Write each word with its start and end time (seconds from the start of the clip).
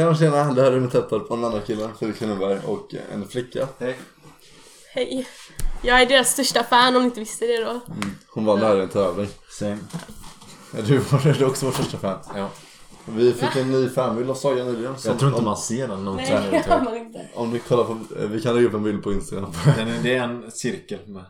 Tjena 0.00 0.14
tjena, 0.16 0.52
det 0.54 0.62
här 0.62 0.72
är 0.72 0.80
Meteppad 0.80 1.28
på 1.28 1.34
en 1.34 1.44
annan 1.44 1.60
kille, 1.66 1.88
Fredrik 1.98 2.18
Kronenberg 2.18 2.58
och 2.66 2.94
en 3.12 3.28
flicka. 3.28 3.68
Hej. 3.78 3.98
Hej. 4.94 5.26
Jag 5.82 6.02
är 6.02 6.06
deras 6.06 6.32
största 6.32 6.64
fan 6.64 6.96
om 6.96 7.02
ni 7.02 7.06
inte 7.06 7.20
visste 7.20 7.46
det 7.46 7.64
då. 7.64 7.80
Hon 8.28 8.44
vann 8.44 8.60
det 8.60 8.66
här 8.66 8.76
i 8.76 8.80
en 8.80 8.88
tävling. 8.88 9.28
Same. 9.58 9.78
Ja, 10.76 10.82
Du 10.86 10.98
var 10.98 11.18
du 11.22 11.30
är 11.30 11.44
också 11.46 11.66
vår 11.66 11.72
största 11.72 11.98
fan. 11.98 12.18
Ja. 12.36 12.50
Vi 13.08 13.32
fick 13.32 13.56
en 13.56 13.70
ny 13.70 13.88
fanbild 13.88 14.30
av 14.30 14.34
Saga 14.34 14.64
nyligen. 14.64 14.98
som- 14.98 15.10
Jag 15.10 15.18
tror 15.18 15.28
inte 15.30 15.38
om, 15.38 15.44
man 15.44 15.56
ser 15.56 15.88
den 15.88 16.04
när 16.04 16.10
hon 16.10 16.16
Nej, 16.16 16.26
tränar 16.26 16.50
det 16.50 16.58
ut 16.58 16.64
har 16.66 16.76
här. 16.78 16.84
man 16.84 16.96
inte. 16.96 17.28
om 17.34 17.50
ni 17.50 17.58
kollar 17.58 17.84
på, 17.84 17.92
eh, 17.92 18.26
vi 18.28 18.42
kan 18.42 18.54
lägga 18.54 18.66
upp 18.68 18.74
en 18.74 18.82
bild 18.82 19.02
på 19.02 19.12
Instagram. 19.12 19.52
Den 19.76 19.88
är, 19.88 20.02
Det 20.02 20.14
är 20.16 20.22
en 20.22 20.50
cirkel 20.50 20.98
med... 21.06 21.24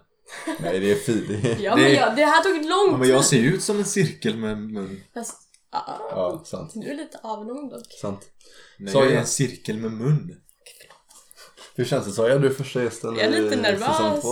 Nej 0.60 0.80
det 0.80 0.90
är 0.92 0.94
fint. 0.94 1.28
Det 1.28 1.34
är... 1.52 1.56
Ja, 1.60 1.76
Det- 1.76 1.82
men 1.82 1.92
jag, 1.94 2.16
det 2.16 2.24
här 2.24 2.42
tog 2.42 2.54
lång 2.56 2.86
Ja, 2.90 2.92
men 2.92 3.00
tid. 3.02 3.14
jag 3.14 3.24
ser 3.24 3.38
ut 3.42 3.62
som 3.62 3.78
en 3.78 3.84
cirkel 3.84 4.36
med 4.36 4.58
mun. 4.58 5.00
Fast, 5.14 5.36
ja, 5.72 6.10
Ja, 6.10 6.42
sant. 6.44 6.72
du 6.74 6.90
är 6.90 6.94
lite 6.94 7.18
avlång 7.22 7.68
dock. 7.68 7.86
Sant. 8.00 8.20
Så 8.92 8.98
jag 8.98 9.06
jag- 9.06 9.12
en 9.12 9.26
cirkel 9.26 9.76
med 9.76 9.92
mun. 9.92 10.36
Hur 11.74 11.84
känns 11.84 12.06
det 12.06 12.12
Saga? 12.12 12.38
Du 12.38 12.46
är 12.46 12.50
första 12.54 12.82
gästen 12.82 13.14
Jag 13.16 13.24
är 13.24 13.42
lite 13.42 13.56
nervös. 13.56 14.24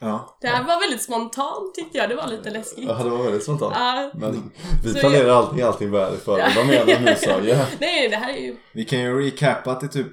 Ja. 0.00 0.38
Det 0.40 0.46
här 0.48 0.64
var 0.64 0.80
väldigt 0.80 1.02
spontant 1.02 1.74
tyckte 1.74 1.98
jag, 1.98 2.08
det 2.08 2.14
var 2.14 2.26
lite 2.26 2.50
läskigt. 2.50 2.84
Ja, 2.88 3.02
det 3.02 3.10
var 3.10 3.22
väldigt 3.24 3.42
spontant. 3.42 3.74
Ja. 3.78 4.10
Men 4.14 4.52
vi 4.84 4.92
Så 4.92 4.98
planerar 4.98 5.28
allting, 5.28 5.62
allting 5.62 5.90
väl 5.90 6.14
i 6.14 6.16
förväg. 6.16 6.52
Vad 6.56 6.66
menar 6.66 6.86
du 6.86 6.98
nu 6.98 7.14
Saga? 7.16 7.56
Nej, 7.56 7.66
nej, 7.80 8.08
det 8.08 8.16
här 8.16 8.32
är 8.32 8.38
ju... 8.40 8.56
Vi 8.74 8.84
kan 8.84 9.00
ju 9.00 9.20
recappa 9.24 9.74
till 9.74 9.88
typ 9.88 10.06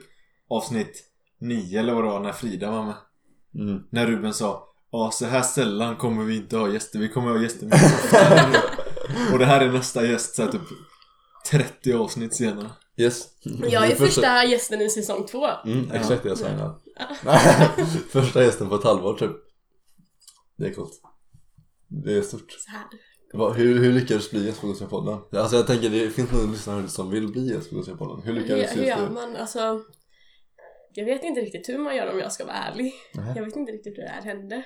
avsnitt 0.50 1.04
9 1.42 1.80
eller 1.80 1.94
vad 1.94 2.04
det 2.04 2.10
var 2.10 2.20
när 2.20 2.32
Frida 2.32 2.72
var 2.72 2.84
med. 2.84 2.96
Mm. 3.56 3.84
När 3.92 4.08
Ruben 4.08 4.34
sa 4.34 4.68
Ja, 4.92 5.10
så 5.14 5.26
här 5.26 5.42
sällan 5.42 5.96
kommer 5.96 6.24
vi 6.24 6.36
inte 6.36 6.58
ha 6.58 6.70
gäster. 6.70 7.00
Vi 7.00 7.10
kommer 7.10 7.32
ha 7.32 7.42
gäster 7.42 7.66
mycket 7.66 7.84
oftare." 8.04 8.83
Och 9.34 9.40
det 9.40 9.46
här 9.46 9.62
är 9.62 9.72
nästa 9.72 10.06
gäst 10.06 10.36
så 10.36 10.44
här, 10.44 10.52
typ 10.52 10.62
30 11.52 11.94
avsnitt 11.94 12.36
senare. 12.36 12.70
Yes. 12.98 13.28
Jag 13.72 13.92
är 13.92 13.96
första- 13.96 14.46
gästen 14.46 14.82
i 14.82 14.90
säsong 14.90 15.26
två. 15.26 15.48
Mm, 15.66 15.92
exakt 15.92 16.24
det 16.24 16.30
jag 16.30 16.38
sa 16.38 16.50
innan. 16.50 16.82
Nej, 17.26 17.70
Första 18.10 18.44
gästen 18.44 18.70
på 18.70 18.76
ett 18.76 18.84
halvår 18.84 19.14
typ. 19.14 19.32
Det 20.58 20.66
är 20.68 20.74
coolt. 20.74 21.02
Det 21.88 22.14
är 22.18 22.22
stort. 22.22 22.52
Så 22.52 22.72
här. 22.72 22.84
Vad- 23.34 23.56
Hur, 23.56 23.80
hur 23.80 23.92
lyckades 23.94 24.30
du 24.30 24.38
bli 24.38 24.48
gäst 24.48 24.62
på 24.62 24.68
Gothia-podden? 24.68 25.38
Alltså 25.38 25.56
jag 25.56 25.68
tänker 25.68 25.90
det 25.90 26.10
finns 26.10 26.32
nog 26.32 26.52
lyssnare 26.52 26.88
som 26.88 27.10
vill 27.10 27.28
bli 27.28 27.54
gäst 27.54 27.70
på 27.70 27.76
Gothia-podden. 27.76 28.22
Hur 28.26 28.34
Hur, 28.34 28.42
lyckades 28.42 28.72
hur 28.76 28.84
just 28.84 28.88
gör 28.98 29.08
du? 29.08 29.14
man? 29.14 29.36
Alltså... 29.36 29.82
Jag 30.96 31.06
vet 31.06 31.24
inte 31.24 31.42
riktigt 31.42 31.70
hur 31.70 31.78
man 31.78 31.96
gör 31.96 32.12
om 32.14 32.20
jag 32.20 32.32
ska 32.32 32.46
vara 32.46 32.56
ärlig. 32.56 32.94
Nähä. 33.14 33.34
Jag 33.36 33.46
vet 33.46 33.56
inte 33.56 33.72
riktigt 33.72 33.98
hur 33.98 34.04
det 34.04 34.10
här 34.10 34.22
hände. 34.22 34.64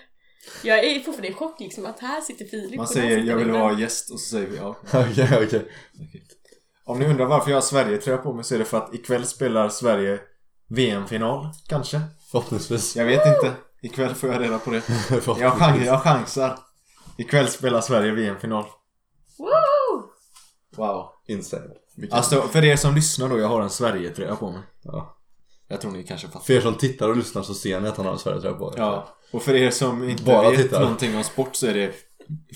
Jag 0.64 0.80
är 0.84 1.00
fortfarande 1.00 1.28
i 1.28 1.34
chock 1.34 1.60
liksom 1.60 1.86
att 1.86 2.00
här 2.00 2.22
sitter 2.22 2.46
Filip 2.46 2.78
Man 2.78 2.88
säger 2.88 3.18
jag 3.24 3.36
vill 3.36 3.52
vara 3.52 3.80
gäst 3.80 4.12
och 4.12 4.20
så 4.20 4.30
säger 4.30 4.48
vi 4.48 4.58
ja. 4.58 4.76
Okej, 4.94 5.46
okej. 5.48 5.72
Om 6.86 7.00
ni 7.00 7.06
undrar 7.06 7.26
varför 7.26 7.50
jag 7.52 7.56
har 7.58 7.62
Sverige-tröja 7.62 8.18
på 8.18 8.34
mig 8.34 8.44
så 8.44 8.56
är 8.56 8.60
det 8.60 8.66
för 8.66 8.78
att 8.78 8.94
ikväll 8.94 9.26
spelar 9.26 9.70
Sverige 9.70 10.20
VM-final, 10.70 11.50
kanske? 11.68 12.02
Förhoppningsvis. 12.32 12.96
Jag 12.96 13.06
vet 13.06 13.28
inte. 13.28 13.54
Ikväll 13.82 14.16
får 14.16 14.30
jag 14.34 14.42
reda 14.42 14.60
på 14.60 14.70
det. 14.72 14.82
Jag, 15.40 15.54
chans, 15.54 15.86
jag 15.86 16.02
chansar. 16.04 16.60
Ikväll 17.18 17.48
spelar 17.48 17.82
Sverige 17.82 18.12
VM-final. 18.12 18.66
Wow. 20.78 21.10
Insane. 21.28 21.64
Vilken- 21.96 22.18
Alltså 22.18 22.42
för 22.42 22.66
er 22.66 22.76
som 22.76 22.96
lyssnar 22.96 23.30
då, 23.30 23.40
jag 23.40 23.48
har 23.48 23.62
en 23.62 23.70
Sverige-tröja 23.70 24.36
på 24.36 24.52
mig. 24.52 24.62
Ja. 24.84 25.17
Jag 25.68 25.82
tror 25.82 25.92
ni 25.92 26.04
kanske 26.04 26.28
fattar. 26.28 26.40
För 26.46 26.54
er 26.54 26.62
som 26.62 26.76
tittar 26.76 27.10
och 27.10 27.18
lyssnar 27.18 27.44
så 27.44 27.54
ser 27.54 27.80
ni 27.80 27.88
att 27.90 27.98
han 27.98 28.06
har 28.06 28.14
en 28.14 28.20
Sverigetröja 28.20 28.56
på. 28.56 28.74
Ja. 28.78 29.16
Och 29.32 29.44
för 29.44 29.56
er 29.56 29.70
som 29.72 30.10
inte 30.10 30.24
Bara 30.24 30.50
vet 30.50 30.62
tittar. 30.62 30.82
någonting 30.82 31.18
om 31.18 31.24
sport 31.24 31.56
så 31.56 31.68
är 31.68 31.74
det 31.74 31.94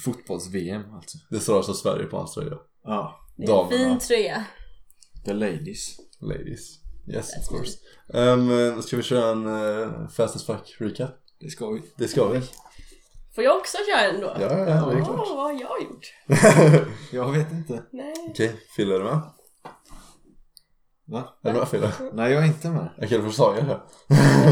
fotbolls-VM 0.04 0.94
alltså. 0.94 1.17
Det 1.30 1.39
står 1.39 1.58
alltså 1.58 1.73
Sverige 1.73 2.06
på 2.06 2.17
hans 2.17 2.34
tröja. 2.34 2.58
Ja. 2.84 3.20
Det 3.38 3.45
är 3.45 3.64
en 3.64 3.70
fin 3.70 4.00
tröja. 4.00 4.45
The 5.26 5.33
ladies. 5.33 5.95
Ladies. 6.22 6.77
Yes, 7.08 7.30
of 7.38 7.48
course. 7.58 7.77
Um, 8.08 8.82
ska 8.82 8.98
vi 8.98 9.04
köra 9.04 9.32
en 9.32 9.45
uh, 9.48 10.08
fast 10.10 10.36
as 10.36 10.45
fuck 10.45 10.76
recap? 10.80 11.10
Det 11.39 11.49
ska 11.49 11.70
vi. 11.70 11.82
Det 11.98 12.08
ska 12.08 12.28
vi. 12.28 12.42
Får 13.36 13.43
jag 13.43 13.58
också 13.58 13.78
köra 13.92 14.10
en 14.10 14.22
då? 14.22 14.28
Ja, 14.39 14.42
ja, 14.42 14.58
ja, 14.60 14.66
det 14.66 14.72
är 14.72 15.02
Åh, 15.02 15.05
klart. 15.05 15.17
vad 15.17 15.38
har 15.38 15.52
jag 15.52 15.82
gjort? 15.83 16.14
Jag 17.11 17.32
vet 17.32 17.52
inte. 17.52 17.83
Nej. 17.92 18.14
Okej, 18.30 18.55
Fille 18.76 18.95
är 18.95 18.99
du 18.99 19.05
med? 19.05 19.20
Va? 21.11 21.23
Är 21.44 21.54
du 21.54 21.60
med 21.60 21.67
Fille? 21.67 21.92
Nej, 22.14 22.32
jag 22.32 22.42
är 22.44 22.48
inte 22.48 22.70
med. 22.70 22.89
Okej, 22.98 23.17
då 23.17 23.23
får 23.23 23.32
Saga 23.32 23.66
köra. 23.66 23.82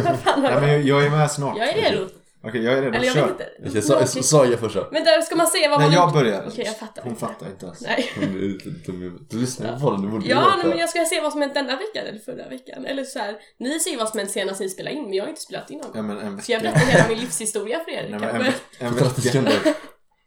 Vad 0.06 0.20
fan 0.20 0.42
har 0.42 0.50
Nej, 0.52 0.62
men 0.62 0.70
jag? 0.70 0.80
jag, 0.80 0.86
jag 0.88 1.06
är 1.06 1.10
med 1.10 1.32
snart. 1.32 1.58
Jag 1.58 1.70
är 1.70 1.92
redo. 1.92 2.08
Okej, 2.44 2.64
jag 2.64 2.74
är 2.74 2.82
redo. 2.82 2.96
Eller 2.96 3.06
jag 3.06 3.14
Kör. 3.16 3.22
vet 3.22 3.32
inte. 3.32 3.50
Okej, 3.70 3.82
Sa-. 3.82 4.06
Saga 4.24 4.58
först 4.58 4.76
då. 4.76 4.90
Vänta, 4.92 5.22
ska 5.22 5.36
man 5.36 5.48
säga 5.48 5.70
vad 5.70 5.80
Nej, 5.80 5.88
man 5.88 5.96
jag 5.96 6.14
börjar. 6.14 6.46
Okej, 6.48 6.66
jag 6.66 6.78
fattar 6.78 7.04
Hon 7.04 7.16
fattar 7.16 7.48
inte 7.48 7.66
ens. 7.66 7.82
Nej. 7.82 8.12
Hon 8.16 8.24
är 8.24 8.30
lite 8.40 8.70
dum 8.70 8.96
i 9.02 9.04
huvudet. 9.04 9.30
Du 9.30 9.38
lyssnar 9.40 9.74
ju 9.74 9.80
på 9.80 9.92
den, 9.92 10.02
du 10.02 10.08
borde 10.08 10.26
ju 10.26 10.32
Ja, 10.32 10.54
nej, 10.58 10.68
men 10.70 10.78
jag 10.78 10.90
ska 10.90 11.06
se 11.06 11.22
vad 11.22 11.32
som 11.32 11.42
hänt 11.42 11.54
denna 11.54 11.76
veckan 11.76 12.06
eller 12.08 12.20
förra 12.20 12.50
veckan. 12.50 12.86
Eller 12.86 13.04
så 13.04 13.20
här, 13.20 13.38
ni 13.60 13.80
ser 13.80 13.92
ju 13.92 13.98
vad 13.98 14.10
som 14.10 14.18
hänt 14.20 14.32
senast 14.32 14.60
ni 14.60 14.70
spelade 14.70 14.96
in, 14.96 15.04
men 15.04 15.14
jag 15.14 15.24
har 15.24 15.30
inte 15.30 15.42
spelat 15.42 15.70
in 15.72 15.78
någon. 15.78 15.92
Ja, 15.96 16.02
men 16.02 16.18
en 16.20 16.42
Så 16.42 16.52
jag 16.52 16.60
vecka. 16.60 16.72
berättar 16.74 16.92
hela 16.92 17.08
min 17.08 17.18
livshistoria 17.18 17.80
för 17.84 17.92
er 17.92 18.02
Nej, 18.02 18.12
men 18.12 18.20
kanske. 18.20 18.38
en, 18.38 18.44
veck- 18.46 18.62
en 18.80 18.94
30 18.94 19.04
vecka. 19.04 19.22
sekunder. 19.22 19.74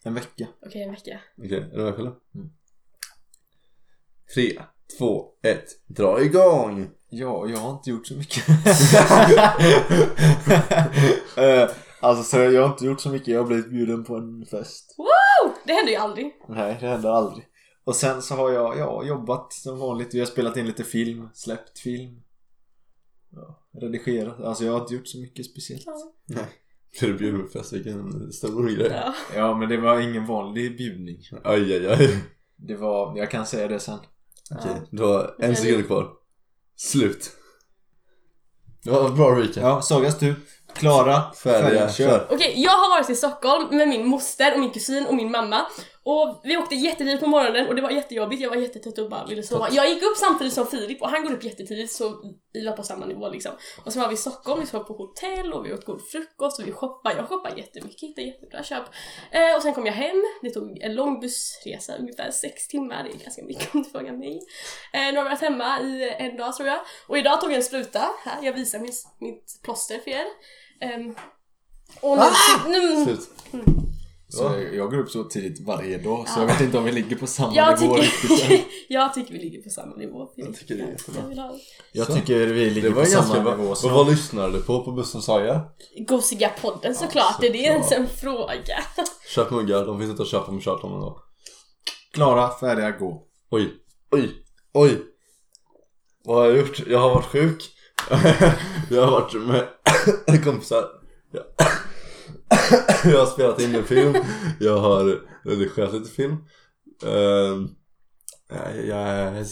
En 0.04 0.14
vecka. 0.14 0.46
Okej, 0.66 0.82
en 0.82 0.90
vecka. 0.90 1.20
Okej, 1.38 1.58
är 1.72 1.76
du 1.76 1.82
med 1.84 1.96
Fille? 1.96 2.10
Mm. 2.34 2.48
Tre, 4.34 4.62
två, 4.98 5.24
ett, 5.42 5.66
dra 5.86 6.22
igång! 6.22 6.90
Ja, 7.10 7.46
jag 7.48 7.58
har 7.58 7.70
inte 7.70 7.90
gjort 7.90 8.06
så 8.06 8.14
mycket. 8.14 8.44
Eh, 11.36 11.70
alltså 12.00 12.24
så 12.24 12.36
jag 12.36 12.62
har 12.62 12.68
inte 12.68 12.84
gjort 12.84 13.00
så 13.00 13.08
mycket. 13.08 13.28
Jag 13.28 13.40
har 13.40 13.46
blivit 13.46 13.70
bjuden 13.70 14.04
på 14.04 14.16
en 14.16 14.46
fest. 14.46 14.94
Wow! 14.98 15.52
Det 15.66 15.72
händer 15.72 15.92
ju 15.92 15.98
aldrig. 15.98 16.32
Nej, 16.48 16.76
det 16.80 16.86
händer 16.86 17.10
aldrig. 17.10 17.46
Och 17.84 17.96
sen 17.96 18.22
så 18.22 18.34
har 18.34 18.50
jag 18.50 18.78
ja, 18.78 19.04
jobbat 19.04 19.52
som 19.52 19.78
vanligt. 19.78 20.14
Vi 20.14 20.18
har 20.18 20.26
spelat 20.26 20.56
in 20.56 20.66
lite 20.66 20.84
film, 20.84 21.28
släppt 21.34 21.78
film. 21.78 22.22
Ja, 23.30 23.62
redigerat. 23.80 24.40
Alltså 24.40 24.64
jag 24.64 24.72
har 24.72 24.80
inte 24.80 24.94
gjort 24.94 25.08
så 25.08 25.18
mycket 25.18 25.46
speciellt. 25.46 25.82
Ja. 25.86 26.12
Nej. 26.26 26.44
Blir 27.00 27.08
du 27.08 27.18
bjuden 27.18 27.42
på 27.42 27.48
fest? 27.48 27.72
Vilken 27.72 28.32
stor 28.32 28.68
grej. 28.68 28.90
Ja. 28.90 29.14
Ja, 29.36 29.56
men 29.56 29.68
det 29.68 29.76
var 29.76 30.00
ingen 30.00 30.26
vanlig 30.26 30.76
bjudning. 30.76 31.18
Aj, 31.44 31.74
aj, 31.74 31.86
aj. 31.86 32.24
Det 32.56 32.76
var, 32.76 33.18
jag 33.18 33.30
kan 33.30 33.46
säga 33.46 33.68
det 33.68 33.78
sen. 33.78 33.98
Okej, 34.58 34.82
du 34.90 35.02
har 35.02 35.34
en 35.38 35.56
sekund 35.56 35.86
kvar. 35.86 36.08
Slut. 36.76 37.30
Det 38.84 38.90
var 38.90 39.10
bra 39.10 39.40
recap. 39.40 39.56
Ja, 39.62 39.82
Sagas 39.82 40.18
tur. 40.18 40.34
Klara, 40.74 41.32
Färdiga, 41.32 41.92
kör. 41.92 42.26
Okej, 42.30 42.54
jag 42.56 42.70
har 42.70 42.90
varit 42.98 43.10
i 43.10 43.14
Stockholm 43.14 43.76
med 43.76 43.88
min 43.88 44.06
moster 44.06 44.54
och 44.54 44.60
min 44.60 44.70
kusin 44.70 45.06
och 45.06 45.14
min 45.14 45.30
mamma. 45.30 45.66
Och 46.04 46.40
vi 46.44 46.56
åkte 46.56 46.74
jättetidigt 46.74 47.20
på 47.20 47.26
morgonen 47.26 47.68
och 47.68 47.74
det 47.74 47.82
var 47.82 47.90
jättejobbigt, 47.90 48.42
jag 48.42 48.50
var 48.50 48.56
jättetrött 48.56 48.98
och 48.98 49.10
bara 49.10 49.26
ville 49.26 49.42
sova. 49.42 49.68
Jag 49.70 49.88
gick 49.88 50.02
upp 50.02 50.16
samtidigt 50.16 50.52
som 50.52 50.66
Filip 50.66 51.02
och 51.02 51.08
han 51.08 51.24
går 51.24 51.32
upp 51.32 51.44
jättetidigt 51.44 51.92
så 51.92 52.22
vi 52.52 52.66
var 52.66 52.72
på 52.72 52.82
samma 52.82 53.06
nivå 53.06 53.28
liksom. 53.28 53.52
Och 53.84 53.92
sen 53.92 54.02
var 54.02 54.08
vi 54.08 54.14
i 54.14 54.18
Stockholm, 54.18 54.60
vi 54.60 54.66
sov 54.66 54.84
på 54.84 54.94
hotell 54.94 55.52
och 55.52 55.66
vi 55.66 55.72
åt 55.72 55.84
god 55.84 56.00
frukost 56.08 56.60
och 56.60 56.66
vi 56.66 56.72
shoppade. 56.72 57.16
Jag 57.16 57.28
shoppade 57.28 57.60
jättemycket, 57.60 58.02
hittade 58.02 58.26
jättebra 58.26 58.62
köp. 58.62 58.84
Eh, 59.30 59.56
och 59.56 59.62
sen 59.62 59.74
kom 59.74 59.86
jag 59.86 59.92
hem, 59.92 60.22
det 60.42 60.50
tog 60.50 60.78
en 60.78 60.94
lång 60.94 61.20
bussresa, 61.20 61.96
ungefär 61.96 62.30
sex 62.30 62.68
timmar, 62.68 63.04
det 63.04 63.10
är 63.10 63.24
ganska 63.24 63.44
mycket 63.44 63.74
om 63.74 63.82
du 63.82 63.90
frågar 63.90 64.12
mig. 64.12 64.40
Eh, 64.92 65.12
nu 65.12 65.16
har 65.16 65.24
vi 65.24 65.30
varit 65.30 65.40
hemma 65.40 65.80
i 65.80 66.14
en 66.18 66.36
dag 66.36 66.56
tror 66.56 66.68
jag. 66.68 66.80
Och 67.08 67.18
idag 67.18 67.40
tog 67.40 67.50
jag 67.50 67.56
en 67.56 67.62
spruta, 67.62 68.08
här, 68.24 68.42
jag 68.42 68.52
visar 68.52 68.78
min, 68.78 68.92
mitt 69.18 69.60
plåster 69.62 69.98
för 69.98 70.10
er. 70.10 70.26
Ehm, 70.80 71.14
och 72.00 72.18
nu, 72.68 72.80
nu, 72.80 73.04
Slut. 73.04 73.28
Så 74.36 74.42
jag, 74.44 74.74
jag 74.74 74.90
går 74.90 74.98
upp 74.98 75.10
så 75.10 75.24
tidigt 75.24 75.66
varje 75.66 75.98
dag 75.98 76.28
så 76.28 76.40
jag 76.40 76.46
vet 76.46 76.60
inte 76.60 76.78
om 76.78 76.84
vi 76.84 76.92
ligger 76.92 77.16
på 77.16 77.26
samma 77.26 77.54
Jag 77.54 77.80
nivå 77.80 77.96
tycker, 77.96 78.60
jag 78.88 79.14
tycker 79.14 79.32
vi 79.32 79.38
ligger 79.38 79.62
på 79.62 79.70
samma 79.70 79.96
nivå. 79.96 80.28
Jag 80.36 80.54
tycker 80.56 80.74
det 80.74 80.82
är 80.82 80.88
jättebra. 80.88 81.50
Jag 81.92 82.06
Så. 82.06 82.12
tycker 82.14 82.46
vi 82.46 82.70
ligger 82.70 82.90
på 82.90 83.04
samma 83.04 83.40
bra. 83.40 83.56
nivå 83.56 83.70
Och 83.70 83.78
så. 83.78 83.88
vad 83.88 84.10
lyssnade 84.10 84.52
du 84.52 84.62
på 84.62 84.84
på 84.84 84.92
bussen 84.92 85.22
Saga? 85.22 85.60
Gosiga 86.08 86.48
podden 86.62 86.94
såklart, 86.94 87.36
Ja, 87.40 87.46
är 87.48 87.52
det 87.52 87.58
ens 87.58 87.88
såklart. 87.88 88.00
en 88.10 88.16
fråga? 88.16 88.58
Köp 89.34 89.50
muggar, 89.50 89.86
de 89.86 89.98
finns 89.98 90.10
inte 90.10 90.22
att 90.22 90.28
köpa 90.28 90.52
med 90.52 90.62
Charlton 90.64 90.92
ändå. 90.94 91.22
Klara, 92.14 92.50
färdiga, 92.60 92.90
gå. 92.90 93.22
Oj, 93.50 93.72
oj, 94.10 94.30
oj. 94.74 94.98
Vad 96.24 96.36
har 96.36 96.44
jag 96.46 96.58
gjort? 96.58 96.82
Jag 96.86 96.98
har 96.98 97.14
varit 97.14 97.26
sjuk. 97.26 97.62
jag 98.90 99.06
har 99.06 99.10
varit 99.10 99.34
med 99.34 100.44
kompisar. 100.44 100.84
Jag, 103.04 103.18
har 103.18 103.26
spelat 103.26 103.60
in 103.60 103.74
en 103.74 103.84
film. 103.84 104.14
Jag 104.60 104.78
har 104.78 105.20
redigerat 105.44 105.94
lite 105.94 106.10
film. 106.10 106.36
Uh, 107.04 107.68
jag, 108.86 108.86
jag, 108.86 109.46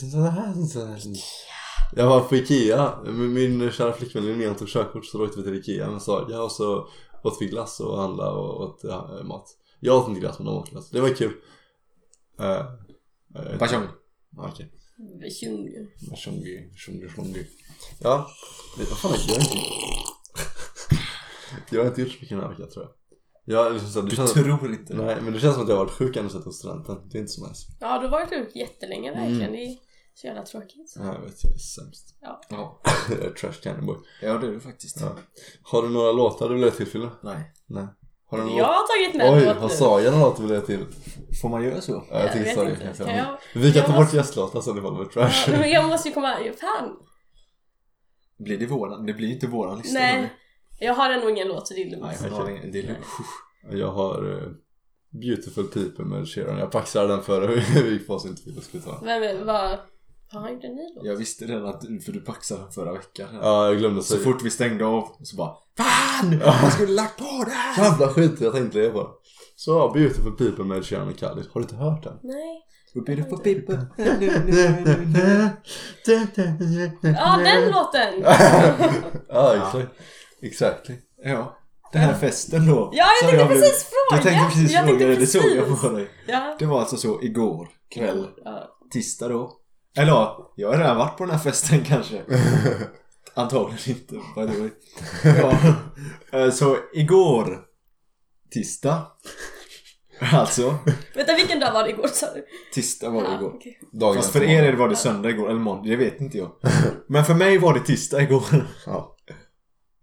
jag 1.96 2.06
var 2.06 2.20
på 2.20 2.36
Ikea. 2.36 2.98
Min, 3.12 3.72
kära 3.72 3.92
flickvän 3.92 4.26
Linnea 4.26 4.54
tog 4.54 4.68
körkort 4.68 5.06
så 5.06 5.18
då 5.18 5.24
åkte 5.24 5.38
vi 5.38 5.44
till 5.44 5.54
Ikea 5.54 5.90
med 5.90 6.02
Saga 6.02 6.42
och 6.42 6.52
så 6.52 6.88
åt 7.22 7.36
vi 7.40 7.46
glass 7.46 7.80
och 7.80 8.00
handlade 8.00 8.30
och 8.30 8.60
åt 8.60 8.80
ja, 8.82 9.20
mat. 9.24 9.46
Jag 9.80 9.96
åt 9.96 10.08
inte 10.08 10.20
glass 10.20 10.38
men 10.38 10.46
de 10.46 10.56
åt 10.56 10.70
glass. 10.70 10.90
Det 10.90 11.00
var 11.00 11.08
kul. 11.08 11.32
Uh, 12.40 13.58
Bachong. 13.58 13.86
Okej. 14.36 14.72
Shungi, 16.16 16.68
shungi, 16.76 17.08
shungi. 17.08 17.46
Ja, 18.00 18.30
det, 18.78 18.84
vad 18.84 18.98
fan 18.98 19.12
jag 19.28 19.40
inte 19.40 20.19
Jag 21.70 21.80
har 21.80 21.86
inte 21.88 22.00
gjort 22.00 22.10
så 22.10 22.14
mycket 22.20 22.28
den 22.30 22.40
här 22.40 22.48
veckan 22.48 22.68
tror 22.70 22.84
jag. 22.84 23.64
jag 23.64 23.72
liksom, 23.72 23.90
så, 23.90 24.00
det 24.00 24.10
Du 24.10 24.16
känns, 24.16 24.32
tror 24.32 24.70
inte 24.70 24.94
det? 24.94 25.02
Nej, 25.04 25.16
men 25.22 25.32
det 25.32 25.40
känns 25.40 25.54
som 25.54 25.62
att 25.62 25.68
jag 25.68 25.76
har 25.76 25.84
varit 25.84 25.94
sjuk 25.94 26.16
ända 26.16 26.30
sedan 26.30 26.52
studenten. 26.52 27.08
Det 27.10 27.18
är 27.18 27.20
inte 27.20 27.32
så 27.32 27.46
nice. 27.48 27.66
Ja, 27.80 27.98
du 27.98 28.04
har 28.06 28.10
varit 28.10 28.28
sjuk 28.28 28.56
jättelänge 28.56 29.10
verkligen. 29.10 29.42
Mm. 29.42 29.52
Det 29.52 29.78
Så 30.14 30.26
jävla 30.26 30.42
tråkigt. 30.42 30.94
Ja, 30.96 31.04
jag 31.04 31.20
vet, 31.20 31.44
jag 31.44 31.52
är 31.52 31.58
sämst. 31.58 32.16
Ja. 32.20 32.40
Ja, 32.50 32.80
jag 33.08 33.18
är 33.24 33.30
trash 33.30 33.52
candy 33.62 33.86
boy. 33.86 33.96
ja 34.22 34.38
det 34.38 34.46
är 34.46 34.50
du 34.50 34.60
faktiskt. 34.60 35.00
Ja. 35.00 35.16
Har 35.62 35.82
du 35.82 35.88
några 35.88 36.12
låtar 36.12 36.48
du 36.48 36.54
vill 36.54 36.60
lägga 36.64 36.74
till? 36.74 37.08
Nej. 37.22 37.52
Nej. 37.66 37.86
Har 38.30 38.38
du 38.38 38.44
någon 38.44 38.56
Jag 38.56 38.64
har 38.64 39.04
tagit 39.04 39.14
med 39.16 39.26
en 39.26 39.34
Oj, 39.34 39.44
låt 39.44 39.56
har 39.56 39.68
nu. 39.68 39.74
Sagan 39.74 40.12
någon 40.12 40.20
låt 40.20 40.36
du 40.36 40.42
vill 40.42 40.52
lägga 40.52 40.66
till? 40.66 40.86
Får 41.42 41.48
man 41.48 41.64
göra 41.64 41.80
så? 41.80 42.04
Ja, 42.10 42.20
jag 42.20 42.32
tycker 42.32 42.44
vet 42.44 42.54
Sagan 42.54 42.70
inte. 42.70 42.82
kanske. 42.84 43.04
Kan 43.04 43.16
jag- 43.16 43.38
Vi 43.54 43.72
kan 43.72 43.78
jag 43.78 43.86
ta 43.86 43.92
måste- 43.92 44.04
bort 44.04 44.12
gästlåtar 44.14 44.60
så 44.60 44.72
det 44.72 44.80
var 44.80 44.98
Ja, 45.02 45.10
trash. 45.28 45.50
men 45.58 45.70
jag 45.70 45.88
måste 45.88 46.08
ju 46.08 46.14
komma... 46.14 46.36
Fan! 46.60 46.96
Blir 48.38 48.58
det 48.58 48.66
våran? 48.66 49.06
Det 49.06 49.12
blir 49.12 49.28
inte 49.28 49.46
våran 49.46 49.78
lista. 49.78 49.98
Nej. 49.98 50.32
Jag 50.80 50.94
har 50.94 51.10
ändå 51.10 51.30
ingen 51.30 51.48
låt 51.48 51.68
så 51.68 51.74
det 51.74 51.82
är 51.82 51.90
lugnt. 51.90 52.04
Nej, 52.04 52.16
jag 52.22 52.30
har 52.30 52.50
ingen. 52.50 52.72
Det 52.72 52.78
är 52.78 52.82
lugnt. 52.82 53.06
Jag 53.70 53.90
har 53.92 54.28
uh, 54.28 54.48
Beautiful 55.10 55.64
People 55.66 56.04
med 56.04 56.28
Sheeran. 56.28 56.58
Jag 56.58 56.70
paxade 56.70 57.08
den 57.08 57.22
före 57.22 57.46
vi 57.74 57.90
gick 57.90 58.06
på 58.06 58.18
så 58.18 58.28
inte 58.28 58.42
vi 58.46 58.60
skulle 58.60 58.82
ta 58.82 59.00
den. 59.00 59.20
Vem 59.20 59.46
vad... 59.46 59.78
Har 60.32 60.40
han 60.40 60.52
gjort 60.52 60.64
en 60.64 60.74
ny 60.74 60.82
låt? 60.96 61.06
Jag 61.06 61.16
visste 61.16 61.44
redan 61.44 61.66
att 61.66 61.80
du, 61.80 62.00
för 62.00 62.12
du 62.12 62.20
paxade 62.20 62.60
den 62.60 62.70
förra 62.72 62.92
veckan. 62.92 63.28
Ja, 63.42 63.66
jag 63.66 63.78
glömde 63.78 64.02
Så 64.02 64.14
säga. 64.14 64.24
fort 64.24 64.42
vi 64.42 64.50
stängde 64.50 64.84
av 64.86 65.08
så 65.22 65.36
bara 65.36 65.54
Fan! 65.76 66.40
Jag 66.40 66.72
skulle 66.72 66.92
lagt 66.92 67.18
på 67.18 67.44
det 67.44 67.50
här! 67.50 67.84
Jävla 67.84 68.08
skit, 68.08 68.40
jag 68.40 68.52
tänkte 68.52 68.78
det 68.78 68.90
bara. 68.90 69.08
Så 69.56 69.70
ja, 69.70 69.90
Beautiful 69.94 70.32
People 70.32 70.64
med 70.64 70.84
Sheeran 70.86 71.08
och 71.08 71.16
Khalid. 71.16 71.46
Har 71.52 71.60
du 71.60 71.62
inte 71.64 71.76
hört 71.76 72.02
den? 72.02 72.18
Nej. 72.22 72.66
Beautiful 72.94 73.38
people. 73.38 73.86
Ja, 77.02 77.36
den 77.44 77.70
låten! 77.70 78.22
ja, 79.28 79.56
exakt. 79.66 79.88
Exactly. 80.42 80.96
Ja. 81.24 81.56
Den 81.92 82.02
här 82.02 82.14
festen 82.14 82.66
då. 82.66 82.90
Ja, 82.92 83.06
jag 83.22 83.30
tänkte 83.30 83.46
blev- 83.46 83.60
precis 83.60 83.84
fråga! 83.84 84.16
Jag 84.16 84.22
tänkte 84.22 84.44
precis 84.56 84.72
Jag 84.72 84.80
fråga 84.86 84.98
tänkte 84.98 85.06
det, 85.06 85.16
det 85.20 85.26
såg 85.26 85.42
jag 85.56 85.64
precis. 85.66 85.80
på 85.82 85.88
dig. 85.88 86.10
Ja. 86.26 86.56
Det 86.58 86.66
var 86.66 86.80
alltså 86.80 86.96
så 86.96 87.22
igår 87.22 87.68
kväll, 87.94 88.28
ja. 88.44 88.68
tisdag 88.92 89.28
då. 89.28 89.52
Eller 89.96 90.12
ja, 90.12 90.52
jag 90.56 90.68
har 90.72 90.78
redan 90.78 90.96
varit 90.96 91.16
på 91.16 91.24
den 91.24 91.32
här 91.34 91.38
festen 91.42 91.84
kanske. 91.84 92.22
Antagligen 93.34 93.78
inte, 93.98 94.14
by 94.14 94.54
the 94.54 94.60
way. 94.60 94.70
Ja. 96.32 96.38
eh, 96.38 96.50
Så 96.50 96.76
igår, 96.94 97.60
tisdag. 98.50 99.06
Alltså, 100.32 100.74
Vänta, 101.14 101.34
vilken 101.34 101.60
dag 101.60 101.72
var 101.72 101.82
det 101.84 101.90
igår 101.90 102.06
sa 102.06 102.26
du? 102.34 102.44
tisdag 102.74 103.10
var 103.10 103.22
det 103.22 103.34
igår. 103.34 103.52
okej. 103.56 103.80
Dagen 103.92 104.16
Fast 104.16 104.32
för 104.32 104.42
er 104.42 104.72
var 104.72 104.88
det 104.88 104.96
söndag 104.96 105.30
igår, 105.30 105.50
eller 105.50 105.60
måndag, 105.60 105.88
det 105.90 105.96
vet 105.96 106.20
inte 106.20 106.38
jag. 106.38 106.50
Men 107.08 107.24
för 107.24 107.34
mig 107.34 107.58
var 107.58 107.74
det 107.74 107.80
tisdag 107.80 108.22
igår. 108.22 108.66
Ja. 108.86 109.16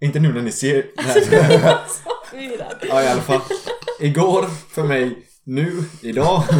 Inte 0.01 0.19
nu 0.19 0.33
när 0.33 0.41
ni 0.41 0.51
ser. 0.51 0.85
Alltså, 0.97 1.35
jag 1.35 1.45
är 1.45 1.59
så 1.87 2.09
förvirrad. 2.29 2.75
Ja 2.89 3.03
i 3.03 3.07
alla 3.07 3.21
fall. 3.21 3.41
Igår 3.99 4.45
för 4.69 4.83
mig, 4.83 5.27
nu, 5.43 5.83
idag. 6.01 6.43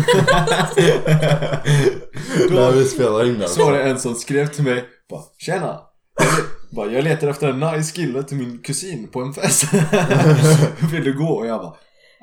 När 2.50 2.72
vi 2.72 2.86
spelar 2.86 3.26
in 3.26 3.40
den. 3.40 3.50
Så 3.50 3.66
var 3.66 3.72
det 3.72 3.84
en 3.84 4.00
som 4.00 4.16
skrev 4.16 4.48
till 4.48 4.64
mig 4.64 4.86
bara 5.10 5.22
Tjena! 5.38 5.80
Jag, 6.20 6.28
bara, 6.76 6.92
jag 6.92 7.04
letar 7.04 7.28
efter 7.28 7.48
en 7.48 7.60
nice 7.60 7.96
kille 7.96 8.24
till 8.24 8.38
min 8.38 8.62
kusin 8.62 9.08
på 9.08 9.22
en 9.22 9.34
fest. 9.34 9.64
Vill 10.92 11.04
du 11.04 11.18
gå? 11.18 11.30
Och 11.30 11.48
jag 11.48 11.60
bara 11.60 11.74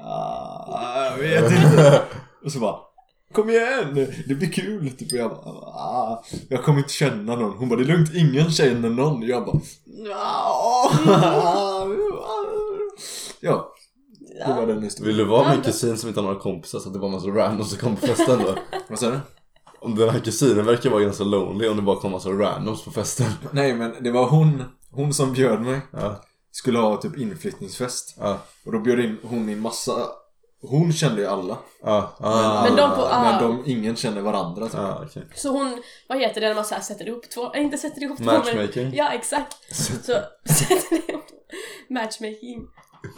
ah, 0.06 1.10
Jag 1.10 1.16
vet 1.16 1.52
inte. 1.52 2.02
Och 2.44 2.52
så 2.52 2.58
bara 2.58 2.76
Kom 3.34 3.50
igen! 3.50 4.06
Det 4.28 4.34
blir 4.34 4.50
kul! 4.52 4.90
Typ. 4.90 5.12
Jag 5.12 5.30
bara 5.30 5.40
ah, 5.40 6.24
Jag 6.48 6.64
kommer 6.64 6.78
inte 6.78 6.92
känna 6.92 7.36
någon. 7.36 7.58
Hon 7.58 7.68
bara 7.68 7.76
Det 7.78 7.84
är 7.84 7.96
lugnt, 7.96 8.14
ingen 8.14 8.50
känner 8.50 8.90
någon. 8.90 9.22
Jag 9.22 9.46
bara 9.46 9.60
Ja, 13.40 13.74
det 14.46 14.52
var 14.52 14.66
den 14.66 14.82
historien. 14.82 15.08
Vill 15.08 15.16
du 15.16 15.24
vara 15.24 15.50
min 15.50 15.62
kusin 15.62 15.96
som 15.96 16.08
inte 16.08 16.20
har 16.20 16.26
några 16.28 16.40
kompisar 16.40 16.78
så 16.78 16.88
att 16.88 16.92
det 16.92 16.98
bara 16.98 17.08
är 17.10 17.12
massa 17.12 17.28
randoms 17.28 17.70
som 17.70 17.78
kommer 17.78 17.96
på 17.96 18.06
festen 18.06 18.38
då? 18.38 18.54
Vad 18.88 18.98
sa 18.98 19.10
du? 19.10 19.20
Om 19.80 19.94
den 19.94 20.08
här 20.08 20.20
kusinen 20.20 20.66
verkar 20.66 20.90
vara 20.90 21.02
ganska 21.02 21.24
lonely 21.24 21.68
om 21.68 21.76
det 21.76 21.82
bara 21.82 21.96
kommer 21.96 22.16
massa 22.16 22.30
randoms 22.30 22.84
på 22.84 22.90
festen. 22.90 23.26
Nej 23.52 23.74
men 23.74 23.94
det 24.00 24.10
var 24.10 24.28
hon, 24.28 24.62
hon 24.90 25.14
som 25.14 25.32
bjöd 25.32 25.60
mig. 25.60 25.80
Ja, 25.90 26.20
Skulle 26.50 26.78
ha 26.78 26.96
typ 26.96 27.18
inflyttningsfest. 27.18 28.16
ja, 28.18 28.38
Och 28.66 28.72
då 28.72 28.78
bjöd 28.78 29.00
in 29.00 29.18
hon 29.22 29.48
in 29.48 29.60
massa 29.60 29.92
Hon 30.68 30.92
kände 30.92 31.20
ju 31.20 31.26
alla 31.26 31.58
ja. 31.82 32.16
Ah, 32.20 32.62
Men 32.64 32.76
de 32.76 32.90
på- 32.90 33.02
ah. 33.10 33.22
Men 33.22 33.42
de, 33.42 33.62
ingen 33.70 33.96
kände 33.96 34.20
varandra 34.20 34.64
typ. 34.64 34.74
Ja, 34.74 35.02
okej. 35.06 35.22
Så 35.34 35.48
hon, 35.52 35.82
vad 36.08 36.18
heter 36.18 36.40
det 36.40 36.48
när 36.48 36.54
man 36.54 36.64
så 36.64 36.74
här 36.74 36.82
sätter 36.82 37.08
ihop 37.08 37.30
två, 37.30 37.54
äh, 37.54 37.62
inte 37.62 37.78
sätter 37.78 38.02
ihop 38.02 38.18
två 38.18 38.24
Matchmaking. 38.24 38.84
Men, 38.84 38.94
ja 38.94 39.12
exakt. 39.12 39.56
Så 39.74 39.92
sätter 40.54 41.10
ihop 41.10 41.24
matchmaking. 41.90 42.66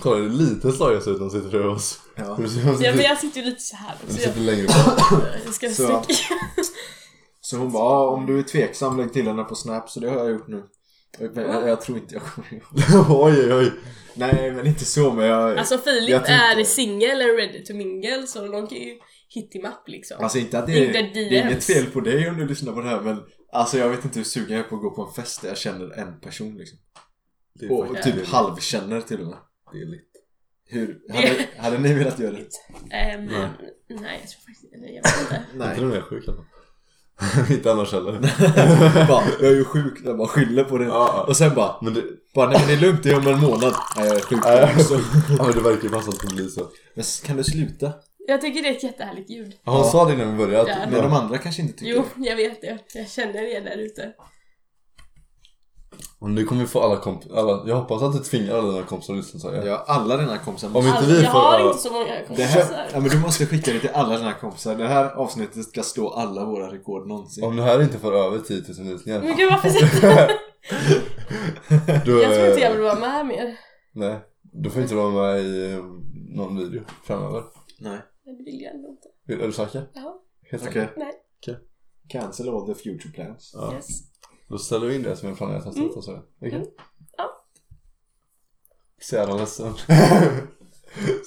Kolla 0.03 0.17
hur 0.17 0.29
lite 0.31 0.73
slaget 0.73 1.03
ser 1.05 1.11
ut 1.11 1.21
när 1.21 1.27
de 1.27 1.31
sitter 1.31 1.49
bredvid 1.51 1.71
oss. 1.71 2.01
Ja. 2.17 2.35
Hur 2.35 2.49
ser- 2.49 2.55
de 2.61 2.67
Ja 2.67 2.71
men 2.73 2.79
sitter- 2.79 3.03
jag 3.09 3.19
sitter 3.19 3.41
ju 3.41 3.47
lite 3.47 3.63
så 3.63 3.77
här 3.77 3.95
de 4.01 4.07
också. 4.07 4.17
sitter 4.17 4.41
Jag, 4.41 4.47
längre 4.47 4.67
bort. 4.67 5.23
jag 5.45 5.55
ska 5.55 5.69
Så- 5.69 5.73
sträcka. 6.03 6.35
Så 7.41 7.57
hon 7.57 7.73
bara 7.73 7.83
ah, 7.85 8.09
om 8.11 8.27
du 8.27 8.39
är 8.39 8.43
tveksam 8.43 8.97
lägg 8.97 9.13
till 9.13 9.27
henne 9.27 9.45
på 9.45 9.55
snap 9.55 9.91
så 9.91 10.01
det 10.01 10.11
har 10.11 10.17
jag 10.17 10.31
gjort 10.31 10.49
nu 10.49 10.63
jag, 11.19 11.69
jag 11.69 11.81
tror 11.81 11.99
inte 11.99 12.15
jag 12.15 12.23
kommer 12.23 12.55
ihåg 12.55 13.07
oj, 13.27 13.55
oj. 13.55 13.73
Nej 14.15 14.53
men 14.53 14.67
inte 14.67 14.85
så 14.85 15.13
men 15.13 15.27
jag 15.27 15.59
Alltså 15.59 15.79
Filip 15.79 16.11
Jag 16.11 16.31
är 16.31 16.65
singel 16.65 17.11
eller 17.11 17.37
ready 17.37 17.65
to 17.65 17.75
mingle 17.75 18.27
så 18.27 18.47
de 18.47 18.67
kan 18.67 18.79
ju 18.79 18.99
hit 19.29 19.55
him 19.55 19.65
up 19.65 19.89
liksom. 19.89 20.17
Alltså 20.21 20.39
inte 20.39 20.59
att 20.59 20.67
det 20.67 20.73
är, 20.73 20.87
Inte 20.87 21.21
det 21.21 21.39
är 21.39 21.47
inget 21.47 21.65
fel 21.65 21.87
på 21.87 22.01
dig 22.01 22.29
om 22.31 22.37
du 22.37 22.49
lyssnar 22.49 22.73
på 22.73 22.81
det 22.81 22.89
här 22.89 23.01
men 23.01 23.23
Alltså 23.53 23.79
jag 23.79 23.89
vet 23.89 24.05
inte 24.05 24.19
hur 24.19 24.25
sugen 24.25 24.57
jag 24.57 24.67
är 24.67 24.69
på 24.69 24.77
att 24.77 24.83
gå 24.83 24.91
på 24.91 25.03
en 25.03 25.13
fest 25.13 25.43
där 25.43 25.49
jag 25.49 25.59
känner 25.59 25.99
en 25.99 26.21
person 26.21 26.57
liksom 26.57 26.79
Det 27.55 27.67
är 27.67 27.71
Och 27.73 28.03
typ 28.03 28.27
halvkänner 28.27 29.01
till 29.01 29.21
och 29.21 29.27
med 29.27 29.39
Det 29.73 29.79
är 29.79 29.87
lite. 29.87 30.05
Hur, 30.69 31.01
hade, 31.09 31.47
hade 31.59 31.79
ni 31.79 31.95
velat 31.95 32.19
göra 32.19 32.33
det? 32.33 32.97
Ehm, 32.97 33.25
Nej. 33.25 33.49
nej 33.89 34.21
jag 34.21 34.29
tror 34.31 34.41
faktiskt 34.47 34.75
eller 34.75 34.87
jag 34.87 35.03
vet 35.03 35.21
inte. 35.21 35.45
Inte 35.53 35.67
Nej 35.67 35.77
du 35.79 35.97
är 35.97 36.01
sjuk 36.01 36.29
eller? 36.29 36.45
inte 37.51 37.73
annars 37.73 37.93
heller. 37.93 38.13
bara, 39.09 39.23
Jag 39.41 39.51
är 39.51 39.55
ju 39.57 39.65
sjuk, 39.65 39.99
jag 40.05 40.19
bara 40.19 40.29
skyller 40.29 40.65
på 40.65 40.79
det 40.79 40.85
Ja. 40.85 41.25
Och 41.29 41.37
sen 41.37 41.55
bara 41.55 41.77
Men 41.83 41.95
det, 41.95 42.03
Bara, 42.35 42.49
nej 42.51 42.59
men 42.59 42.69
det 42.69 42.75
är 42.75 42.81
lugnt, 42.91 43.03
det 43.03 43.11
är 43.11 43.19
om 43.19 43.27
en 43.27 43.41
månad. 43.41 43.75
Nej 43.97 44.07
jag 44.07 44.17
är 44.17 44.21
sjuk 44.21 44.41
Ja. 44.45 44.69
också. 44.77 44.95
ja, 45.39 45.45
men 45.45 45.53
det 45.53 45.61
verkar 45.61 45.83
ju 45.83 45.89
passa 45.89 46.09
att 46.09 46.21
det 46.21 46.35
blir 46.35 46.49
så. 46.49 46.67
Men 46.95 47.05
kan 47.25 47.37
du 47.37 47.45
sluta? 47.45 47.93
Jag 48.29 48.41
tycker 48.41 48.63
det 48.63 48.69
är 48.69 48.73
ett 48.73 48.83
jättehärligt 48.83 49.31
ljud. 49.31 49.53
Ja, 49.65 49.73
Hon 49.73 49.85
sa 49.91 50.05
det 50.05 50.13
innan 50.15 50.37
vi 50.39 50.47
började. 50.47 50.71
Ja. 50.71 50.77
Men 50.91 51.03
de 51.03 51.13
andra 51.13 51.39
kanske 51.39 51.63
inte 51.63 51.79
tycker 51.79 51.93
Jo, 51.93 52.05
jag 52.17 52.37
vet 52.37 52.61
det. 52.61 52.79
Jag 52.95 53.09
känner 53.09 53.33
det 53.33 53.61
där 53.61 53.77
ute. 53.79 54.13
Och 56.19 56.31
nu 56.31 56.45
kommer 56.45 56.61
vi 56.63 56.67
få 56.67 56.81
alla 56.81 56.97
kompisar. 56.97 57.37
Alla, 57.37 57.63
jag 57.69 57.77
hoppas 57.77 58.03
att 58.03 58.13
du 58.13 58.19
tvingar 58.19 58.55
alla 58.59 58.73
dina 58.73 58.83
kompisar 58.87 59.15
att 59.15 59.19
lyssna 59.35 59.55
jag. 59.57 59.67
Ja, 59.67 59.85
alla 59.87 60.17
dina 60.17 60.39
kompisar 60.39 60.69
Om 60.69 60.77
inte 60.77 60.91
Alltså, 60.99 61.13
vi 61.15 61.23
jag 61.23 61.33
får- 61.33 61.39
har 61.39 61.59
ja. 61.61 61.67
inte 61.69 61.79
så 61.79 61.93
många 61.93 62.05
Det 62.15 62.25
kompisar. 62.27 62.61
här, 62.61 62.89
ja 62.93 63.01
men 63.01 63.09
du 63.11 63.19
måste 63.21 63.47
skicka 63.47 63.73
det 63.73 63.81
till 63.81 63.91
alla 63.95 64.19
dina 64.19 64.33
kompisar. 64.33 64.75
Det 64.75 64.89
här 64.89 65.11
avsnittet 65.11 65.65
ska 65.69 65.83
slå 65.83 66.09
alla 66.11 66.45
våra 66.45 66.73
rekord 66.73 67.09
någonsin. 67.09 67.45
Om 67.45 67.57
det 67.57 67.63
här 67.63 67.83
inte 67.83 67.99
får 67.99 68.13
över 68.17 68.39
10 68.39 68.57
000 68.79 68.89
visningar. 68.93 69.23
Men 69.23 69.37
gud 69.37 69.51
varför 69.51 69.69
sätter 69.69 70.31
Då, 72.07 72.13
Jag 72.23 72.35
tror 72.35 72.49
inte 72.49 72.61
jag 72.61 72.73
vill 72.73 72.83
vara 72.83 72.99
med 72.99 73.27
mer. 73.27 73.59
Nej, 73.93 74.19
du 74.43 74.71
får 74.71 74.83
inte 74.83 74.95
vara 74.95 75.11
med 75.11 75.41
i 75.45 75.73
eh, 75.73 75.85
någon 76.37 76.57
video 76.59 76.83
framöver. 77.05 77.43
Nej. 77.81 77.99
Det 78.25 78.45
vill 78.45 78.61
jag 78.63 78.75
ändå 78.75 78.89
inte. 78.89 79.43
Är 79.45 79.47
du 79.47 79.53
säker? 79.53 79.87
Ja, 79.95 80.23
Helt 80.51 80.63
Okej. 80.63 80.73
säker? 80.75 80.93
nej. 80.97 81.13
Cancel 82.09 82.49
all 82.49 82.67
the 82.67 82.75
future 82.75 83.13
plans. 83.15 83.51
Ja. 83.55 83.73
Yes. 83.75 83.87
Då 84.49 84.59
ställer 84.59 84.87
vi 84.87 84.95
in 84.95 85.03
det 85.03 85.17
som 85.17 85.29
en 85.29 85.37
planerat 85.37 85.65
hastighet 85.65 85.87
Mm. 85.91 85.99
och 85.99 86.05
så. 86.05 86.13
Okej? 86.41 86.53
Mm. 86.55 86.67
Ja. 87.17 87.31
Så 89.03 89.15
jävla 89.17 89.35
ledsen. 89.37 89.75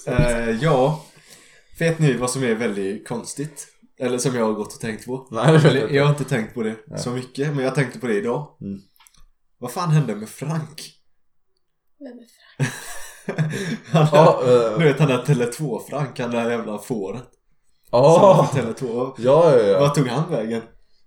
Eh, 0.06 0.50
ja. 0.50 1.04
Vet 1.78 1.98
ni 1.98 2.16
vad 2.16 2.30
som 2.30 2.42
är 2.44 2.54
väldigt 2.54 3.08
konstigt? 3.08 3.68
Eller 3.98 4.18
som 4.18 4.34
jag 4.34 4.44
har 4.44 4.52
gått 4.52 4.74
och 4.74 4.80
tänkt 4.80 5.06
på? 5.06 5.28
Nej, 5.30 5.46
det 5.46 5.52
vet 5.52 5.62
jag 5.64 5.72
Eller, 5.76 5.88
jag 5.88 6.04
har 6.04 6.10
inte 6.10 6.24
tänkt 6.24 6.54
på 6.54 6.62
det 6.62 6.76
Nej. 6.86 6.98
så 6.98 7.10
mycket, 7.10 7.54
men 7.56 7.64
jag 7.64 7.74
tänkte 7.74 7.98
på 7.98 8.06
det 8.06 8.14
idag. 8.14 8.56
Mm. 8.60 8.80
Vad 9.58 9.70
fan 9.72 9.90
hände 9.90 10.16
med 10.16 10.28
Frank? 10.28 10.92
Vem 11.98 12.18
är 12.18 12.26
Frank? 12.56 12.72
Han, 13.92 14.08
Ja, 14.12 14.42
eh, 14.44 14.78
Du 14.78 14.84
vet 14.84 14.98
han 14.98 15.08
där 15.08 15.22
Tele2-Frank, 15.24 16.18
han 16.18 16.30
där 16.30 16.50
jävla 16.50 16.78
fåret. 16.78 17.22
ja, 17.90 18.48
Som 18.52 18.62
på 18.62 18.68
Tele2. 18.68 19.14
ja, 19.18 19.56
ja, 19.56 19.62
ja. 19.62 19.80
Vart 19.80 19.94
tog 19.94 20.06
han 20.08 20.30
vägen? 20.30 20.62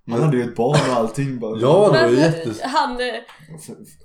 Han 0.07 0.15
Men- 0.19 0.23
hade 0.23 0.37
ju 0.37 0.43
ett 0.43 0.55
barn 0.55 0.89
och 0.91 0.95
allting 0.97 1.39
bara. 1.39 1.59
Ja, 1.59 1.91
det 1.93 2.01
var 2.01 2.09
Men, 2.11 2.15
jättes... 2.19 2.61
Han 2.61 2.91
eh, 3.01 3.07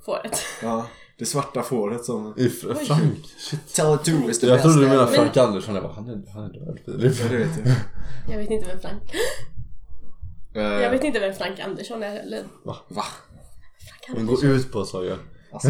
fåret. 0.05 0.43
Ja, 0.63 0.87
det 1.19 1.25
svarta 1.27 1.63
fåret 1.63 2.05
som... 2.05 2.35
I 2.37 2.49
Fr- 2.49 2.75
Frank? 2.75 3.27
Shit. 3.39 3.61
Tele2 3.79 4.31
is 4.31 4.41
the 4.41 4.47
Jag 4.47 4.55
best 4.57 4.63
trodde 4.65 4.81
du 4.81 4.89
menade 4.89 5.13
Frank 5.13 5.37
Andersson. 5.37 5.75
Jag 5.75 5.85
bara, 5.85 5.93
han 5.93 6.09
är, 6.09 6.33
han 6.35 6.45
är 6.45 6.49
död 6.53 6.79
Filip. 6.87 7.17
Ja, 7.21 7.29
det 7.31 7.37
vet 7.37 7.49
jag. 7.65 7.75
Jag 8.31 8.39
vet 8.39 8.51
inte 8.51 8.67
vem 8.69 8.81
Frank... 8.81 9.03
Jag 10.53 10.85
Eh, 10.85 10.91
vet 10.91 11.05
inte 11.05 11.19
vem 11.21 11.35
Frank 11.35 11.61
Andersson 11.61 12.03
är 12.03 12.11
heller. 12.11 12.45
Va? 12.65 12.77
Frank 12.89 13.05
Men 14.19 14.27
gå 14.27 14.33
Andersson. 14.33 14.51
ut 14.51 14.73
på 14.73 14.85
Saga. 14.85 15.17
Alltså, 15.53 15.69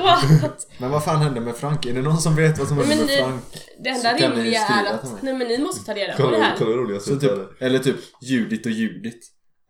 What? 0.00 0.66
men 0.78 0.90
vad 0.90 1.04
fan 1.04 1.16
hände 1.20 1.40
med 1.40 1.56
Frank? 1.56 1.86
Är 1.86 1.94
det 1.94 2.02
någon 2.02 2.18
som 2.18 2.36
vet 2.36 2.58
vad 2.58 2.68
som 2.68 2.76
hände 2.78 2.96
Men 2.96 3.06
med 3.06 3.08
det- 3.16 3.22
Frank? 3.24 3.42
Det 3.84 3.88
enda 3.88 4.12
ni 4.12 4.18
rimliga 4.38 4.60
är 4.66 4.94
att... 4.94 5.22
Nej 5.22 5.34
men 5.34 5.48
ni 5.48 5.58
måste 5.58 5.84
ta 5.86 5.94
reda 5.94 6.12
på 6.16 6.22
det 6.22 6.28
Kolla, 6.28 6.44
här. 6.44 6.54
kolla 6.58 6.70
hur 6.70 6.76
roliga 6.76 7.00
Så 7.00 7.16
typ, 7.16 7.62
eller 7.62 7.78
typ 7.78 7.96
Judit 8.22 8.66
och 8.66 8.72
Judit. 8.72 9.20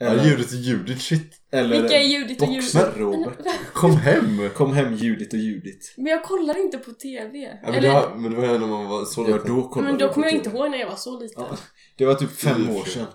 Ja, 0.02 0.25
Judit 0.25 0.47
och 0.52 0.59
Judit, 0.59 1.00
shit. 1.02 1.33
eller 1.52 1.80
Vilka 1.80 1.97
är 1.97 2.04
Judit 2.04 2.42
och 2.42 2.49
Judit? 2.49 2.73
Boxer-Robert. 2.75 3.35
Kom 3.73 3.97
hem! 3.97 4.50
Kom 4.54 4.73
hem 4.73 4.95
Judit 4.95 5.33
och 5.33 5.38
Judit. 5.38 5.95
Men 5.97 6.07
jag 6.07 6.23
kollar 6.23 6.59
inte 6.61 6.78
på 6.78 6.90
TV. 6.90 7.38
Ja, 7.38 7.50
men, 7.62 7.75
Eller, 7.75 7.88
det 7.88 7.95
var, 7.95 8.14
men 8.14 8.30
det 8.30 8.37
var 8.37 8.47
ju 8.47 8.59
när 8.59 8.66
man 8.66 8.88
var 8.88 9.04
så 9.04 9.21
Ja, 9.23 9.26
liten. 9.37 9.57
då 9.57 9.69
kollade 9.69 9.92
men 9.92 10.00
då 10.00 10.09
kommer 10.12 10.26
jag 10.26 10.33
TV. 10.33 10.45
inte 10.47 10.57
ihåg 10.59 10.71
när 10.71 10.78
jag 10.78 10.88
var 10.88 10.97
så 10.97 11.21
liten. 11.21 11.45
Ja, 11.50 11.57
det 11.99 12.04
var 12.07 12.14
typ 12.14 12.37
fem 12.40 12.71
år 12.71 12.85
sedan. 12.85 13.07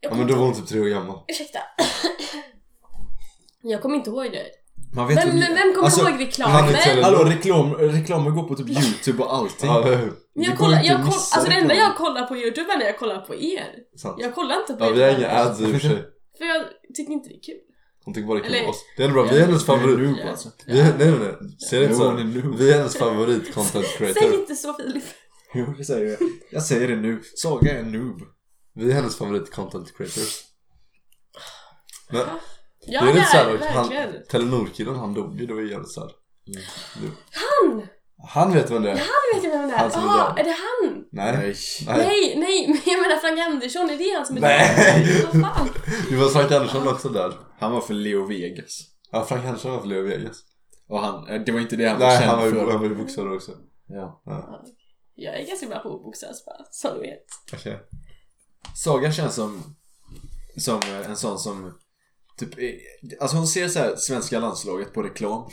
Ja 0.00 0.14
men 0.14 0.26
då 0.26 0.34
var 0.34 0.44
hon 0.44 0.54
typ 0.54 0.66
tre 0.66 0.80
år 0.80 0.86
gammal. 0.86 1.18
Ursäkta. 1.28 1.58
Jag 3.62 3.82
kommer 3.82 3.96
inte 3.96 4.10
ihåg 4.10 4.24
det. 4.32 4.46
Man 4.94 5.08
vet 5.08 5.14
Men, 5.16 5.28
hur- 5.28 5.38
men 5.40 5.54
vem 5.54 5.72
kommer 5.74 5.84
Alltså, 5.84 6.08
ihåg 6.10 6.20
reklamen? 6.20 6.74
Hallå, 7.02 7.24
reklam, 7.24 7.74
reklamer 7.74 8.30
går 8.30 8.42
på 8.42 8.54
typ 8.54 8.68
youtube 8.68 9.22
och 9.22 9.34
allting. 9.34 9.68
Ja, 9.70 9.82
eller 9.86 9.96
det 9.96 10.12
jag 10.34 10.58
kollar, 10.58 10.82
jag 10.84 10.96
koll, 10.96 11.06
alltså 11.06 11.44
det 11.50 11.54
enda 11.56 11.74
jag 11.74 11.96
kollar 11.96 12.26
på 12.26 12.36
youtube 12.36 12.72
är 12.72 12.78
när 12.78 12.86
jag 12.86 12.98
kollar 12.98 13.20
på 13.20 13.34
er. 13.34 13.66
Sant. 13.96 14.16
Jag 14.20 14.34
kollar 14.34 14.56
inte 14.60 14.72
på 14.74 14.84
Ja 14.84 14.88
er 14.90 14.94
vi 14.94 15.02
har 15.02 15.10
inga 15.18 15.28
ads 15.30 15.60
i 15.60 15.64
och 15.64 15.70
för 15.70 15.78
sig. 15.78 15.98
För 16.38 16.44
jag 16.44 16.66
tycker 16.96 17.12
inte 17.12 17.28
det 17.28 17.34
är 17.34 17.42
kul. 17.42 17.60
Hon 18.04 18.14
tycker 18.14 18.28
bara 18.28 18.38
det 18.38 18.44
är 18.44 18.48
kul 18.48 18.54
Eller- 18.58 18.68
oss. 18.68 18.84
Det 18.96 19.02
är 19.02 19.08
ändå 19.08 19.22
bra, 19.22 19.32
vi 19.32 19.38
är 19.38 19.46
hennes 19.46 19.64
favorit. 19.66 20.16
Ja. 20.22 20.30
alltså. 20.30 20.48
Vi 20.66 20.80
är, 20.80 20.98
nej 20.98 21.10
nej 21.10 21.18
nej, 21.18 21.58
ser 21.70 21.78
det 21.78 21.84
inte 21.84 21.94
Jo, 21.94 22.00
så? 22.00 22.10
hon 22.10 22.18
är 22.18 22.24
noob. 22.24 22.58
Vi 22.58 22.70
är 22.72 22.76
hennes 22.76 22.96
favorit 22.96 23.54
content 23.54 23.86
Säg 23.86 23.96
creator. 24.14 24.34
inte 24.40 24.54
så 24.56 24.74
Filip. 24.74 25.04
Jo, 25.54 25.74
det 25.78 25.84
säger 25.84 26.06
jag. 26.10 26.18
Jag 26.50 26.62
säger 26.62 26.88
det 26.88 26.96
nu. 26.96 27.20
Saga 27.34 27.72
är 27.72 27.78
en 27.78 27.92
noob. 27.92 28.20
Vi 28.74 28.90
är 28.90 28.94
hennes 28.94 29.16
favorit 29.16 29.50
content 29.50 29.96
creators. 29.96 30.44
Men 32.10 32.26
Ja 32.86 33.02
det 33.04 33.10
är 33.10 33.14
lite 33.14 33.26
såhär 33.26 33.58
han. 33.74 33.92
Telenor-killen 34.30 34.94
han 34.96 35.14
dog 35.14 35.40
ju, 35.40 35.46
det 35.46 35.54
var 35.54 35.60
ju 35.60 35.70
jävligt 35.70 35.90
såhär. 35.90 36.10
Han! 37.30 37.86
Han 38.28 38.52
vet 38.52 38.70
vem 38.70 38.82
det 38.82 38.90
är. 38.90 38.96
Han 38.96 39.34
vet 39.34 39.44
jag 39.44 39.50
vem 39.58 39.68
det 39.68 39.74
är. 39.74 39.78
Han 39.78 39.90
är 39.90 40.06
Jaha, 40.06 40.28
död. 40.28 40.38
är 40.38 40.44
det 40.44 40.56
han? 40.56 41.04
Nej. 41.12 41.32
Nej. 41.36 41.54
Nej. 41.86 41.96
Nej, 42.06 42.34
nej, 42.38 42.68
men 42.68 42.78
jag 42.92 43.02
menar 43.02 43.16
Frank 43.16 43.38
Andersson, 43.40 43.90
är 43.90 43.98
det 43.98 44.16
han 44.16 44.26
som 44.26 44.36
är 44.36 44.40
Nej. 44.40 45.04
död? 45.06 45.24
Vad 45.42 45.56
fan? 45.56 45.68
Det 46.10 46.16
var 46.16 46.28
Frank 46.28 46.52
Andersson 46.52 46.88
också 46.88 47.08
där. 47.08 47.32
Han 47.58 47.72
var 47.72 47.80
för 47.80 47.94
Leo 47.94 48.26
Vegas. 48.26 48.80
Ja, 49.12 49.24
Frank 49.24 49.44
Andersson 49.44 49.72
var 49.72 49.80
för 49.80 49.88
Leo 49.88 50.02
Vegas. 50.02 50.36
Och 50.88 51.00
han, 51.00 51.28
eh, 51.28 51.40
det 51.40 51.52
var 51.52 51.60
inte 51.60 51.76
det 51.76 51.88
han 51.88 51.98
var 52.00 52.06
Nej, 52.06 52.18
känd 52.18 52.30
han 52.30 52.38
var 52.38 52.46
ju, 52.46 52.52
för. 52.52 52.70
han 52.72 52.80
var 52.80 52.88
ju 52.88 52.94
boxare 52.94 53.34
också. 53.34 53.52
Ja. 53.88 54.22
Ja, 54.24 54.64
Jag 55.14 55.34
är 55.40 55.46
ganska 55.46 55.66
bra 55.66 55.78
på 55.78 55.94
att 55.94 56.02
boxas 56.02 56.44
bara, 56.44 56.64
som 56.70 56.94
du 56.94 57.00
vet. 57.00 57.24
okej. 57.52 57.78
Saga 58.76 59.12
känns 59.12 59.34
som, 59.34 59.62
som 60.56 60.80
eh, 60.82 61.10
en 61.10 61.16
sån 61.16 61.38
som 61.38 61.72
typ, 62.38 62.58
är- 62.58 62.76
alltså 63.20 63.36
hon 63.36 63.46
ser 63.46 63.68
så 63.68 63.78
här 63.78 63.96
svenska 63.96 64.38
landslaget 64.38 64.92
på 64.92 65.02
reklam. 65.02 65.50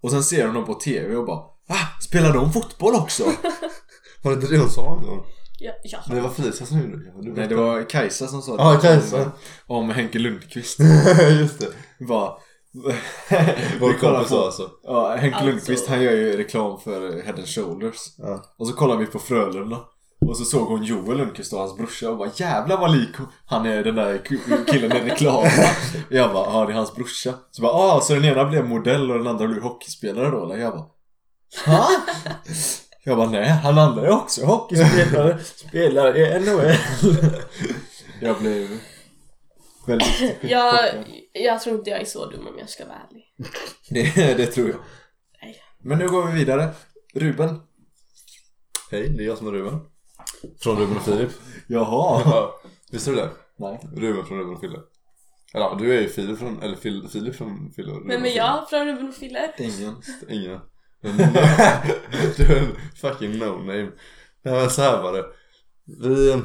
Och 0.00 0.10
sen 0.10 0.24
ser 0.24 0.46
hon 0.46 0.54
dem 0.54 0.64
på 0.66 0.74
TV 0.74 1.16
och 1.16 1.26
bara 1.26 1.55
ah, 1.68 2.00
spelar 2.00 2.32
de 2.32 2.52
fotboll 2.52 2.94
också? 2.94 3.24
Var 4.22 4.30
det 4.30 4.34
inte 4.34 4.46
det 4.54 4.58
hon 4.58 4.70
sa 4.70 4.96
en 4.96 5.02
gång? 5.06 5.24
Ja, 5.58 5.72
ja. 5.84 5.98
Det 6.06 6.20
var 6.20 6.28
Felicia 6.30 6.66
som 6.66 6.80
gjorde 6.80 6.96
det. 6.96 7.32
Nej 7.40 7.48
det 7.48 7.54
var 7.54 7.90
Kajsa 7.90 8.26
som 8.26 8.42
sa 8.42 8.56
det. 8.56 8.62
Ja, 8.62 8.78
Kajsa. 8.80 9.22
Om, 9.22 9.30
om 9.66 9.90
Henke 9.90 10.18
Lundqvist. 10.18 10.78
Just 11.40 11.58
det. 11.60 11.68
Bara, 12.06 12.32
Vår 13.80 13.92
kompis 13.98 14.28
sa 14.28 14.36
på, 14.40 14.44
alltså. 14.44 14.70
ja, 14.82 15.16
Henke 15.16 15.36
Alltså- 15.36 15.50
Lundqvist 15.50 15.88
han 15.88 16.02
gör 16.02 16.12
ju 16.12 16.36
reklam 16.36 16.80
för 16.80 17.22
Head 17.22 17.34
and 17.34 17.48
Shoulders. 17.48 17.96
Ja. 18.18 18.42
Och 18.58 18.66
så 18.66 18.72
kollar 18.72 18.96
vi 18.96 19.06
på 19.06 19.18
Frölunda. 19.18 19.78
Och 20.26 20.36
så 20.36 20.44
såg 20.44 20.68
hon 20.68 20.82
Joel 20.82 21.18
Lundqvist 21.18 21.52
och 21.52 21.58
hans 21.58 21.76
brorsa 21.76 22.10
och 22.10 22.18
bara 22.18 22.30
jävlar 22.36 22.80
vad 22.80 22.96
lik 22.96 23.10
han 23.46 23.66
är 23.66 23.84
den 23.84 23.94
där 23.94 24.20
killen 24.72 24.92
i 24.96 25.10
reklamen. 25.10 25.50
jag 26.10 26.32
bara, 26.32 26.52
ja 26.52 26.66
det 26.66 26.72
är 26.72 26.76
hans 26.76 26.94
brorsa. 26.94 27.34
Så 27.50 27.62
bara, 27.62 27.72
ah 27.72 28.00
så 28.00 28.14
den 28.14 28.24
ena 28.24 28.44
blev 28.44 28.68
modell 28.68 29.10
och 29.10 29.18
den 29.18 29.26
andra 29.26 29.46
blev 29.46 29.62
hockeyspelare 29.62 30.30
då 30.30 30.44
eller? 30.44 30.56
Jag 30.56 30.72
bara, 30.72 30.86
ha? 31.66 31.88
Jag 33.04 33.16
bara, 33.16 33.30
nej 33.30 33.48
han 33.48 33.78
andra 33.78 34.06
är 34.06 34.10
också 34.10 34.44
hockeyspelare, 34.44 35.38
spelar 35.44 36.16
i 36.16 36.40
NHL. 36.40 36.76
jag 38.20 38.38
blev 38.38 38.68
väldigt 39.86 40.34
Jag, 40.40 41.04
jag 41.32 41.60
tror 41.60 41.76
inte 41.78 41.90
jag 41.90 42.00
är 42.00 42.04
så 42.04 42.30
dum 42.30 42.46
om 42.46 42.58
jag 42.58 42.68
ska 42.68 42.84
vara 42.86 42.98
ärlig. 43.10 43.24
Det, 43.90 44.34
det 44.34 44.46
tror 44.46 44.68
jag. 44.68 44.78
Nej. 45.42 45.56
Men 45.78 45.98
nu 45.98 46.08
går 46.08 46.26
vi 46.26 46.32
vidare. 46.32 46.68
Ruben. 47.14 47.60
Hej, 48.90 49.08
det 49.08 49.22
är 49.22 49.26
jag 49.26 49.38
som 49.38 49.46
är 49.46 49.52
Ruben. 49.52 49.80
Från 50.60 50.76
Ruben 50.78 50.96
och 50.96 51.02
Filip. 51.02 51.30
Jaha. 51.66 52.22
Ja, 52.24 52.60
visste 52.92 53.10
du 53.10 53.16
det? 53.16 53.30
Nej. 53.56 53.80
Ruben 53.96 54.26
från 54.26 54.38
Ruben 54.38 54.54
och 54.54 54.60
Fille. 54.60 54.78
Eller 55.54 55.64
ja, 55.64 55.76
du 55.78 55.96
är 55.96 56.00
ju 56.00 56.08
Filip 56.08 56.38
från, 56.38 56.62
eller 56.62 56.76
Fil, 56.76 57.08
Filip 57.12 57.36
från 57.36 57.72
Fille 57.76 57.90
och 57.92 57.96
Ruben 57.96 58.08
Vem 58.08 58.24
är 58.24 58.36
jag 58.36 58.70
från 58.70 58.86
Ruben 58.86 59.08
och 59.08 59.14
Fille? 59.14 59.52
Ingen. 59.58 60.02
Ingen. 60.28 60.60
Du 62.36 62.44
är 62.44 62.58
en 62.58 62.76
fucking 62.94 63.32
no-name. 63.32 63.90
Nej 64.44 64.54
men 64.54 64.70
så 64.70 64.82
här 64.82 65.02
var 65.02 65.12
det. 65.12 65.24
Vi... 65.84 66.42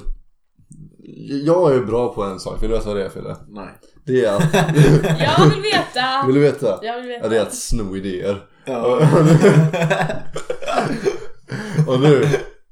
Jag 1.45 1.75
är 1.75 1.79
bra 1.81 2.13
på 2.13 2.23
en 2.23 2.39
sak, 2.39 2.63
vill 2.63 2.69
du 2.69 2.75
veta 2.75 2.87
vad 2.87 2.97
det 2.97 3.05
är 3.05 3.09
Fille? 3.09 3.35
Nej. 3.47 3.69
Det 4.05 4.25
är 4.25 4.35
att... 4.35 4.53
Jag 5.19 5.49
vill 5.49 5.61
veta! 5.61 6.25
vill 6.25 6.35
du 6.35 6.41
veta? 6.41 6.79
Jag 6.81 6.97
vill 6.97 7.07
veta. 7.07 7.23
Ja, 7.23 7.29
det 7.29 7.37
är 7.37 7.41
att 7.41 7.55
sno 7.55 7.95
idéer. 7.95 8.45
Ja. 8.65 8.99
Och 11.87 11.99
nu, 11.99 12.27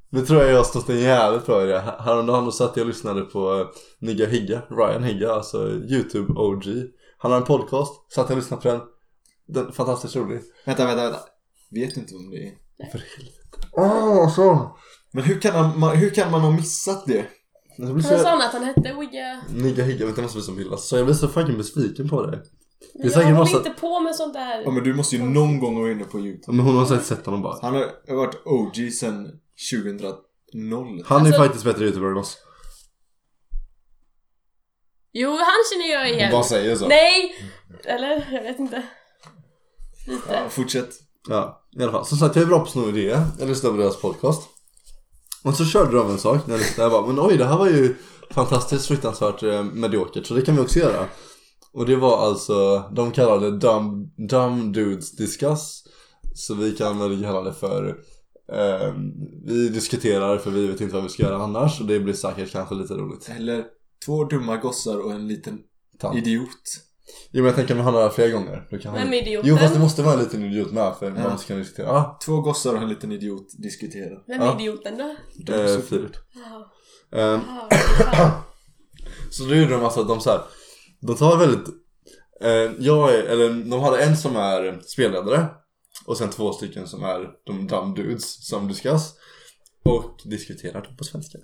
nu 0.09 0.21
tror 0.21 0.41
jag 0.41 0.51
jag 0.51 0.57
har 0.57 0.63
stått 0.63 0.89
en 0.89 0.99
jävligt 0.99 1.45
bra 1.45 1.63
idé. 1.63 1.81
Häromdagen 1.99 2.51
satt 2.51 2.77
jag 2.77 2.83
och 2.83 2.87
lyssnade 2.87 3.21
på 3.21 3.59
eh, 3.59 3.67
Nigga 3.99 4.25
Higga, 4.25 4.61
Ryan 4.69 5.03
Higga, 5.03 5.31
alltså 5.31 5.69
Youtube 5.69 6.33
OG. 6.33 6.63
Han 7.17 7.31
har 7.31 7.37
en 7.37 7.45
podcast, 7.45 8.11
satt 8.11 8.29
jag 8.29 8.37
och 8.37 8.37
lyssnade 8.37 8.61
på 8.61 8.67
den. 8.67 8.81
Den 9.47 9.71
fantastiskt 9.71 10.15
rolig. 10.15 10.41
Vänta, 10.65 10.85
vänta, 10.85 11.03
vänta. 11.03 11.19
Vet 11.71 11.95
du 11.95 12.01
inte 12.01 12.13
vem 12.13 12.29
det 12.29 12.37
är? 12.47 12.51
För 12.91 12.97
helvete. 13.17 13.67
Åh, 13.71 14.35
så. 14.35 14.77
Men 15.11 15.23
hur 15.23 15.39
kan, 15.41 15.79
man, 15.79 15.97
hur 15.97 16.09
kan 16.09 16.31
man 16.31 16.41
ha 16.41 16.51
missat 16.51 17.05
det? 17.07 17.25
Jag 17.77 17.93
blir 17.93 18.03
Han 18.03 18.17
så... 18.17 18.23
sa 18.23 18.45
att 18.45 18.53
han 18.53 18.63
hette 18.63 18.93
Wigga. 18.99 19.41
Nigga 19.49 19.83
Higga, 19.83 20.05
vänta 20.05 20.21
måste 20.21 20.37
visa 20.37 20.51
en 20.51 20.57
bild. 20.57 20.79
Så 20.79 20.97
jag 20.97 21.05
blir 21.05 21.15
så 21.15 21.27
fucking 21.27 21.57
besviken 21.57 22.09
på 22.09 22.25
dig. 22.25 22.39
Men 22.93 23.07
är 23.07 23.11
jag 23.11 23.23
håller 23.23 23.37
massa- 23.39 23.57
inte 23.57 23.69
på 23.69 23.99
med 23.99 24.15
sånt 24.15 24.33
där. 24.33 24.61
Ja 24.65 24.71
men 24.71 24.83
du 24.83 24.93
måste 24.93 25.15
ju 25.15 25.23
någon 25.23 25.59
gång 25.59 25.79
vara 25.81 25.91
inne 25.91 26.03
på 26.03 26.19
youtube. 26.19 26.57
Men 26.57 26.65
hon 26.65 26.77
har 26.77 26.85
säkert 26.85 27.05
sett 27.05 27.25
honom 27.25 27.41
bara. 27.41 27.59
Han 27.61 27.73
har 27.75 28.15
varit 28.15 28.35
OG 28.45 28.91
sen 28.93 29.39
2000. 29.71 30.15
Han 31.05 31.21
är 31.21 31.25
Alltså- 31.25 31.41
faktiskt 31.43 31.63
bättre 31.63 31.85
youtuber 31.85 32.07
än 32.11 32.17
oss. 32.17 32.37
Jo, 35.11 35.29
han 35.31 35.63
känner 35.73 35.93
jag 35.93 36.09
igen. 36.11 36.31
Bara 36.31 36.43
säger 36.43 36.75
så. 36.75 36.87
Nej! 36.87 37.35
Eller? 37.85 38.27
Jag 38.31 38.43
vet 38.43 38.59
inte. 38.59 38.83
Lite. 40.07 40.33
Ja, 40.33 40.49
fortsätt. 40.49 40.89
Ja, 41.29 41.65
i 41.79 41.83
alla 41.83 41.91
fall. 41.91 42.05
Som 42.05 42.17
sagt, 42.17 42.35
jag 42.35 42.43
är 42.43 42.47
bra 42.47 42.59
på 42.59 42.65
att 42.65 42.69
sno 42.69 42.89
idéer. 42.89 43.25
Jag 43.39 43.47
lyssnade 43.47 43.75
på 43.75 43.81
deras 43.81 44.01
podcast. 44.01 44.49
Och 45.43 45.55
så 45.55 45.65
körde 45.65 45.97
de 45.97 46.09
en 46.09 46.17
sak 46.17 46.47
när 46.47 46.53
jag 46.53 46.59
lyssnade. 46.59 46.91
Jag 46.91 47.01
bara, 47.03 47.13
men 47.13 47.25
oj, 47.25 47.37
det 47.37 47.45
här 47.45 47.57
var 47.57 47.67
ju 47.67 47.95
fantastiskt 48.31 48.85
fruktansvärt 48.85 49.43
eh, 49.43 49.63
mediokert. 49.63 50.25
Så 50.25 50.33
det 50.33 50.41
kan 50.41 50.55
vi 50.55 50.61
också 50.61 50.79
göra. 50.79 51.05
Och 51.73 51.85
det 51.85 51.95
var 51.95 52.25
alltså, 52.27 52.83
de 52.95 53.11
kallade 53.11 53.51
det 53.51 53.57
dumb, 53.57 54.11
dumb 54.29 54.73
dudes 54.73 55.15
discuss. 55.15 55.83
Så 56.35 56.53
vi 56.53 56.71
kan 56.71 56.99
väl 56.99 57.23
kalla 57.23 57.41
det 57.41 57.53
för 57.53 57.87
eh, 58.51 58.93
Vi 59.45 59.69
diskuterar 59.69 60.37
för 60.37 60.51
vi 60.51 60.67
vet 60.67 60.81
inte 60.81 60.93
vad 60.93 61.03
vi 61.03 61.09
ska 61.09 61.23
göra 61.23 61.43
annars. 61.43 61.81
Och 61.81 61.87
det 61.87 61.99
blir 61.99 62.13
säkert 62.13 62.51
kanske 62.51 62.75
lite 62.75 62.93
roligt. 62.93 63.29
Eller 63.37 63.65
två 64.05 64.23
dumma 64.23 64.57
gossar 64.57 64.97
och 65.05 65.11
en 65.11 65.27
liten 65.27 65.59
Tant. 65.99 66.17
idiot. 66.17 66.88
Jo 67.31 67.41
men 67.43 67.45
jag 67.45 67.55
tänker 67.55 67.73
att 67.73 67.79
vi 67.79 67.83
har 67.83 67.91
några 67.91 68.09
fler 68.09 68.29
gånger. 68.29 68.67
Då 68.71 68.77
kan 68.77 68.93
Vem 68.93 69.13
är 69.13 69.21
idioten? 69.21 69.49
Jo 69.49 69.57
fast 69.57 69.73
det 69.73 69.79
måste 69.79 70.01
vara 70.03 70.13
en 70.13 70.19
liten 70.19 70.45
idiot 70.45 70.71
med 70.71 70.95
för 70.99 71.05
Ja. 71.05 71.13
man 71.29 71.37
ska 71.37 71.55
diskutera. 71.55 71.87
Ja, 71.87 72.19
Två 72.25 72.41
gossar 72.41 72.73
och 72.75 72.81
en 72.81 72.89
liten 72.89 73.11
idiot 73.11 73.47
diskuterar. 73.57 74.23
Vem 74.27 74.41
är 74.41 74.45
Ja. 74.45 74.55
idioten 74.59 74.97
då? 74.97 75.53
Eh, 75.53 75.67
så- 75.75 75.81
Filip. 75.81 76.11
Eh, 77.15 77.39
fan. 77.41 78.31
Så 79.31 79.43
då 79.43 79.55
gjorde 79.55 79.71
de 79.71 79.83
alltså 79.83 80.01
att 80.01 80.07
de 80.07 80.19
så 80.21 80.29
här, 80.29 80.41
De 81.01 81.15
tar 81.15 81.37
väldigt 81.37 81.67
eh, 82.41 82.71
Jag 82.85 83.15
är, 83.15 83.23
eller 83.23 83.69
de 83.69 83.79
hade 83.79 84.03
en 84.03 84.17
som 84.17 84.35
är 84.35 84.79
spelledare 84.81 85.45
Och 86.05 86.17
sen 86.17 86.29
två 86.29 86.53
stycken 86.53 86.87
som 86.87 87.03
är 87.03 87.29
de 87.45 87.67
dumb 87.67 87.95
dudes 87.95 88.47
som 88.47 88.67
discuss 88.67 89.13
Och 89.85 90.19
diskuterar 90.25 90.81
på 90.97 91.03
svenska 91.03 91.37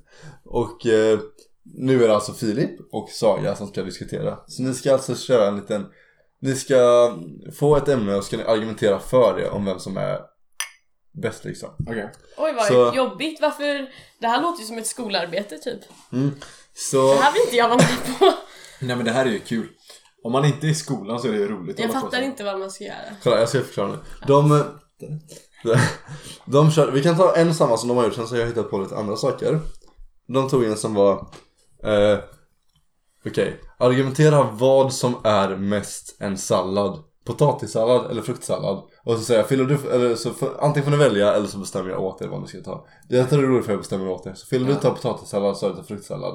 Och 0.45 0.86
eh, 0.86 1.19
nu 1.65 2.03
är 2.03 2.07
det 2.07 2.15
alltså 2.15 2.34
Filip 2.34 2.72
och 2.91 3.10
Saga 3.10 3.55
som 3.55 3.67
ska 3.67 3.84
diskutera 3.84 4.38
Så 4.48 4.63
ni 4.63 4.74
ska 4.74 4.93
alltså 4.93 5.15
köra 5.15 5.48
en 5.48 5.55
liten 5.55 5.86
Ni 6.41 6.55
ska 6.55 7.13
få 7.60 7.75
ett 7.75 7.88
ämne 7.88 8.15
och 8.15 8.24
ska 8.24 8.38
ni 8.38 8.43
argumentera 8.43 9.00
för 9.00 9.38
det 9.38 9.50
om 9.50 9.65
vem 9.65 9.79
som 9.79 9.98
är 9.98 10.19
bäst 11.22 11.45
liksom 11.45 11.69
Okej. 11.89 12.12
Oj 12.38 12.53
vad 12.55 12.65
Så- 12.65 12.91
jobbigt, 12.95 13.41
varför? 13.41 13.89
Det 14.19 14.27
här 14.27 14.41
låter 14.41 14.62
ju 14.62 14.67
som 14.67 14.77
ett 14.77 14.88
skolarbete 14.88 15.57
typ. 15.57 15.79
mm. 16.12 16.31
Så 16.74 17.13
Det 17.13 17.19
här 17.19 17.34
vill 17.34 17.41
inte 17.41 17.55
jag 17.55 17.69
vara 17.69 17.77
med 17.77 18.19
på. 18.19 18.34
Nej 18.81 18.95
men 18.95 19.05
det 19.05 19.12
här 19.12 19.25
är 19.25 19.29
ju 19.29 19.39
kul. 19.39 19.67
Om 20.24 20.31
man 20.31 20.45
inte 20.45 20.67
är 20.67 20.69
i 20.69 20.75
skolan 20.75 21.19
så 21.19 21.27
är 21.27 21.31
det 21.31 21.38
ju 21.38 21.48
roligt. 21.48 21.79
Jag 21.79 21.91
fattar 21.91 22.22
inte 22.22 22.43
vad 22.43 22.60
man 22.60 22.72
ska 22.72 22.84
göra. 22.84 22.95
Kolla, 23.24 23.39
jag 23.39 23.50
ska 23.50 23.62
förklara 23.62 23.88
nu. 23.88 23.98
De, 24.27 24.50
de, 25.63 25.77
de 26.45 26.72
kör, 26.72 26.91
vi 26.91 27.03
kan 27.03 27.17
ta 27.17 27.36
en 27.36 27.55
samma 27.55 27.77
som 27.77 27.88
de 27.89 27.98
har 27.98 28.03
gjort, 28.05 28.13
sen 28.13 28.27
så 28.27 28.34
har 28.36 28.39
jag 28.39 28.48
hittat 28.48 28.69
på 28.69 28.77
lite 28.77 28.95
andra 28.95 29.15
saker. 29.15 29.60
De 30.27 30.50
tog 30.50 30.63
en 30.63 30.77
som 30.77 30.93
var, 30.93 31.27
eh, 31.86 32.20
okej, 33.25 33.60
argumentera 33.80 34.44
vad 34.51 34.94
som 34.94 35.15
är 35.24 35.56
mest 35.56 36.15
en 36.20 36.38
sallad. 36.38 37.04
Potatissallad 37.25 38.12
eller 38.12 38.22
fruktsallad. 38.22 38.84
Och 39.06 39.18
så 39.18 39.24
säger 39.24 39.39
jag, 39.39 39.50
fyller 39.50 39.65
du, 39.65 39.92
eller 39.92 40.15
så 40.15 40.34
får, 40.34 40.63
antingen 40.63 40.84
får 40.84 40.92
ni 40.92 40.98
välja 40.98 41.34
eller 41.34 41.48
så 41.48 41.58
bestämmer 41.58 41.89
jag 41.89 42.04
åt 42.04 42.22
er 42.22 42.27
vad 42.27 42.42
ni 42.42 42.48
ska 42.48 42.62
ta. 42.62 42.88
Det 43.10 43.18
är 43.34 43.38
roligt 43.38 43.65
för 43.65 43.72
jag 43.72 43.80
bestämmer 43.82 44.10
åt 44.10 44.27
er. 44.27 44.34
Så 44.34 44.48
fyller 44.48 44.68
du 44.68 44.75
tar 44.75 44.92
potatissallad 44.92 45.58
så 45.58 45.65
är 45.65 45.70
det 45.70 45.75
potatissallad. 45.75 46.34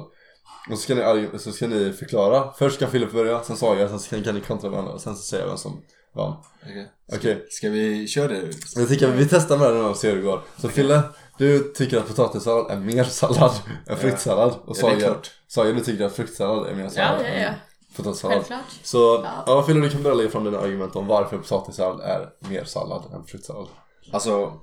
Och 0.69 0.77
så 0.77 0.77
ska, 0.77 0.95
ni, 0.95 1.29
så 1.39 1.51
ska 1.51 1.67
ni 1.67 1.93
förklara. 1.93 2.53
Först 2.57 2.75
ska 2.75 2.87
Filip 2.87 3.11
börja, 3.11 3.43
sen 3.43 3.57
sa 3.57 3.75
jag, 3.75 3.89
sen 3.89 3.99
ska- 3.99 4.23
kan 4.23 4.35
ni 4.35 4.41
kontra 4.41 4.69
varandra. 4.69 4.99
Sen 4.99 5.15
så 5.15 5.21
säger 5.21 5.43
jag 5.43 5.49
vem 5.49 5.57
som 5.57 5.81
vann. 6.15 6.33
Okej. 6.63 6.91
Okej. 7.15 7.45
Ska 7.49 7.69
vi 7.69 8.07
köra 8.07 8.27
det? 8.27 8.49
Jag 8.75 8.87
tycker 8.87 9.11
vi 9.11 9.25
testar 9.29 9.57
med 9.57 9.73
den 9.73 9.85
och 9.85 9.97
ser 9.97 10.09
hur 10.09 10.15
det 10.17 10.23
går. 10.23 10.41
Så 10.57 10.69
Fille, 10.69 11.01
Du 11.41 11.73
tycker 11.73 11.97
att 11.97 12.07
potatissallad 12.07 12.71
är 12.71 12.79
mer 12.79 13.03
sallad 13.03 13.51
än 13.87 13.97
fruktsallad. 13.97 14.51
Och 14.51 14.77
Ja, 14.77 14.81
Saga, 14.81 14.99
klart. 14.99 15.31
Saga 15.47 15.71
du 15.71 15.79
tycker 15.79 16.05
att 16.05 16.15
fruktsallad 16.15 16.67
är 16.67 16.75
mer 16.75 16.83
Ja, 16.83 16.89
sallad 16.89 17.21
ja, 17.21 17.27
ja. 17.27 17.47
än 17.47 17.53
potatissallad. 17.95 18.37
Självklart. 18.37 18.79
Så 18.83 19.21
Ja. 19.23 19.43
ja, 19.47 19.63
Fille 19.63 19.79
du 19.79 19.89
kan 19.89 20.03
börja 20.03 20.15
lägga 20.15 20.29
fram 20.29 20.43
dina 20.43 20.59
argument 20.59 20.95
om 20.95 21.07
varför 21.07 21.37
potatissallad 21.37 22.01
är 22.01 22.49
mer 22.49 22.63
sallad 22.63 23.13
än 23.13 23.23
fruktsallad. 23.23 23.67
Alltså, 24.11 24.53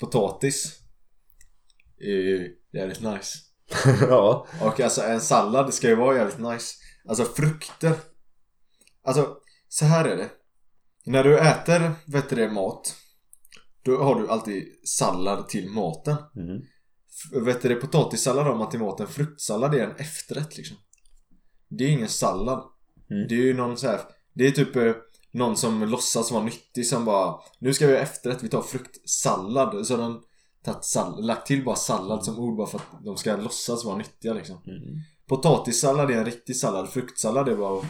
potatis 0.00 0.78
är 2.00 2.06
ju 2.06 2.56
jävligt 2.72 3.00
nice. 3.00 3.38
ja. 4.08 4.46
Och 4.62 4.80
alltså 4.80 5.02
en 5.02 5.20
sallad 5.20 5.74
ska 5.74 5.88
ju 5.88 5.94
vara 5.94 6.16
jävligt 6.16 6.38
nice. 6.38 6.74
Alltså 7.08 7.24
frukter. 7.24 7.92
Alltså, 9.04 9.36
så 9.68 9.84
här 9.84 10.04
är 10.04 10.16
det. 10.16 10.28
När 11.06 11.24
du 11.24 11.38
äter, 11.38 11.92
vet 12.06 12.28
du 12.30 12.36
det, 12.36 12.48
mat. 12.48 12.96
Då 13.84 14.02
har 14.02 14.20
du 14.20 14.28
alltid 14.28 14.64
sallad 14.84 15.48
till 15.48 15.70
maten. 15.70 16.16
Mm. 16.36 16.62
Vet 17.44 17.62
du 17.62 17.68
det, 17.68 17.74
potatissallad 17.74 18.46
har 18.46 18.56
man 18.56 18.70
till 18.70 18.80
maten. 18.80 19.06
Fruktsallad 19.06 19.74
är 19.74 19.84
en 19.84 19.96
efterrätt 19.96 20.56
liksom. 20.56 20.76
Det 21.68 21.84
är 21.84 21.88
ingen 21.88 22.08
sallad. 22.08 22.64
Mm. 23.10 23.28
Det 23.28 23.34
är 23.34 23.42
ju 23.42 23.54
någon 23.54 23.76
så 23.76 23.86
här. 23.86 24.00
Det 24.34 24.46
är 24.46 24.50
typ 24.50 24.76
eh, 24.76 24.92
någon 25.32 25.56
som 25.56 25.82
låtsas 25.88 26.30
vara 26.32 26.44
nyttig 26.44 26.86
som 26.86 27.04
bara 27.04 27.40
Nu 27.58 27.74
ska 27.74 27.86
vi 27.86 27.92
ha 27.92 28.00
efterrätt, 28.00 28.42
vi 28.42 28.48
tar 28.48 28.62
fruktsallad. 28.62 29.86
Så 29.86 29.96
den 29.96 30.20
tagit 30.64 30.84
sall- 30.84 31.22
lagt 31.22 31.46
till 31.46 31.64
bara 31.64 31.76
sallad 31.76 32.24
som 32.24 32.38
ord 32.38 32.56
bara 32.56 32.66
för 32.66 32.78
att 32.78 33.04
de 33.04 33.16
ska 33.16 33.36
låtsas 33.36 33.84
vara 33.84 33.96
nyttiga 33.96 34.34
liksom. 34.34 34.56
Mm. 34.56 34.98
Potatissallad 35.28 36.10
är 36.10 36.18
en 36.18 36.24
riktig 36.24 36.56
sallad. 36.56 36.88
Fruktsallad 36.88 37.48
är 37.48 37.56
bara 37.56 37.84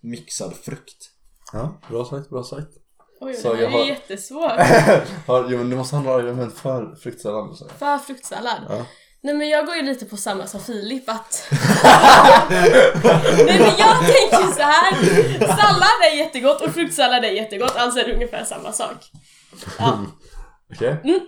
mixad 0.00 0.54
frukt. 0.54 1.10
Ja, 1.52 1.80
bra 1.88 2.04
sagt, 2.04 2.30
bra 2.30 2.44
sagt. 2.44 2.72
Oj, 3.20 3.34
Så 3.34 3.48
det 3.48 3.56
här 3.56 3.62
jag 3.62 3.72
är 3.72 3.78
har- 3.78 3.86
jättesvårt. 3.86 4.52
Har, 5.26 5.46
jo, 5.50 5.58
men 5.58 5.70
du 5.70 5.76
måste 5.76 5.96
ha 5.96 6.02
några 6.02 6.16
argument 6.16 6.58
för 6.58 6.94
fruktsallad. 7.02 7.56
Så. 7.56 7.68
För 7.78 7.98
fruktsallad. 7.98 8.60
Ja. 8.68 8.86
Nej 9.22 9.34
men 9.34 9.48
jag 9.48 9.66
går 9.66 9.76
ju 9.76 9.82
lite 9.82 10.04
på 10.06 10.16
samma 10.16 10.46
som 10.46 10.60
Filip 10.60 11.08
att... 11.08 11.48
Nej 12.50 13.58
men 13.58 13.72
jag 13.78 13.98
tänker 14.00 14.52
så 14.56 14.62
här. 14.62 14.94
Sallad 15.46 16.12
är 16.12 16.16
jättegott 16.18 16.60
och 16.62 16.74
fruktsallad 16.74 17.24
är 17.24 17.30
jättegott, 17.30 17.76
alltså 17.76 18.00
är 18.00 18.04
det 18.04 18.14
ungefär 18.14 18.44
samma 18.44 18.72
sak. 18.72 18.96
Ja. 19.78 19.98
Okej? 20.74 20.96
Mm. 21.04 21.20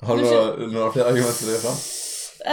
Har 0.00 0.16
du 0.16 0.22
några, 0.22 0.56
några 0.66 0.92
fler 0.92 1.04
argument 1.04 1.38
till 1.38 1.46
det 1.52 1.58
fram? 1.58 1.74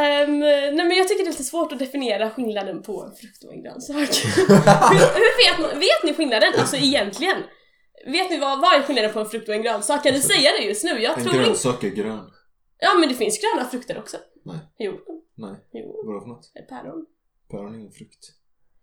Ehm, 0.04 0.40
nej 0.40 0.86
men 0.86 0.98
jag 0.98 1.08
tycker 1.08 1.24
det 1.24 1.28
är 1.28 1.32
lite 1.32 1.44
svårt 1.44 1.72
att 1.72 1.80
definiera 1.80 2.30
skillnaden 2.30 2.84
på 2.84 3.04
en 3.04 3.16
frukt 3.16 3.44
och 3.44 3.54
en 3.54 3.64
grönsak. 3.64 3.96
hur 3.96 4.48
hur 5.16 5.64
vet, 5.68 5.78
vet 5.78 6.04
ni 6.04 6.14
skillnaden? 6.14 6.54
Alltså 6.60 6.76
egentligen? 6.76 7.38
Vet 8.06 8.30
ni 8.30 8.40
vad, 8.40 8.62
vad 8.62 8.74
är 8.74 8.82
skillnaden 8.84 9.14
på 9.14 9.20
en 9.20 9.26
frukt 9.26 9.50
och 9.50 9.56
en 9.56 9.62
grönsak? 9.64 10.04
Kan 10.04 10.14
ni 10.14 10.22
säga 10.22 10.50
det 10.60 10.64
just 10.66 10.84
nu? 10.84 10.90
Jag 11.02 11.18
En 11.18 11.24
tror 11.26 11.34
grönsak 11.34 11.84
är 11.84 11.90
grön. 11.90 12.32
Ja 12.78 12.90
men 13.00 13.10
det 13.10 13.16
finns 13.16 13.40
gröna 13.42 13.70
frukter 13.70 14.00
också. 14.00 14.18
Nej. 14.46 14.60
Jo, 14.78 15.00
Nej, 15.36 15.56
jo. 15.74 16.04
vadå 16.06 16.22
för 16.22 16.28
något? 16.28 16.52
Päron. 16.70 17.06
Päron 17.50 17.74
är 17.76 17.80
ingen 17.80 17.92
frukt. 17.92 18.26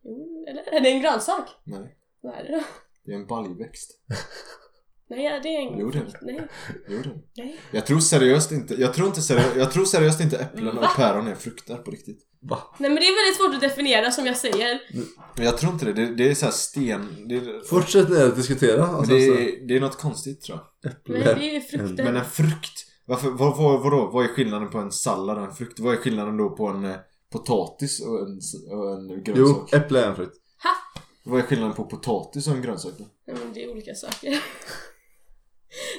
Jo, 0.03 0.45
eller? 0.49 0.63
Är 0.63 0.81
det 0.81 0.89
en 0.91 1.01
grönsak? 1.03 1.49
Nej, 1.65 1.97
Vad 2.21 2.35
är 2.35 2.43
det 2.45 2.51
då? 2.57 2.63
det 3.05 3.13
är 3.13 3.17
en 3.17 3.27
baljväxt. 3.27 4.01
Nej, 5.11 5.41
det 5.43 5.49
är 5.57 5.61
en 5.73 5.79
Jo, 5.79 5.91
det 5.91 5.99
är 5.99 6.03
frukt. 6.03 6.17
Nej, 6.23 6.41
Jo 6.88 6.99
det. 7.03 7.11
nej. 7.43 7.61
Jag 7.71 7.87
tror 7.87 8.00
seriöst 8.00 8.53
inte, 8.53 8.75
jag 8.75 8.95
tror 8.95 9.07
inte 9.07 9.23
seriöst, 9.23 9.57
jag 9.57 9.73
tror 9.73 9.85
seriöst 9.85 10.21
inte 10.21 10.37
äpplen 10.38 10.77
Va? 10.77 10.88
och 10.91 10.97
päron 10.97 11.27
är 11.29 11.35
frukter 11.35 11.75
på 11.77 11.91
riktigt. 11.91 12.19
Va? 12.41 12.59
Nej 12.79 12.91
men 12.91 12.97
det 13.00 13.07
är 13.07 13.25
väldigt 13.27 13.37
svårt 13.41 13.55
att 13.55 13.61
definiera 13.61 14.11
som 14.11 14.27
jag 14.27 14.37
säger. 14.37 14.81
Men 15.37 15.45
jag 15.45 15.59
tror 15.59 15.73
inte 15.73 15.85
det, 15.85 15.93
det, 15.93 16.15
det 16.15 16.31
är 16.31 16.35
så 16.35 16.45
här 16.45 16.53
sten, 16.53 17.29
det, 17.29 17.35
är- 17.37 17.67
Fortsätt 17.69 18.11
att 18.11 18.37
diskutera. 18.37 18.87
Alltså, 18.87 19.15
det, 19.15 19.27
så- 19.27 19.33
är, 19.33 19.69
det 19.69 19.77
är 19.77 19.81
något 19.81 19.99
konstigt 19.99 20.43
tror 20.43 20.59
jag. 20.83 20.93
Nej, 21.09 21.23
det 21.25 21.31
är 21.50 21.55
ju 21.55 21.61
frukter. 21.61 22.05
Men 22.05 22.17
en 22.17 22.25
frukt, 22.25 22.87
varför, 23.07 23.31
vad, 23.31 23.57
vad, 23.57 23.81
vadå, 23.83 24.11
vad 24.12 24.25
är 24.25 24.29
skillnaden 24.29 24.71
på 24.71 24.79
en 24.79 24.93
sallad 24.93 25.38
och 25.38 25.45
en 25.45 25.55
frukt? 25.55 25.81
Vad 25.81 25.95
är 25.95 25.99
skillnaden 25.99 26.37
då 26.37 26.50
på 26.50 26.67
en 26.67 26.85
eh, 26.85 26.97
potatis 27.33 28.01
och 28.07 28.21
en, 28.21 28.40
och 28.79 28.92
en 29.01 29.09
Jo, 29.09 29.35
grönsak? 29.35 29.73
äpple 29.73 30.01
är 30.05 30.09
en 30.09 30.16
frukt. 30.16 30.37
Ha! 30.62 31.01
Vad 31.25 31.40
är 31.40 31.44
skillnaden 31.44 31.75
på 31.77 31.85
potatis 31.85 32.49
och 32.49 32.55
en 32.55 32.62
grönsak 32.62 32.92
då? 32.99 33.05
Nej 33.27 33.37
men 33.44 33.53
det 33.55 33.64
är 33.64 33.71
olika 33.73 33.94
saker. 33.94 34.31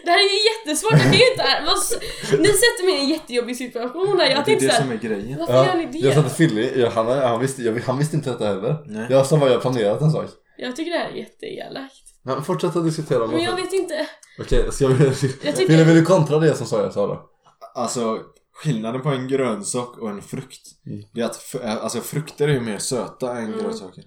Det 0.05 0.11
här 0.11 0.17
är 0.17 0.23
ju 0.23 0.39
jättesvårt, 0.51 0.91
jag 0.91 1.01
kan 1.01 1.13
ju 1.13 1.31
inte... 1.31 1.43
S- 1.77 1.93
ni 2.31 2.47
sätter 2.47 2.85
mig 2.85 2.95
i 2.95 2.99
en 2.99 3.09
jättejobbig 3.09 3.57
situation 3.57 4.19
här. 4.19 4.25
Jag 4.29 4.37
det 4.37 4.41
är 4.41 4.43
tänkte 4.43 4.65
det 4.65 4.71
såhär, 4.71 4.81
som 4.81 4.91
är 4.91 4.95
grejen. 4.97 5.39
varför 5.39 5.53
gör 5.53 5.75
ni 5.75 5.85
det? 5.85 5.97
jag 5.99 6.13
sa 6.15 6.21
till 6.23 6.31
Fille, 6.31 6.61
ja, 6.79 6.89
han, 6.89 7.07
han, 7.07 7.39
visste, 7.39 7.61
jag, 7.63 7.79
han 7.79 7.97
visste 7.97 8.15
inte 8.15 8.29
detta 8.29 8.45
heller. 8.47 8.83
Nej. 8.85 9.07
Jag 9.09 9.25
sa 9.25 9.37
bara 9.37 9.49
jag 9.51 9.61
planerat 9.61 10.01
en 10.01 10.11
sak. 10.11 10.25
Jag 10.57 10.75
tycker 10.75 10.91
det 10.91 10.97
här 10.97 11.09
är 11.09 11.15
jätteelakt. 11.15 11.93
Men 12.23 12.43
fortsätt 12.43 12.75
att 12.75 12.85
diskutera 12.85 13.27
Men 13.27 13.43
jag 13.43 13.55
vet 13.55 13.73
inte. 13.73 14.07
Okej, 14.39 14.65
ska 14.71 14.87
vi... 14.87 15.05
Jag 15.05 15.15
tycker- 15.19 15.53
Fille, 15.55 15.83
vill 15.83 15.95
du 15.95 16.05
kontra 16.05 16.39
det 16.39 16.55
som 16.55 16.67
sa 16.67 16.81
jag 16.81 16.93
sa 16.93 17.07
då? 17.07 17.29
Alltså 17.75 18.19
skillnaden 18.53 19.01
på 19.01 19.09
en 19.09 19.27
grönsak 19.27 19.97
och 19.97 20.09
en 20.09 20.21
frukt 20.21 20.61
Mm. 20.87 21.03
Det 21.13 21.21
är 21.21 21.25
att 21.25 21.55
äh, 21.63 21.83
alltså, 21.83 22.01
frukter 22.01 22.47
är 22.47 22.51
ju 22.53 22.59
mer 22.59 22.77
söta 22.77 23.31
än 23.37 23.45
Mm. 23.45 23.59
grönsaker 23.59 24.03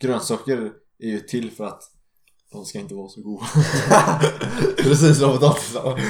Grönsaker 0.00 0.70
är 0.98 1.08
ju 1.08 1.20
till 1.20 1.50
för 1.50 1.64
att 1.64 1.82
de 2.52 2.64
ska 2.64 2.78
inte 2.78 2.94
vara 2.94 3.08
så 3.08 3.20
goda 3.22 3.46
Precis 4.76 5.18
som 5.18 5.32
potatissallad. 5.38 6.00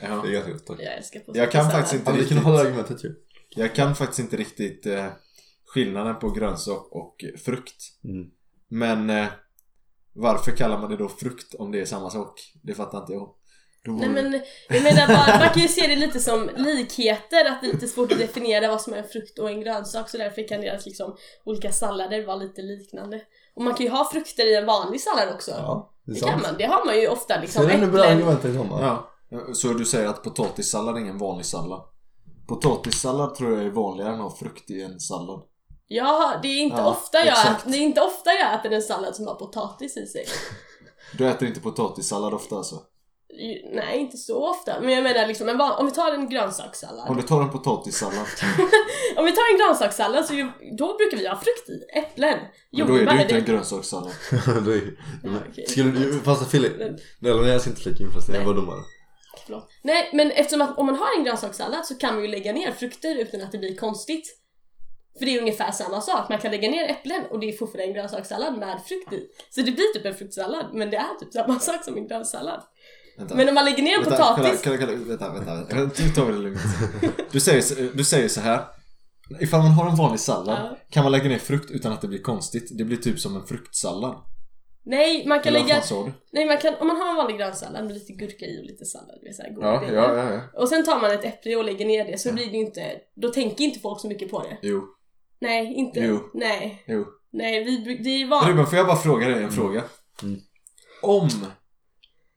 ja. 0.00 0.22
Det 0.24 0.28
är 0.28 0.32
ganska 0.32 0.52
gott 0.52 0.66
tack. 0.66 0.76
Jag 0.80 0.96
älskar 0.96 1.22
Jag 1.26 1.52
kan 1.52 1.70
faktiskt 1.70 1.94
inte 1.94 2.10
Ja, 2.10 2.12
vi 2.12 2.18
kan 2.18 2.28
riktigt 2.28 2.44
hålla 2.44 2.60
argumentet 2.60 3.04
ju. 3.04 3.14
Jag 3.56 3.74
kan 3.74 3.94
faktiskt 3.94 4.18
inte 4.20 4.36
riktigt 4.36 4.86
eh, 4.86 5.06
skillnaden 5.66 6.18
på 6.18 6.30
grönsak 6.30 6.88
och 6.90 7.24
frukt 7.44 7.82
Mm. 8.04 8.26
Men 8.68 9.10
eh, 9.10 9.26
varför 10.12 10.52
kallar 10.52 10.78
man 10.78 10.90
det 10.90 10.96
då 10.96 11.08
frukt 11.08 11.54
om 11.54 11.72
det 11.72 11.80
är 11.80 11.84
samma 11.84 12.10
sak? 12.10 12.40
Det 12.62 12.74
fattar 12.74 12.98
inte 13.00 13.12
jag 13.12 13.34
då 13.84 13.92
Nej 13.92 14.08
borde- 14.08 14.22
men 14.22 14.40
jag 14.68 14.82
menar 14.82 15.06
bara, 15.06 15.38
man 15.44 15.48
kan 15.48 15.62
ju 15.62 15.68
se 15.68 15.86
det 15.86 15.96
lite 15.96 16.20
som 16.20 16.50
likheter, 16.56 17.44
att 17.44 17.60
det 17.60 17.66
är 17.68 17.72
lite 17.72 17.88
svårt 17.88 18.12
att 18.12 18.18
definiera 18.18 18.68
vad 18.68 18.80
som 18.82 18.92
är 18.92 18.96
en 18.98 19.08
frukt 19.08 19.38
och 19.38 19.50
en 19.50 19.60
grönsak 19.60 20.10
så 20.10 20.18
därför 20.18 20.48
kan 20.48 20.60
deras 20.60 20.86
liksom 20.86 21.16
olika 21.44 21.72
sallader 21.72 22.26
vara 22.26 22.36
lite 22.36 22.62
liknande. 22.62 23.20
Och 23.54 23.62
man 23.62 23.74
kan 23.74 23.86
ju 23.86 23.92
ha 23.92 24.10
frukter 24.12 24.46
i 24.46 24.56
en 24.56 24.66
vanlig 24.66 25.00
sallad 25.00 25.34
också. 25.34 25.50
Ja, 25.50 25.92
det 26.04 26.10
är 26.10 26.14
det 26.14 26.20
sant. 26.20 26.32
kan 26.32 26.42
man, 26.42 26.54
det 26.58 26.64
har 26.64 26.86
man 26.86 27.00
ju 27.00 27.08
ofta 27.08 27.40
liksom. 27.40 27.62
Ser 27.64 27.70
du 27.70 27.78
nu 27.78 27.86
bra 27.86 28.04
argumentet 28.04 28.56
komma? 28.56 28.80
Ja, 29.30 29.54
så 29.54 29.68
du 29.68 29.84
säger 29.84 30.08
att 30.08 30.22
potatissallad 30.22 30.96
är 30.96 31.00
ingen 31.00 31.18
vanlig 31.18 31.46
sallad? 31.46 31.82
Potatissallad 32.48 33.34
tror 33.34 33.56
jag 33.56 33.66
är 33.66 33.70
vanligare 33.70 34.12
än 34.14 34.20
att 34.20 34.30
ha 34.32 34.36
frukt 34.36 34.70
i 34.70 34.82
en 34.82 35.00
sallad 35.00 35.42
Ja, 35.86 36.32
det 36.42 36.48
är 36.48 36.62
inte 36.62 36.76
Ja, 36.76 36.90
ofta 36.90 37.18
jag 37.18 37.26
exakt. 37.28 37.60
äter, 37.60 37.70
det 37.70 37.76
är 37.76 37.80
inte 37.80 38.00
ofta 38.00 38.30
jag 38.30 38.54
äter 38.54 38.72
en 38.72 38.82
sallad 38.82 39.16
som 39.16 39.26
har 39.26 39.34
potatis 39.34 39.96
i 39.96 40.06
sig. 40.06 40.26
Du 41.18 41.28
äter 41.28 41.48
inte 41.48 41.60
potatissallad 41.60 42.34
ofta 42.34 42.56
alltså? 42.56 42.76
Nej, 43.72 43.98
inte 43.98 44.16
så 44.16 44.48
ofta. 44.50 44.80
Men 44.80 44.90
jag 44.94 45.02
menar 45.02 45.26
liksom, 45.26 45.48
en 45.48 45.58
van- 45.58 45.72
om 45.78 45.86
vi 45.86 45.92
tar 45.92 46.12
en 46.12 46.28
grönsakssallad. 46.28 47.08
Om 47.10 47.16
du 47.16 47.22
tar 47.22 47.42
en 47.42 47.50
potatissallad, 47.50 48.26
Om 49.16 49.24
vi 49.24 49.32
tar 49.32 49.52
en 49.52 49.58
grönsakssallad 49.58 50.26
så 50.26 50.34
ju, 50.34 50.48
då 50.78 50.96
brukar 50.96 51.16
vi 51.16 51.26
ha 51.26 51.36
frukt 51.36 51.68
i. 51.68 51.98
Äpplen, 51.98 52.38
men 52.72 52.86
då 52.86 52.94
är 52.96 53.06
det 53.06 53.14
ju 53.14 53.22
inte 53.22 53.34
en 53.36 53.44
grönsakssallad 53.44 54.12
det 54.64 54.72
är, 54.74 54.96
Ja, 55.24 55.30
okej. 55.50 55.66
skulle 55.68 55.90
du, 55.90 56.20
fast 56.20 56.52
Men- 56.52 56.62
eller 57.30 57.42
nej 57.42 57.50
jag 57.52 57.60
ska 57.60 57.70
inte 57.70 57.82
flika 57.82 58.02
in 58.04 58.10
förresten, 58.12 58.34
jag 58.34 58.44
var 58.44 58.54
domare. 58.54 58.80
Förlåt. 59.44 59.70
Nej, 59.82 60.10
men 60.12 60.30
eftersom 60.30 60.60
att 60.62 60.78
om 60.78 60.86
man 60.86 60.94
har 60.96 61.18
en 61.18 61.24
grönsakssallad 61.24 61.86
så 61.86 61.94
kan 61.94 62.14
man 62.14 62.22
ju 62.24 62.28
lägga 62.30 62.52
ner 62.52 62.72
frukter 62.72 63.16
utan 63.18 63.42
att 63.42 63.52
det 63.52 63.58
blir 63.58 63.76
konstigt. 63.76 64.36
För 65.18 65.26
det 65.26 65.36
är 65.36 65.40
ungefär 65.40 65.72
samma 65.72 66.00
sak. 66.00 66.28
Man 66.28 66.38
kan 66.38 66.50
lägga 66.50 66.70
ner 66.70 66.88
äpplen 66.90 67.22
och 67.30 67.40
det 67.40 67.48
är 67.48 67.52
fortfarande 67.52 67.84
en 67.84 67.94
grönsakssallad 67.94 68.58
med 68.58 68.80
frukt 68.86 69.12
i. 69.12 69.26
Så 69.50 69.60
det 69.60 69.72
blir 69.72 69.92
typ 69.94 70.04
en 70.06 70.14
fruktsallad, 70.14 70.66
men 70.74 70.90
det 70.90 70.96
är 70.96 71.14
typ 71.20 71.32
samma 71.32 71.58
sak 71.60 71.84
som 71.84 71.96
en 71.96 72.08
grönsallad. 72.08 72.62
Vänta, 73.20 73.34
Men 73.34 73.48
om 73.48 73.54
man 73.54 73.64
lägger 73.64 73.82
ner 73.82 73.96
vänta, 73.96 74.10
potatis... 74.10 74.60
kolla, 74.64 74.76
kolla, 74.76 74.92
kolla, 74.92 75.04
vänta, 75.08 75.32
vänta, 75.32 75.74
vänta. 75.74 76.02
Nu 76.02 76.08
tar 76.08 76.24
vi 76.26 76.32
det 76.32 76.38
lugnt 76.38 76.60
du 77.32 77.40
säger, 77.40 77.62
så- 77.62 77.74
du 77.94 78.04
säger 78.04 78.28
så 78.28 78.40
här 78.40 78.64
Ifall 79.40 79.60
man 79.62 79.70
har 79.70 79.90
en 79.90 79.96
vanlig 79.96 80.20
sallad 80.20 80.58
Ja. 80.58 80.76
kan 80.90 81.02
man 81.02 81.12
lägga 81.12 81.28
ner 81.28 81.38
frukt 81.38 81.70
utan 81.70 81.92
att 81.92 82.00
det 82.00 82.08
blir 82.08 82.22
konstigt 82.22 82.78
Det 82.78 82.84
blir 82.84 82.96
typ 82.96 83.20
som 83.20 83.36
en 83.36 83.46
fruktsallad 83.46 84.14
Nej, 84.82 85.26
man 85.26 85.40
kan 85.40 85.54
Eller 85.56 85.66
lägga... 85.66 85.82
Nej, 86.32 86.46
man 86.46 86.58
kan, 86.58 86.74
om 86.80 86.86
man 86.86 86.96
har 86.96 87.10
en 87.10 87.16
vanlig 87.16 87.36
grönsallad 87.38 87.84
med 87.84 87.94
lite 87.94 88.12
gurka 88.12 88.44
i 88.46 88.60
och 88.60 88.64
lite 88.64 88.84
sallad, 88.84 89.18
vill 89.22 89.36
säga 89.36 89.50
goda 89.50 89.66
Ja, 89.66 89.84
ja, 89.92 90.16
ja, 90.16 90.32
ja 90.32 90.40
Och 90.60 90.68
sen 90.68 90.84
tar 90.84 91.00
man 91.00 91.10
ett 91.10 91.24
äpple 91.24 91.56
och 91.56 91.64
lägger 91.64 91.86
ner 91.86 92.04
det 92.04 92.18
så 92.18 92.32
blir 92.32 92.46
det 92.46 92.56
ju 92.56 92.64
inte... 92.66 92.82
Då 93.16 93.28
tänker 93.28 93.64
inte 93.64 93.80
folk 93.80 94.00
så 94.00 94.08
mycket 94.08 94.30
på 94.30 94.42
det. 94.42 94.58
Jo, 94.62 94.82
Nej, 95.40 95.74
inte... 95.74 96.00
Jo. 96.00 96.30
Nej. 96.34 96.84
jo 96.86 97.06
Nej, 97.32 97.64
vi, 97.64 97.96
det 98.04 98.10
är 98.10 98.26
van... 98.28 98.48
Ruben, 98.48 98.66
får 98.66 98.78
jag 98.78 98.86
bara 98.86 98.96
fråga 98.96 99.28
dig 99.28 99.42
en 99.42 99.50
fråga? 99.52 99.82
Mm. 100.22 100.40
Om 101.02 101.28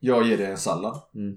jag 0.06 0.26
ger 0.28 0.38
dig 0.38 0.46
en 0.46 0.58
sallad 0.58 1.00
Mm. 1.14 1.36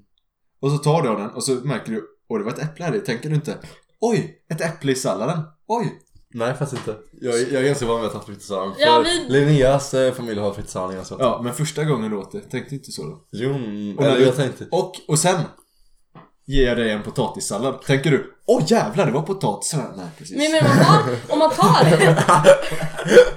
och 0.62 0.72
så 0.72 0.78
tar 0.78 1.02
du 1.02 1.10
av 1.10 1.18
den 1.20 1.30
och 1.30 1.44
så 1.44 1.52
märker 1.52 1.92
du 1.92 2.04
Åh, 2.30 2.38
det 2.38 2.44
var 2.44 2.52
ett 2.52 2.60
äpple 2.64 2.86
här 2.86 2.96
i. 2.96 3.00
Tänker 3.00 3.30
du 3.30 3.36
inte 3.36 3.58
Oj, 4.00 4.46
ett 4.50 4.62
äpple 4.62 4.92
i 4.92 4.96
salladen. 4.96 5.40
Oj. 5.68 6.00
Nej 6.34 6.54
faktiskt 6.54 6.82
inte. 6.88 7.00
Jag, 7.22 7.34
är- 7.40 7.54
jag 7.54 7.62
är 7.62 7.68
ganska 7.68 7.86
van 7.86 8.02
vid 8.02 8.08
att 8.08 8.14
ha 8.14 8.22
fruktsallad. 8.22 8.74
Ja, 8.78 9.04
vi- 9.06 9.34
Linneas 9.34 9.94
eh, 9.94 10.14
familj 10.14 10.40
har 10.40 10.54
fruktsallad 10.54 10.96
ganska 10.96 11.16
ofta. 11.16 11.26
Ja, 11.26 11.42
men 11.44 11.54
första 11.54 11.84
gången 11.84 12.12
du 12.12 12.18
åt 12.18 12.32
det, 12.32 12.40
tänkte 12.42 12.76
inte 12.76 12.92
så 12.92 13.04
då? 13.04 13.22
Jo, 13.32 13.50
mm, 13.54 13.98
Och 13.98 14.04
eller 14.06 14.18
du- 14.18 14.26
jag 14.26 14.36
tänkte. 14.36 14.66
Och, 14.72 14.96
och 15.08 15.20
sen 15.20 15.42
ger 16.46 16.68
jag 16.68 16.78
dig 16.78 16.92
en 16.92 17.04
potatissallad. 17.04 17.82
Tänker 17.82 18.12
du 18.12 18.34
Åh 18.50 18.64
jävlar, 18.68 19.06
det 19.06 19.12
var 19.12 19.22
potatis. 19.22 19.74
Nej, 19.74 20.08
precis. 20.18 20.38
Men, 20.38 20.52
men 20.52 20.64
har, 20.86 21.04
om 21.30 21.40
man 21.40 21.50
tar... 21.52 21.84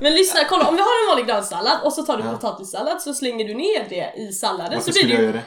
men 0.00 0.14
lyssna, 0.14 0.40
kolla 0.48 0.68
om 0.68 0.76
vi 0.76 0.82
har 0.82 1.02
en 1.02 1.08
vanlig 1.08 1.26
grönsallad 1.26 1.78
och 1.84 1.92
så 1.92 2.02
tar 2.02 2.16
du 2.16 2.24
Ja. 2.24 2.32
potatissallad 2.32 3.02
så 3.02 3.14
slänger 3.14 3.48
du 3.48 3.54
ner 3.54 3.88
det 3.88 4.12
i 4.16 4.32
salladen 4.32 4.74
Varför 4.74 4.92
så 4.92 5.06
blir 5.06 5.16
det 5.16 5.22
jag 5.22 5.32
göra 5.34 5.40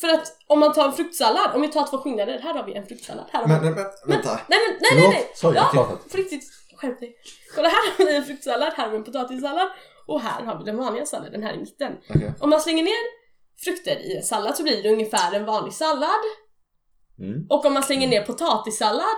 För 0.00 0.08
att 0.08 0.36
om 0.46 0.60
man 0.60 0.72
tar 0.72 0.84
en 0.84 0.92
fruktsallad, 0.92 1.54
om 1.54 1.62
vi 1.62 1.68
tar 1.68 1.86
två 1.86 1.98
skillnader. 1.98 2.38
Här 2.38 2.54
har 2.54 2.64
vi 2.64 2.74
en 2.74 2.86
fruktsallad. 2.86 3.24
Här 3.32 3.40
har 3.40 3.48
vi... 3.48 3.54
Men, 3.54 3.64
men, 3.64 3.74
men 3.74 4.16
vänta. 4.16 4.40
Nej 4.48 4.58
men 4.68 4.76
nej 4.80 4.90
nej 4.94 5.08
nej! 5.08 5.32
jag 5.42 5.54
Ja, 5.74 5.98
på 6.10 6.16
riktigt. 6.16 6.44
Skärp 6.76 7.00
dig. 7.00 7.16
Kolla 7.54 7.68
här 7.68 7.98
har 7.98 8.04
vi 8.04 8.16
en 8.16 8.24
fruktsallad, 8.24 8.72
här 8.76 8.84
har 8.84 8.90
vi 8.90 8.96
en 8.96 9.04
potatissallad 9.04 9.68
och 10.06 10.20
här 10.20 10.42
har 10.42 10.58
vi 10.58 10.64
den 10.64 10.76
vanliga 10.76 11.06
salladen 11.06 11.42
här 11.42 11.54
i 11.54 11.58
mitten. 11.58 11.92
Okej. 12.10 12.34
Om 12.40 12.50
man 12.50 12.60
slänger 12.60 12.84
ner 12.84 13.02
frukter 13.64 13.96
i 13.96 14.16
en 14.16 14.22
sallad 14.22 14.56
så 14.56 14.62
blir 14.62 14.82
det 14.82 14.92
ungefär 14.92 15.32
en 15.34 15.44
vanlig 15.44 15.72
sallad. 15.72 16.22
Mm. 17.18 17.46
Och 17.48 17.64
om 17.64 17.74
man 17.74 17.82
slänger 17.82 18.08
ner 18.08 18.22
potatissallad 18.22 19.16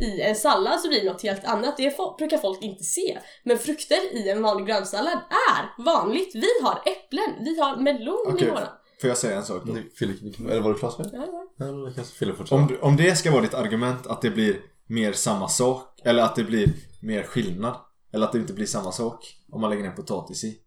i 0.00 0.20
en 0.20 0.34
sallad 0.36 0.80
så 0.80 0.88
blir 0.88 1.00
det 1.00 1.12
något 1.12 1.22
helt 1.22 1.44
annat. 1.44 1.76
Det 1.76 1.96
brukar 2.18 2.38
folk 2.38 2.62
inte 2.62 2.84
se. 2.84 3.18
Men 3.44 3.58
frukter 3.58 4.16
i 4.16 4.28
en 4.28 4.42
vanlig 4.42 4.66
grönsallad 4.66 5.18
är 5.30 5.82
vanligt. 5.84 6.34
Vi 6.34 6.48
har 6.62 6.82
äpplen, 6.86 7.44
vi 7.44 7.60
har 7.60 7.76
melon 7.76 8.24
Okej. 8.26 8.46
i 8.48 8.50
våran. 8.50 8.68
Får 9.00 9.08
jag 9.08 9.18
säga 9.18 9.36
en 9.36 9.44
sak 9.44 9.62
då? 9.66 9.76
Fille, 9.98 10.14
eller 10.50 10.60
var 10.60 10.72
du 10.72 10.78
klar 10.78 10.90
Sverige? 10.90 11.10
Ja, 11.12 11.20
det 11.20 11.32
var 11.32 11.82
det. 11.82 11.88
Ja, 11.88 11.92
kanske 11.94 12.34
fortsätter. 12.34 12.54
Om, 12.54 12.76
om 12.90 12.96
det 12.96 13.16
ska 13.16 13.30
vara 13.30 13.42
ditt 13.42 13.54
argument 13.54 14.06
att 14.06 14.22
det 14.22 14.30
blir 14.30 14.60
mer 14.86 15.12
samma 15.12 15.48
sak, 15.48 16.00
eller 16.04 16.22
att 16.22 16.36
det 16.36 16.44
blir 16.44 16.68
mer 17.02 17.22
skillnad, 17.22 17.76
eller 18.12 18.26
att 18.26 18.32
det 18.32 18.38
inte 18.38 18.52
blir 18.52 18.66
samma 18.66 18.92
sak 18.92 19.36
om 19.52 19.60
man 19.60 19.70
lägger 19.70 19.82
ner 19.82 19.90
potatis 19.90 20.44
i. 20.44 20.58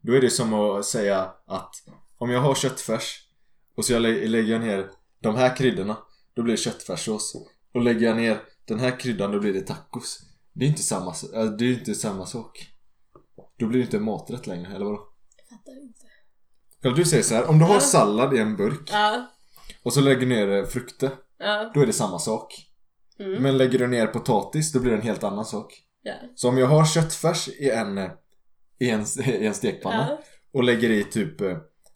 Då 0.00 0.12
är 0.12 0.20
det 0.20 0.30
som 0.30 0.54
att 0.54 0.84
säga 0.84 1.30
att 1.46 1.74
om 2.18 2.30
jag 2.30 2.40
har 2.40 2.54
köttfärs 2.54 3.22
och 3.76 3.84
så 3.84 3.92
jag 3.92 4.02
lä- 4.02 4.28
lägger 4.28 4.52
jag 4.52 4.60
ner 4.60 4.90
de 5.22 5.34
här 5.36 5.56
kryddorna, 5.56 5.96
då 6.34 6.42
blir 6.42 6.52
det 6.54 6.60
köttfärssås. 6.60 7.34
Och 7.74 7.80
lägger 7.82 8.06
jag 8.06 8.16
ner 8.16 8.40
den 8.68 8.80
här 8.80 9.00
kryddan, 9.00 9.32
då 9.32 9.40
blir 9.40 9.52
det 9.52 9.60
tacos. 9.60 10.18
Det 10.52 10.64
är 10.64 10.68
inte 10.68 10.82
samma, 10.82 11.14
äh, 11.34 11.44
det 11.44 11.64
är 11.64 11.72
inte 11.72 11.94
samma 11.94 12.26
sak. 12.26 12.66
Då 13.58 13.66
blir 13.66 13.78
det 13.78 13.84
inte 13.84 13.96
en 13.96 14.02
maträtt 14.04 14.46
längre, 14.46 14.74
eller 14.74 14.84
vadå? 14.84 15.08
Jag 15.36 15.58
fattar 15.58 15.82
inte. 15.82 16.06
Eller 16.82 16.96
du 16.96 17.04
säger 17.04 17.22
så 17.22 17.34
här, 17.34 17.46
om 17.50 17.58
du 17.58 17.64
har 17.64 17.74
Ja. 17.74 17.80
sallad 17.80 18.34
i 18.34 18.38
en 18.38 18.56
burk 18.56 18.88
Ja, 18.92 19.26
och 19.82 19.92
så 19.92 20.00
lägger 20.00 20.20
du 20.20 20.26
ner 20.26 20.48
eh, 20.48 20.64
frukter, 20.64 21.10
ja, 21.38 21.70
då 21.74 21.80
är 21.80 21.86
det 21.86 21.92
samma 21.92 22.18
sak. 22.18 22.66
mm, 23.18 23.42
Men 23.42 23.58
lägger 23.58 23.78
du 23.78 23.86
ner 23.86 24.06
potatis, 24.06 24.72
då 24.72 24.80
blir 24.80 24.90
det 24.92 24.96
en 24.98 25.02
helt 25.02 25.24
annan 25.24 25.44
sak. 25.44 25.82
Så 26.34 26.48
om 26.48 26.58
jag 26.58 26.66
har 26.66 26.86
köttfärs 26.86 27.48
i 27.48 27.70
en, 27.70 27.98
eh, 27.98 28.10
i 28.78 28.90
en, 28.90 29.00
i 29.26 29.46
en 29.46 29.54
stekpanna 29.54 30.18
och 30.52 30.64
lägger 30.64 30.90
i 30.90 31.04
typ, 31.04 31.40
eh, 31.40 31.48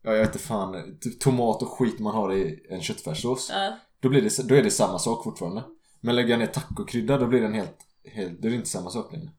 ja 0.02 0.12
jag 0.12 0.18
vet 0.18 0.28
inte 0.35 0.38
fan, 0.46 0.98
typ 1.00 1.20
tomat 1.20 1.62
och 1.62 1.68
skit 1.68 1.98
man 2.00 2.14
har 2.14 2.33
i 2.35 2.66
en 2.70 2.83
köttfärssås. 2.83 3.52
Då, 4.00 4.09
blir 4.09 4.22
det, 4.22 4.42
då 4.48 4.54
är 4.54 4.62
det 4.62 4.70
samma 4.70 4.98
sak 4.98 5.24
fortfarande. 5.24 5.62
Men 6.00 6.16
lägger 6.16 6.30
jag 6.30 6.38
ner 6.38 6.46
tacokrydda, 6.46 7.18
då 7.18 7.26
blir 7.26 7.40
den 7.40 7.54
helt, 7.54 7.76
helt, 8.04 8.40
då 8.42 8.48
är 8.48 8.50
det 8.50 8.56
inte 8.56 8.68
samma 8.68 8.90
sak 8.90 9.12
längre. 9.12 9.30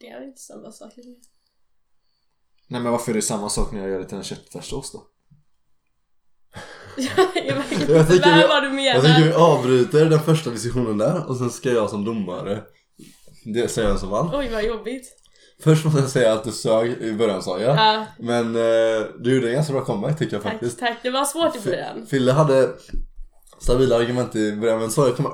Det 0.00 0.06
är 0.08 0.24
inte 0.24 0.40
samma 0.40 0.72
sak 0.72 0.92
längre. 0.96 1.16
Nej 2.68 2.80
men 2.80 2.92
varför 2.92 3.10
är 3.12 3.16
det 3.16 3.22
samma 3.22 3.48
sak 3.48 3.72
när 3.72 3.80
jag 3.80 3.90
gör 3.90 3.98
det 3.98 4.04
till 4.08 4.16
en 4.18 4.24
köttfärssås 4.24 4.92
då? 4.92 5.06
jag 7.46 7.54
vet 7.54 7.72
inte 7.72 7.92
Jag 7.92 8.08
tycker 8.10 8.36
vi- 8.36 8.48
vad 8.48 8.62
du 8.62 8.68
menar. 8.68 8.94
Jag 8.94 9.04
tänker 9.04 9.24
vi 9.24 9.32
avbryter 9.32 10.04
den 10.10 10.20
första 10.20 10.50
diskussionen 10.50 10.98
där 10.98 11.28
och 11.28 11.36
sen 11.36 11.50
ska 11.50 11.70
jag 11.72 11.90
som 11.90 12.04
domare 12.04 12.62
det 13.44 13.68
säga 13.68 13.88
vem 13.88 13.98
som 13.98 14.08
vann. 14.10 14.30
Oj 14.34 14.48
vad 14.52 14.64
jobbigt. 14.64 15.14
Först 15.60 15.84
måste 15.84 16.00
jag 16.00 16.10
säga 16.10 16.32
att 16.32 16.44
du 16.44 16.52
sög 16.52 16.90
i 16.90 17.12
början 17.12 17.42
sa 17.42 17.60
jag. 17.60 17.76
Ja, 17.76 18.06
Men 18.18 18.56
eh, 18.56 19.06
du 19.20 19.34
gjorde 19.34 19.48
en 19.48 19.54
ganska 19.54 19.72
bra 19.72 19.84
comeback 19.84 20.18
tycker 20.18 20.32
jag 20.36 20.42
tack, 20.42 20.52
faktiskt. 20.52 20.78
tack. 20.78 20.98
Det 21.02 21.10
var 21.10 21.24
svårt 21.24 21.56
i 21.56 21.60
början. 21.60 22.06
Fille 22.06 22.32
hade 22.32 22.74
stabila 23.60 23.96
argument 23.96 24.36
i 24.36 24.56
början 24.56 24.78
men 24.78 24.90
Sara 24.90 25.12
kommer 25.12 25.30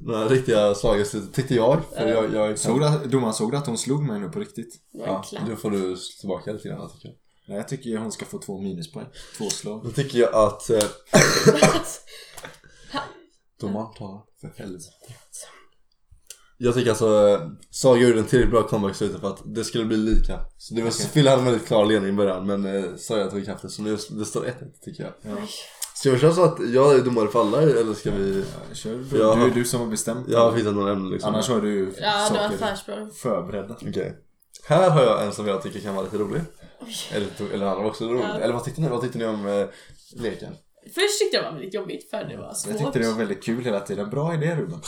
några 0.00 0.28
riktiga 0.28 0.74
slag 0.74 1.04
tyckte 1.32 1.54
jag. 1.54 1.80
För 1.96 2.08
jag, 2.08 2.34
jag 2.34 2.58
Såg 2.58 2.80
du, 2.80 2.86
att- 2.86 3.04
domaren 3.04 3.34
såg 3.34 3.50
du 3.50 3.56
att 3.56 3.66
hon 3.66 3.78
slog 3.78 4.02
mig 4.02 4.20
nu 4.20 4.28
på 4.28 4.40
riktigt? 4.40 4.74
Ja, 4.92 5.22
klapp. 5.22 5.48
nu 5.48 5.56
får 5.56 5.70
du 5.70 5.96
tillbaka 6.20 6.52
lite 6.52 6.68
grann 6.68 6.90
tycker 6.90 7.08
jag. 7.08 7.16
Nej, 7.48 7.56
jag 7.56 7.68
tycker 7.68 7.96
hon 7.98 8.12
ska 8.12 8.24
få 8.24 8.38
två 8.38 8.60
minuspoäng. 8.60 9.06
Två 9.38 9.50
slag. 9.50 9.84
Då 9.84 9.90
tycker 9.90 10.18
jag 10.18 10.34
att 10.34 10.70
eh, 10.70 10.78
domaren 13.60 13.94
tar 13.94 14.22
för 14.40 14.62
helvete. 14.62 14.84
Jag 16.58 16.74
tycker 16.74 16.90
alltså 16.90 17.28
eh, 17.28 17.48
Saga 17.70 18.00
gjorde 18.00 18.18
en 18.18 18.26
tillräckligt 18.26 18.50
bra 18.50 18.62
comeback 18.68 18.96
slutet 18.96 19.20
för 19.20 19.28
att 19.28 19.42
det 19.54 19.64
skulle 19.64 19.84
bli 19.84 19.96
lika. 19.96 20.40
Så 20.58 20.74
det 20.74 20.82
var, 20.82 20.90
Okej. 20.90 21.06
Fille 21.06 21.30
hade 21.30 21.42
en 21.42 21.46
väldigt 21.46 21.66
klar 21.66 21.86
ledning 21.86 22.10
i 22.10 22.16
början 22.16 22.46
men 22.46 22.66
eh, 22.66 22.96
Saga 22.96 23.30
tog 23.30 23.46
det 23.62 23.68
så 23.70 23.82
nu 23.82 23.96
det 24.10 24.24
står 24.24 24.44
1-1 24.44 24.52
tycker 24.84 25.02
jag. 25.02 25.12
Ja. 25.22 25.36
Ska 26.04 26.10
vi 26.10 26.18
köra 26.18 26.32
så 26.32 26.44
att 26.44 26.58
jag 26.72 26.94
är 26.94 27.02
domare 27.02 27.28
för 27.28 27.40
alla 27.40 27.62
eller 27.62 27.94
ska 27.94 28.10
vi... 28.10 28.44
Ja, 28.68 28.74
Kör 28.74 28.90
du. 28.90 29.18
Ja. 29.18 29.34
Du 29.34 29.42
är 29.42 29.50
du 29.50 29.64
som 29.64 29.80
har 29.80 29.86
bestämt. 29.86 30.28
Jag 30.28 30.50
har 30.50 30.56
hittat 30.56 30.74
några 30.74 30.92
ämnen 30.92 31.10
liksom. 31.10 31.34
Annars 31.34 31.48
har 31.48 31.60
du 31.60 31.94
Ja, 32.00 32.28
det 32.50 32.58
saker 32.58 33.10
förberedda. 33.22 33.76
Okej. 33.88 34.16
Här 34.66 34.90
har 34.90 35.02
jag 35.02 35.24
en 35.24 35.32
som 35.32 35.46
jag 35.46 35.62
tycker 35.62 35.80
kan 35.80 35.94
vara 35.94 36.04
lite 36.04 36.18
rolig. 36.18 36.40
Eller, 37.12 37.54
eller 37.54 37.66
andra 37.66 37.82
var 37.82 37.90
också 37.90 38.04
rolig. 38.04 38.24
Ja. 38.24 38.38
Eller 38.38 38.54
vad 38.54 38.64
tyckte 38.64 38.80
ni? 38.80 38.88
Vad 38.88 39.00
tyckte 39.00 39.18
ni 39.18 39.24
om 39.24 39.46
eh, 39.46 39.66
leken? 40.22 40.52
Först 40.94 41.18
tyckte 41.20 41.36
jag 41.36 41.44
det 41.44 41.48
var 41.48 41.52
väldigt 41.52 41.74
jobbigt 41.74 42.10
för 42.10 42.24
det 42.24 42.36
var 42.36 42.54
svårt. 42.54 42.72
Jag 42.72 42.80
tyckte 42.80 42.98
det 42.98 43.08
var 43.08 43.18
väldigt 43.18 43.44
kul 43.44 43.64
hela 43.64 43.80
tiden. 43.80 44.10
Bra 44.10 44.34
idé 44.34 44.56
Ruben. 44.56 44.80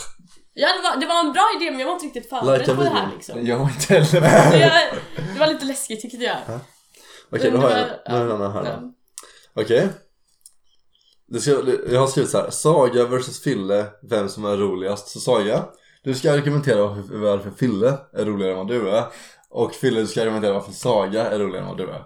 Ja, 0.53 0.67
det 0.67 0.89
var, 0.89 1.01
det 1.01 1.07
var 1.07 1.19
en 1.25 1.33
bra 1.33 1.45
idé 1.61 1.71
men 1.71 1.79
jag 1.79 1.87
var 1.87 1.93
inte 1.93 2.05
riktigt 2.05 2.29
förberedd 2.29 2.59
Lika 2.59 2.75
på 2.75 2.83
det 2.83 2.89
här 2.89 3.09
liksom. 3.15 3.45
Jag 3.45 3.57
var 3.57 3.69
inte 3.69 3.93
heller 3.93 4.21
Det, 4.51 4.59
jag, 4.59 4.71
det 5.33 5.39
var 5.39 5.47
lite 5.47 5.65
läskigt 5.65 6.01
tyckte 6.01 6.17
jag. 6.17 6.37
Okej, 7.31 7.51
då 7.51 7.57
Men 7.57 7.61
har 7.61 7.69
det 7.69 7.79
jag, 7.79 7.87
var- 7.87 7.99
då 8.05 8.11
har 8.11 8.17
jag 8.17 8.25
en 8.25 8.41
annan 8.41 8.51
här 8.51 8.65
ja. 8.65 8.79
då. 9.53 9.61
Okej. 9.61 9.89
Ska, 11.35 11.51
jag 11.91 11.99
har 11.99 12.07
skrivit 12.07 12.31
så 12.31 12.37
här. 12.37 12.49
Saga 12.49 13.05
versus 13.05 13.41
Fille, 13.41 13.85
vem 14.01 14.29
som 14.29 14.45
är 14.45 14.57
roligast? 14.57 15.07
Så 15.07 15.19
Saga, 15.19 15.65
du 16.03 16.15
ska 16.15 16.31
argumentera 16.33 16.87
varför, 16.87 17.17
varför 17.17 17.51
Fille 17.51 17.97
är 18.13 18.25
roligare 18.25 18.51
än 18.51 18.57
vad 18.57 18.67
du 18.67 18.89
är. 18.89 19.03
Och 19.49 19.73
Fille, 19.73 19.99
du 19.99 20.07
ska 20.07 20.21
argumentera 20.21 20.53
varför 20.53 20.71
Saga 20.71 21.25
är 21.25 21.39
roligare 21.39 21.61
än 21.61 21.67
vad 21.67 21.77
du 21.77 21.89
är. 21.89 22.03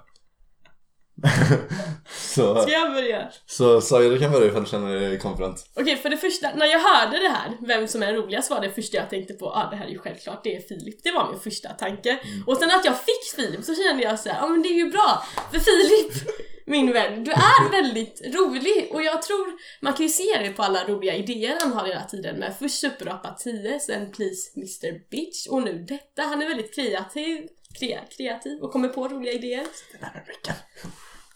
så, 2.35 2.61
Ska 2.61 2.71
jag 2.71 2.93
börja? 2.93 3.31
så 3.45 3.81
Saga, 3.81 4.09
du 4.09 4.19
kan 4.19 4.31
börja 4.31 4.47
ifall 4.47 4.63
du 4.63 4.69
känner 4.69 4.99
dig 4.99 5.19
confident. 5.19 5.65
Okej, 5.73 5.97
för 5.97 6.09
det 6.09 6.17
första, 6.17 6.55
när 6.55 6.65
jag 6.65 6.79
hörde 6.79 7.19
det 7.19 7.29
här, 7.29 7.57
vem 7.67 7.87
som 7.87 8.03
är 8.03 8.13
roligast 8.13 8.49
var 8.49 8.61
det 8.61 8.69
första 8.71 8.97
jag 8.97 9.09
tänkte 9.09 9.33
på, 9.33 9.49
ah 9.49 9.69
det 9.69 9.75
här 9.75 9.85
är 9.85 9.89
ju 9.89 9.99
självklart, 9.99 10.43
det 10.43 10.55
är 10.55 10.61
Filip. 10.61 11.03
Det 11.03 11.11
var 11.11 11.31
min 11.31 11.39
första 11.39 11.69
tanke. 11.69 12.19
Och 12.47 12.57
sen 12.57 12.71
att 12.71 12.85
jag 12.85 12.97
fick 12.97 13.35
Filip 13.35 13.63
så 13.63 13.75
kände 13.75 14.03
jag 14.03 14.19
så 14.19 14.29
här, 14.29 14.37
ja 14.41 14.47
men 14.47 14.61
det 14.61 14.69
är 14.69 14.73
ju 14.85 14.91
bra. 14.91 15.23
För 15.51 15.59
Filip, 15.59 16.13
min 16.65 16.93
vän, 16.93 17.23
du 17.23 17.31
är 17.31 17.71
väldigt 17.71 18.21
rolig 18.35 18.89
och 18.91 19.03
jag 19.03 19.21
tror, 19.21 19.47
man 19.81 19.93
kan 19.93 20.05
ju 20.05 20.09
se 20.09 20.39
det 20.43 20.49
på 20.49 20.63
alla 20.63 20.87
roliga 20.87 21.15
idéer 21.15 21.57
han 21.61 21.73
har 21.73 21.85
hela 21.85 22.03
tiden 22.03 22.39
med 22.39 22.55
först 22.59 22.79
Superapa 22.79 23.35
10, 23.39 23.79
sen 23.79 24.11
Please 24.11 24.51
Mr 24.57 25.09
Bitch 25.09 25.47
och 25.47 25.63
nu 25.63 25.85
detta. 25.87 26.21
Han 26.21 26.41
är 26.41 26.47
väldigt 26.47 26.75
kreativ, 26.75 27.47
krea, 27.79 28.01
kreativ 28.17 28.59
och 28.61 28.71
kommer 28.71 28.87
på 28.87 29.07
roliga 29.07 29.33
idéer. 29.33 29.65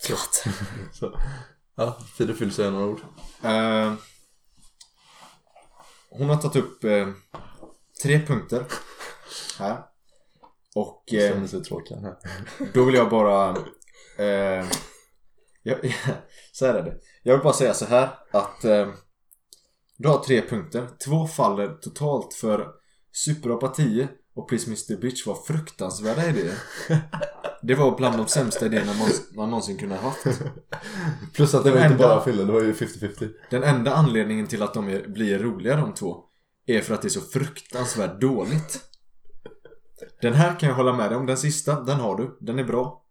Förlåt. 0.05 0.43
Så. 0.93 1.19
Ja, 1.75 1.97
Filip 2.17 2.41
vill 2.41 2.51
säga 2.51 2.69
några 2.69 2.85
ord. 2.85 3.01
Eh, 3.43 3.93
hon 6.09 6.29
har 6.29 6.37
tagit 6.37 6.55
upp 6.63 6.83
eh, 6.83 7.07
tre 8.03 8.25
punkter 8.25 8.65
här. 9.59 9.83
Och 10.75 11.13
eh, 11.13 11.33
känner 11.33 11.47
sig 11.47 11.63
tråkig 11.63 11.95
här. 11.95 12.15
då 12.73 12.83
vill 12.83 12.95
jag 12.95 13.09
bara... 13.09 13.49
Eh, 14.17 14.65
jag, 15.63 15.95
så 16.51 16.65
här 16.65 16.73
är 16.73 16.83
det. 16.83 16.99
Jag 17.23 17.33
vill 17.33 17.43
bara 17.43 17.53
säga 17.53 17.73
så 17.73 17.85
här 17.85 18.19
att 18.31 18.65
eh, 18.65 18.89
du 19.97 20.07
har 20.07 20.23
tre 20.23 20.41
punkter. 20.41 20.89
Två 21.05 21.27
faller 21.27 21.73
totalt 21.73 22.33
för 22.33 22.67
Superapa 23.11 23.67
10 23.67 24.07
och 24.35 24.49
Please 24.49 24.67
Mr 24.67 25.01
Bitch 25.01 25.27
var 25.27 25.35
fruktansvärda 25.35 26.29
idéer. 26.29 26.57
Det 27.61 27.75
var 27.75 27.97
bland 27.97 28.17
de 28.17 28.27
sämsta 28.27 28.65
idéerna 28.65 28.93
man, 28.93 29.09
man 29.35 29.49
någonsin 29.49 29.77
kunde 29.77 29.95
ha 29.95 30.01
haft. 30.01 30.25
Plus 31.33 31.53
att 31.53 31.63
det 31.63 31.71
var 31.71 31.77
Den 31.77 31.91
inte 31.91 32.03
enda- 32.03 32.15
bara 32.15 32.23
Fille, 32.25 32.43
det 32.43 32.51
var 32.51 32.61
ju 32.61 32.73
50-50. 32.73 33.29
Den 33.49 33.63
enda 33.63 33.93
anledningen 33.95 34.47
till 34.47 34.63
att 34.63 34.73
de 34.73 34.89
är, 34.89 35.07
blir 35.07 35.39
roliga 35.39 35.75
de 35.75 35.93
två 35.93 36.23
är 36.65 36.81
för 36.81 36.93
att 36.93 37.01
det 37.01 37.07
är 37.07 37.09
så 37.09 37.21
fruktansvärt 37.21 38.21
dåligt. 38.21 38.81
Den 40.21 40.33
här 40.33 40.59
kan 40.59 40.69
jag 40.69 40.75
hålla 40.75 40.93
med 40.93 41.09
dig 41.11 41.17
om, 41.17 41.25
den 41.25 41.37
sista, 41.37 41.81
den 41.81 41.99
har 41.99 42.17
du. 42.17 42.37
Den 42.41 42.59
är 42.59 42.63
bra. 42.63 43.05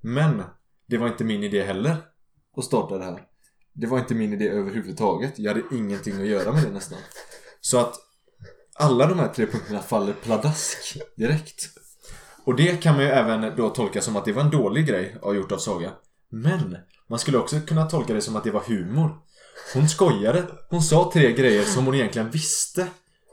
Men 0.00 0.42
det 0.86 0.98
var 0.98 1.06
inte 1.06 1.24
min 1.24 1.42
idé 1.42 1.62
heller 1.64 1.96
att 2.56 2.64
starta 2.64 2.98
det 2.98 3.04
här. 3.04 3.22
Det 3.72 3.86
var 3.86 3.98
inte 3.98 4.14
min 4.14 4.32
idé 4.32 4.48
överhuvudtaget. 4.48 5.38
Jag 5.38 5.54
hade 5.54 5.76
ingenting 5.76 6.20
att 6.20 6.26
göra 6.26 6.52
med 6.52 6.62
det 6.62 6.70
nästan. 6.70 6.98
Så 7.60 7.78
att 7.78 7.94
alla 8.78 9.06
de 9.06 9.18
här 9.18 9.28
tre 9.28 9.46
punkterna 9.46 9.80
faller 9.80 10.12
pladask 10.12 10.98
direkt. 11.16 11.68
Och 12.44 12.56
det 12.56 12.82
kan 12.82 12.94
man 12.94 13.04
ju 13.04 13.10
även 13.10 13.56
då 13.56 13.70
tolka 13.70 14.00
som 14.00 14.16
att 14.16 14.24
det 14.24 14.32
var 14.32 14.42
en 14.42 14.50
dålig 14.50 14.86
grej 14.86 15.12
att 15.16 15.22
ha 15.22 15.34
gjort 15.34 15.52
av 15.52 15.58
Saga. 15.58 15.92
Men 16.28 16.76
man 17.08 17.18
skulle 17.18 17.38
också 17.38 17.60
kunna 17.60 17.86
tolka 17.86 18.14
det 18.14 18.20
som 18.20 18.36
att 18.36 18.44
det 18.44 18.50
var 18.50 18.60
humor. 18.60 19.18
Hon 19.74 19.88
skojade. 19.88 20.44
Hon 20.70 20.82
sa 20.82 21.10
tre 21.12 21.32
grejer 21.32 21.64
som 21.64 21.84
hon 21.84 21.94
egentligen 21.94 22.30
visste 22.30 22.86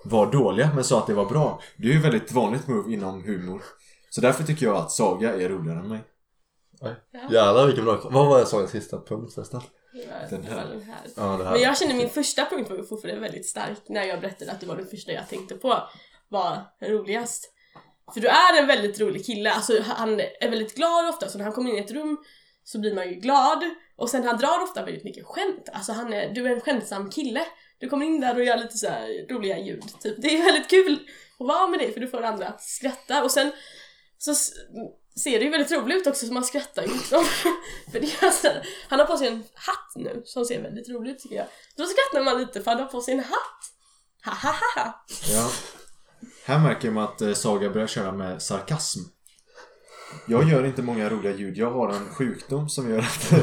var 0.03 0.31
dåliga 0.31 0.71
men 0.75 0.83
sa 0.83 0.99
att 0.99 1.07
det 1.07 1.13
var 1.13 1.25
bra. 1.25 1.61
Det 1.77 1.87
är 1.87 1.93
ju 1.93 1.99
väldigt 1.99 2.31
vanligt 2.31 2.67
move 2.67 2.93
inom 2.93 3.23
humor. 3.23 3.61
Så 4.09 4.21
därför 4.21 4.43
tycker 4.43 4.65
jag 4.65 4.75
att 4.75 4.91
Saga 4.91 5.33
är 5.33 5.49
roligare 5.49 5.79
än 5.79 5.87
mig. 5.87 6.03
Jävlar 7.31 7.65
vilken 7.65 7.85
bra 7.85 8.01
Vad 8.03 8.27
var 8.27 8.39
jag 8.39 8.47
sa 8.47 8.63
i 8.63 8.67
sista 8.67 9.01
punkt 9.01 9.33
förresten? 9.33 9.61
Den 10.29 10.43
här. 10.43 10.67
Den 10.67 10.81
här. 10.81 11.01
Ja 11.15 11.43
här. 11.43 11.51
Men 11.51 11.61
jag 11.61 11.77
känner 11.77 11.95
min 11.95 12.09
första 12.09 12.45
punkt 12.45 12.69
var 12.69 12.83
fortfarande 12.83 13.21
väldigt 13.21 13.49
stark 13.49 13.89
när 13.89 14.03
jag 14.03 14.21
berättade 14.21 14.51
att 14.51 14.59
det 14.59 14.65
var 14.65 14.77
den 14.77 14.87
första 14.87 15.11
jag 15.11 15.29
tänkte 15.29 15.55
på 15.55 15.89
var 16.29 16.63
roligast. 16.81 17.51
För 18.13 18.21
du 18.21 18.27
är 18.27 18.61
en 18.61 18.67
väldigt 18.67 18.99
rolig 18.99 19.25
kille, 19.25 19.51
alltså 19.51 19.81
han 19.81 20.19
är 20.19 20.49
väldigt 20.49 20.75
glad 20.75 21.09
ofta 21.09 21.29
så 21.29 21.37
när 21.37 21.45
han 21.45 21.53
kommer 21.53 21.69
in 21.69 21.77
i 21.77 21.79
ett 21.79 21.91
rum 21.91 22.17
så 22.63 22.79
blir 22.79 22.95
man 22.95 23.09
ju 23.09 23.15
glad 23.15 23.63
Och 23.97 24.09
sen 24.09 24.23
han 24.23 24.37
drar 24.37 24.63
ofta 24.63 24.85
väldigt 24.85 25.03
mycket 25.03 25.25
skämt. 25.25 25.69
Alltså 25.73 25.91
han 25.91 26.13
är, 26.13 26.29
du 26.29 26.47
är 26.47 26.55
en 26.55 26.61
skämtsam 26.61 27.09
kille. 27.09 27.45
Du 27.79 27.89
kommer 27.89 28.05
in 28.05 28.21
där 28.21 28.35
och 28.35 28.43
gör 28.43 28.57
lite 28.57 28.77
så 28.77 28.87
här 28.87 29.33
roliga 29.33 29.59
ljud. 29.59 29.83
Typ. 30.01 30.21
Det 30.21 30.27
är 30.27 30.43
väldigt 30.43 30.69
kul 30.69 30.99
att 31.39 31.47
vara 31.47 31.67
med 31.67 31.79
dig 31.79 31.93
för 31.93 31.99
du 31.99 32.07
får 32.07 32.23
andra 32.23 32.47
att 32.47 32.61
skratta. 32.61 33.23
Och 33.23 33.31
sen 33.31 33.51
så 34.17 34.35
ser 35.19 35.39
det 35.39 35.45
ju 35.45 35.51
väldigt 35.51 35.71
roligt 35.71 35.97
ut 35.97 36.07
också 36.07 36.25
så 36.25 36.33
man 36.33 36.43
skrattar 36.43 36.81
ju 36.81 36.93
liksom. 36.93 37.25
för 37.91 37.99
det 37.99 38.21
är 38.21 38.25
alltså, 38.25 38.47
han 38.89 38.99
har 38.99 39.05
på 39.05 39.17
sig 39.17 39.27
en 39.27 39.43
hatt 39.53 39.91
nu 39.95 40.21
som 40.25 40.45
ser 40.45 40.61
väldigt 40.61 40.89
rolig 40.89 41.11
ut 41.11 41.19
tycker 41.19 41.35
jag. 41.35 41.47
Då 41.77 41.83
skrattar 41.85 42.25
man 42.25 42.37
lite 42.37 42.61
för 42.61 42.71
han 42.71 42.79
har 42.79 42.87
på 42.87 43.01
sig 43.01 43.13
en 43.13 43.19
hatt. 43.19 43.71
Ha 44.25 44.31
ha 44.31 44.49
ha 44.49 44.83
ha. 44.83 45.05
Ja. 45.33 45.51
Här 46.45 46.59
märker 46.59 46.91
man 46.91 47.03
att 47.03 47.21
eh, 47.21 47.33
Saga 47.33 47.69
börjar 47.69 47.87
köra 47.87 48.11
med 48.11 48.41
sarkasm. 48.41 48.99
Jag 50.27 50.49
gör 50.49 50.65
inte 50.65 50.81
många 50.81 51.09
roliga 51.09 51.35
ljud. 51.35 51.57
Jag 51.57 51.71
har 51.71 51.89
en 51.89 52.09
sjukdom 52.09 52.69
som 52.69 52.89
gör 52.89 52.99
att... 52.99 53.31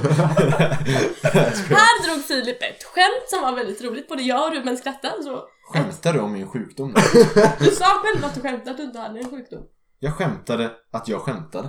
Här 1.69 2.07
drog 2.07 2.25
Filip 2.25 2.63
ett 2.63 2.85
skämt 2.85 3.29
som 3.29 3.43
var 3.43 3.53
väldigt 3.53 3.83
roligt. 3.83 4.09
Både 4.09 4.23
jag 4.23 4.47
och 4.47 4.55
Ruben 4.55 4.77
skrattade 4.77 5.23
så 5.23 5.45
Skämtar 5.73 6.13
du 6.13 6.21
om 6.21 6.33
min 6.33 6.49
sjukdom? 6.49 6.95
du 7.61 7.71
sa 7.71 7.85
själv 7.85 8.25
att 8.25 8.35
du 8.35 8.41
skämtade 8.41 8.71
att 8.71 8.77
du 8.77 8.83
inte 8.83 8.99
hade 8.99 9.19
en 9.19 9.31
sjukdom. 9.31 9.63
Jag 10.05 10.15
skämtade 10.15 10.71
att 10.91 11.09
jag 11.09 11.21
skämtade. 11.21 11.69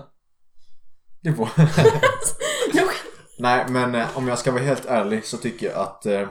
Det 1.22 1.32
var... 1.32 1.50
Nej, 3.40 3.66
men 3.70 3.96
eh, 3.96 4.18
om 4.18 4.28
jag 4.28 4.40
ska 4.40 4.52
vara 4.52 4.64
helt 4.64 4.86
ärlig 4.86 5.26
så 5.26 5.38
tycker 5.38 5.66
jag 5.66 5.76
att 5.76 6.06
eh, 6.06 6.30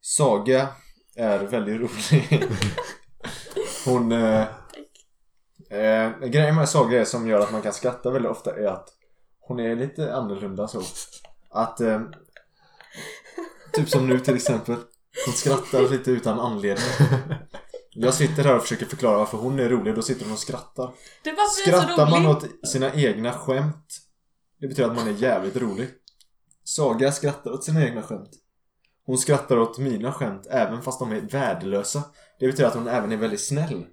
Saga 0.00 0.68
är 1.16 1.38
väldigt 1.38 1.80
rolig. 1.80 2.44
Hon... 3.84 4.12
Eh, 4.12 4.46
eh, 5.70 6.18
grejen 6.18 6.54
med 6.54 6.68
Saga 6.68 7.00
är 7.00 7.04
som 7.04 7.28
gör 7.28 7.40
att 7.40 7.52
man 7.52 7.62
kan 7.62 7.72
skratta 7.72 8.10
väldigt 8.10 8.30
ofta 8.30 8.56
är 8.56 8.66
att 8.66 8.88
hon 9.40 9.60
är 9.60 9.76
lite 9.76 10.14
annorlunda 10.14 10.68
så. 10.68 10.82
Att... 11.50 11.80
Eh, 11.80 12.00
typ 13.72 13.88
som 13.88 14.06
nu 14.06 14.20
till 14.20 14.36
exempel. 14.36 14.76
Hon 15.26 15.34
skrattar 15.34 15.90
lite 15.90 16.10
utan 16.10 16.40
anledning. 16.40 16.84
Jag 17.98 18.14
sitter 18.14 18.44
här 18.44 18.56
och 18.56 18.62
försöker 18.62 18.86
förklara 18.86 19.18
varför 19.18 19.38
hon 19.38 19.58
är 19.58 19.68
rolig, 19.68 19.94
då 19.94 20.02
sitter 20.02 20.24
hon 20.24 20.32
och 20.32 20.38
skrattar. 20.38 20.94
Du 21.24 21.32
bara 21.32 21.46
Skrattar 21.46 22.10
man 22.10 22.26
åt 22.26 22.68
sina 22.68 22.94
egna 22.94 23.32
skämt 23.32 23.98
Det 24.60 24.68
betyder 24.68 24.90
att 24.90 24.96
man 24.96 25.08
är 25.08 25.12
jävligt 25.12 25.56
rolig. 25.56 25.88
Saga 26.64 27.12
skrattar 27.12 27.50
åt 27.50 27.64
sina 27.64 27.84
egna 27.84 28.02
skämt. 28.02 28.30
Hon 29.06 29.18
skrattar 29.18 29.58
åt 29.58 29.78
mina 29.78 30.12
skämt 30.12 30.46
även 30.50 30.82
fast 30.82 30.98
de 30.98 31.12
är 31.12 31.20
värdelösa. 31.20 32.02
Det 32.38 32.46
betyder 32.46 32.68
att 32.68 32.74
hon 32.74 32.88
även 32.88 33.12
är 33.12 33.16
väldigt 33.16 33.44
snäll. 33.44 33.86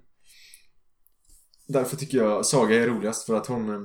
Därför 1.68 1.96
tycker 1.96 2.18
jag 2.18 2.46
Saga 2.46 2.82
är 2.82 2.86
roligast 2.86 3.26
för 3.26 3.34
att 3.34 3.46
hon 3.46 3.68
eh, 3.68 3.80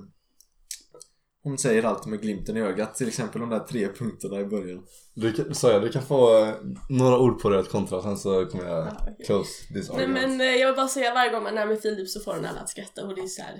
Hon 1.49 1.57
säger 1.57 1.83
allt 1.83 2.05
med 2.05 2.21
glimten 2.21 2.57
i 2.57 2.61
ögat 2.61 2.95
Till 2.95 3.07
exempel 3.07 3.41
de 3.41 3.49
där 3.49 3.59
tre 3.59 3.87
punkterna 3.87 4.39
i 4.39 4.45
början 4.45 4.85
Du 5.13 5.33
kan, 5.33 5.55
sa 5.55 5.71
jag, 5.71 5.81
du 5.81 5.89
kan 5.89 6.01
få 6.01 6.45
eh, 6.45 6.53
några 6.89 7.19
ord 7.19 7.41
på 7.41 7.49
det 7.49 7.59
att 7.59 7.69
kontra 7.69 8.01
sen 8.01 8.17
så 8.17 8.45
kommer 8.45 8.65
jag 8.67 8.87
Ja, 8.87 8.91
okej. 9.01 9.25
close 9.25 9.73
this 9.73 9.89
Nej 9.89 10.03
argument. 10.03 10.27
men 10.27 10.41
eh, 10.41 10.47
jag 10.55 10.67
vill 10.67 10.75
bara 10.75 10.87
säga 10.87 11.13
varje 11.13 11.31
gång 11.31 11.43
man 11.43 11.57
är 11.57 11.65
med 11.65 11.81
Filip 11.81 12.09
så 12.09 12.19
får 12.19 12.33
han 12.33 12.45
alla 12.45 12.59
att 12.59 12.69
skratta 12.69 13.05
och 13.07 13.15
det 13.15 13.21
är 13.21 13.27
så 13.27 13.41
här. 13.41 13.53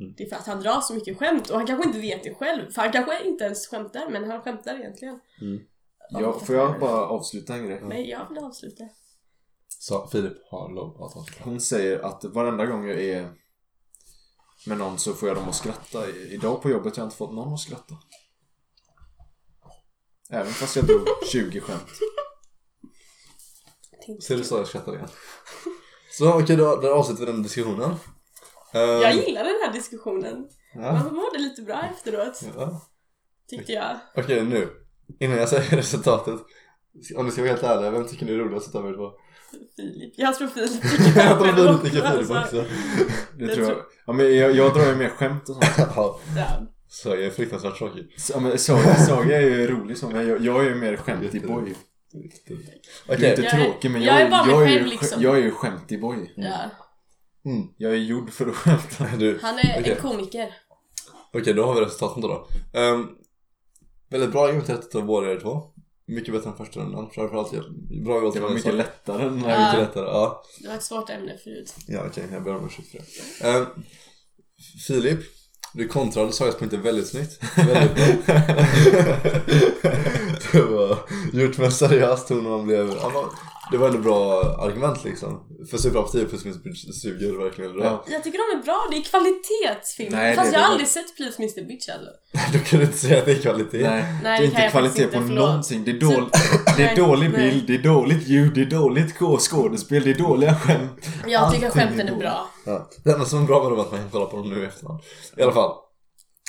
Mm. 0.00 0.14
Det 0.16 0.22
är 0.24 0.28
för 0.28 0.36
att 0.36 0.46
han 0.46 0.60
drar 0.60 0.80
så 0.80 0.94
mycket 0.94 1.18
skämt 1.18 1.50
och 1.50 1.56
han 1.56 1.66
kanske 1.66 1.88
inte 1.88 1.98
vet 2.00 2.22
det 2.24 2.34
själv. 2.34 2.70
För 2.70 2.82
han 2.82 2.92
kanske 2.92 3.24
inte 3.28 3.44
ens 3.44 3.66
skämtar 3.68 4.10
men 4.10 4.30
han 4.30 4.42
skämtar 4.42 4.74
egentligen. 4.80 5.20
ja, 6.10 6.32
Får 6.32 6.54
jag 6.56 6.80
bara 6.80 7.06
avsluta 7.06 7.54
en 7.54 7.66
grej? 7.66 7.80
Nej, 7.82 8.10
jag 8.10 8.28
vill 8.28 8.38
avsluta. 8.38 8.84
Så 9.68 10.06
Filip 10.06 10.32
har 10.50 10.74
lov 10.74 11.02
att 11.02 11.16
avsluta. 11.16 11.44
Hon 11.44 11.60
säger 11.60 11.98
att 11.98 12.24
varenda 12.24 12.66
gång 12.66 12.88
jag 12.88 13.00
är 13.02 13.28
med 14.68 14.78
någon 14.78 14.98
så 14.98 15.14
får 15.14 15.28
jag 15.28 15.36
dem 15.36 15.48
att 15.48 15.54
skratta. 15.54 16.08
Idag 16.10 16.62
på 16.62 16.70
jobbet 16.70 16.96
har 16.96 17.02
jag 17.02 17.06
inte 17.06 17.16
fått 17.16 17.32
någon 17.34 17.52
att 17.54 17.60
skratta. 17.60 17.94
Även 20.30 20.52
fast 20.52 20.76
jag 20.76 20.84
drog 20.84 21.06
20 21.32 21.60
skämt. 21.60 21.88
Ser 24.22 24.36
du 24.36 24.44
så 24.44 24.56
jag 24.56 24.66
skrattar 24.68 24.94
igen? 24.94 25.08
Så 26.12 26.40
okej, 26.40 26.56
då, 26.56 26.76
då 26.76 26.94
avslutar 26.94 27.26
vi 27.26 27.32
den 27.32 27.42
diskussionen. 27.42 27.90
Ehm, 28.72 28.80
Jag 29.02 29.14
gillar 29.14 29.44
den 29.44 29.58
här 29.64 29.72
diskussionen. 29.72 30.48
Ja. 30.74 30.92
Man 30.92 31.14
mådde 31.14 31.38
lite 31.38 31.62
bra 31.62 31.82
efteråt, 31.82 32.40
ja. 32.56 32.82
tyckte 33.48 33.72
jag. 33.72 33.98
Okej, 34.16 34.44
nu. 34.44 34.68
Innan 35.20 35.36
jag 35.38 35.48
säger 35.48 35.70
resultatet. 35.76 36.40
Om 37.16 37.26
ni 37.26 37.32
ska 37.32 37.40
vara 37.42 37.50
helt 37.50 37.62
ärliga, 37.62 37.90
vem 37.90 38.08
tycker 38.08 38.26
ni 38.26 38.32
är 38.32 38.36
roligast 38.38 38.68
utav 38.68 38.86
er 38.88 38.94
två? 38.94 39.10
Filip. 39.76 40.14
Jag 40.16 40.34
tror 40.34 40.48
Filip 40.48 40.82
tycker 41.06 41.20
jag 41.26 41.38
tror 41.38 41.52
Filip 41.52 41.82
tycker 41.82 42.10
Filip 42.10 42.30
alltså. 42.30 42.38
också. 42.40 42.64
Det 43.38 43.44
Jag 43.44 43.54
tror 43.54 43.68
jag. 43.68 43.76
Ja, 44.06 44.12
men 44.12 44.36
jag, 44.36 44.52
jag 44.56 44.74
drar 44.74 44.86
ju 44.86 44.96
mer 44.96 45.08
skämt 45.08 45.48
och 45.48 45.54
sånt. 45.54 45.64
Ja, 47.04 47.14
jag 47.14 47.22
är 47.24 47.30
fruktansvärt 47.30 47.78
tråkig. 47.78 48.14
Så, 48.18 48.32
ja, 48.32 48.40
men 48.40 48.58
Saga, 48.58 48.94
Saga 49.06 49.36
är 49.36 49.40
ju 49.46 49.66
rolig 49.66 49.98
som 49.98 50.16
jag, 50.16 50.40
jag 50.44 50.64
är 50.64 50.68
ju 50.68 50.74
mer 50.74 50.96
skämtig 50.96 51.46
boy. 51.46 51.74
Okej. 52.14 52.34
Du 53.06 53.12
är 53.14 53.30
inte 53.30 53.42
Jag 53.42 53.54
är- 53.54 53.64
tråkig 53.64 53.90
men 53.90 54.02
jag 54.02 54.14
jag, 54.14 54.20
är 54.22 54.30
mig 54.30 54.40
jag, 54.50 54.62
är 54.62 54.68
ju, 54.78 54.84
liksom. 54.84 55.22
jag 55.22 55.36
är 55.38 55.42
ju 55.42 55.50
skämtig 55.50 56.00
boy. 56.00 56.32
ja. 56.36 56.70
Mm. 57.44 57.68
Jag 57.76 57.92
är 57.92 57.96
gjord 57.96 58.30
för 58.30 58.46
att 58.46 58.54
skämta. 58.56 59.16
Du, 59.16 59.38
Han 59.42 59.58
är 59.58 59.76
Okej. 59.80 59.92
en 59.92 60.00
komiker. 60.02 60.54
Okej, 61.32 61.54
då 61.54 61.64
har 61.66 61.74
vi 61.74 61.80
resultaten 61.80 62.22
då. 62.22 62.48
Um, 62.72 63.08
väldigt 64.10 64.32
bra 64.32 64.44
argumenterat 64.44 64.80
utav 64.84 65.04
båda 65.06 65.30
er 65.32 65.40
två. 65.40 65.62
Mycket 66.08 66.34
bättre 66.34 66.50
än 66.50 66.56
första 66.56 66.80
rundan. 66.80 67.10
Framförallt 67.14 67.52
jag- 67.52 67.64
bra 68.04 68.20
valt 68.20 68.34
Det 68.34 68.40
var 68.40 68.50
mycket 68.50 68.74
lättare 68.74 69.22
än 69.26 69.42
Ja, 69.44 69.50
Ja. 69.50 69.72
mycket 69.72 69.88
lättare. 69.88 70.04
Ja, 70.04 70.42
Det 70.62 70.68
var 70.68 70.74
ett 70.74 70.82
svårt 70.82 71.10
ämne 71.10 71.38
förut. 71.44 71.74
ja 71.86 72.00
okej, 72.06 72.24
jag 72.32 72.44
ber 72.44 72.56
om 72.56 72.66
ursäkt 72.66 72.88
för 72.90 72.98
det. 72.98 73.48
Ehm, 73.48 73.66
Filip, 74.86 75.18
du 75.74 75.88
kontrade 75.88 76.32
Sagas 76.32 76.56
punkter 76.56 76.78
väldigt 76.78 77.08
snyggt. 77.08 77.40
Väldigt 77.56 78.26
bra. 78.26 78.34
det 80.52 80.62
var 80.62 80.98
gjort 81.32 81.58
med 81.58 81.66
en 81.66 81.72
seriös 81.72 82.26
ton 82.26 82.46
och 82.46 82.52
man 82.58 82.66
blev... 82.66 82.88
ja, 83.02 83.10
man- 83.14 83.30
Det 83.70 83.76
var 83.78 83.86
ändå 83.88 83.98
bra 83.98 84.42
argument 84.58 85.04
liksom. 85.04 85.40
För 85.70 85.78
Super 85.78 86.02
10 86.12 86.24
plus 86.24 86.44
Mr. 86.44 86.58
Bitch 86.58 86.84
suger 87.02 87.44
verkligen 87.44 87.72
bra. 87.72 87.84
Ja. 87.84 88.04
Jag 88.08 88.24
tycker 88.24 88.38
de 88.52 88.58
är 88.58 88.62
bra, 88.64 88.86
det 88.90 88.96
är 88.96 89.02
kvalitetsfilm. 89.02 90.12
Nej, 90.12 90.36
Fast 90.36 90.50
det- 90.50 90.56
jag 90.58 90.64
har 90.64 90.70
aldrig 90.72 90.88
sett 90.88 91.16
Please 91.16 91.42
Mr 91.42 91.68
Bitch 91.68 91.88
alltså. 91.88 92.10
Då 92.52 92.58
kan 92.68 92.78
du 92.78 92.84
inte 92.84 92.98
säga 92.98 93.18
att 93.18 93.24
det 93.24 93.32
är 93.32 93.42
kvalitet. 93.42 93.82
Nej, 93.90 94.04
det 94.22 94.28
är 94.28 94.38
det 94.38 94.44
inte 94.44 94.68
kvalitet 94.70 95.06
på 95.06 95.16
inte, 95.16 95.26
förlåt. 95.28 95.48
någonting. 95.48 95.84
Det 95.84 95.90
är, 95.90 96.00
dål, 96.00 96.28
det 96.76 96.82
är 96.82 96.96
dålig 96.96 97.30
bild, 97.30 97.64
det 97.66 97.74
är 97.74 97.82
dåligt 97.82 98.28
ljud, 98.28 98.54
det 98.54 98.60
är 98.62 98.66
dåligt 98.80 99.14
skådespel, 99.40 100.02
det 100.04 100.10
är 100.10 100.14
dåliga 100.14 100.54
skämt. 100.54 100.90
Jag 101.26 101.52
tycker 101.52 101.66
Allting 101.66 101.70
skämten 101.70 102.08
är 102.08 102.16
bra. 102.16 102.50
Ja, 102.66 102.88
det 103.04 103.10
enda 103.12 103.24
som 103.24 103.42
är 103.42 103.46
bra 103.46 103.62
med 103.62 103.70
dem 103.72 103.78
är 103.78 103.82
att 103.82 103.90
man 103.92 104.00
kan 104.00 104.10
kolla 104.10 104.26
på 104.26 104.36
dem 104.36 104.50
nu 104.50 104.62
i 104.62 104.66
efterhand. 104.66 105.00
I 105.36 105.42
alla 105.42 105.52
fall. 105.52 105.70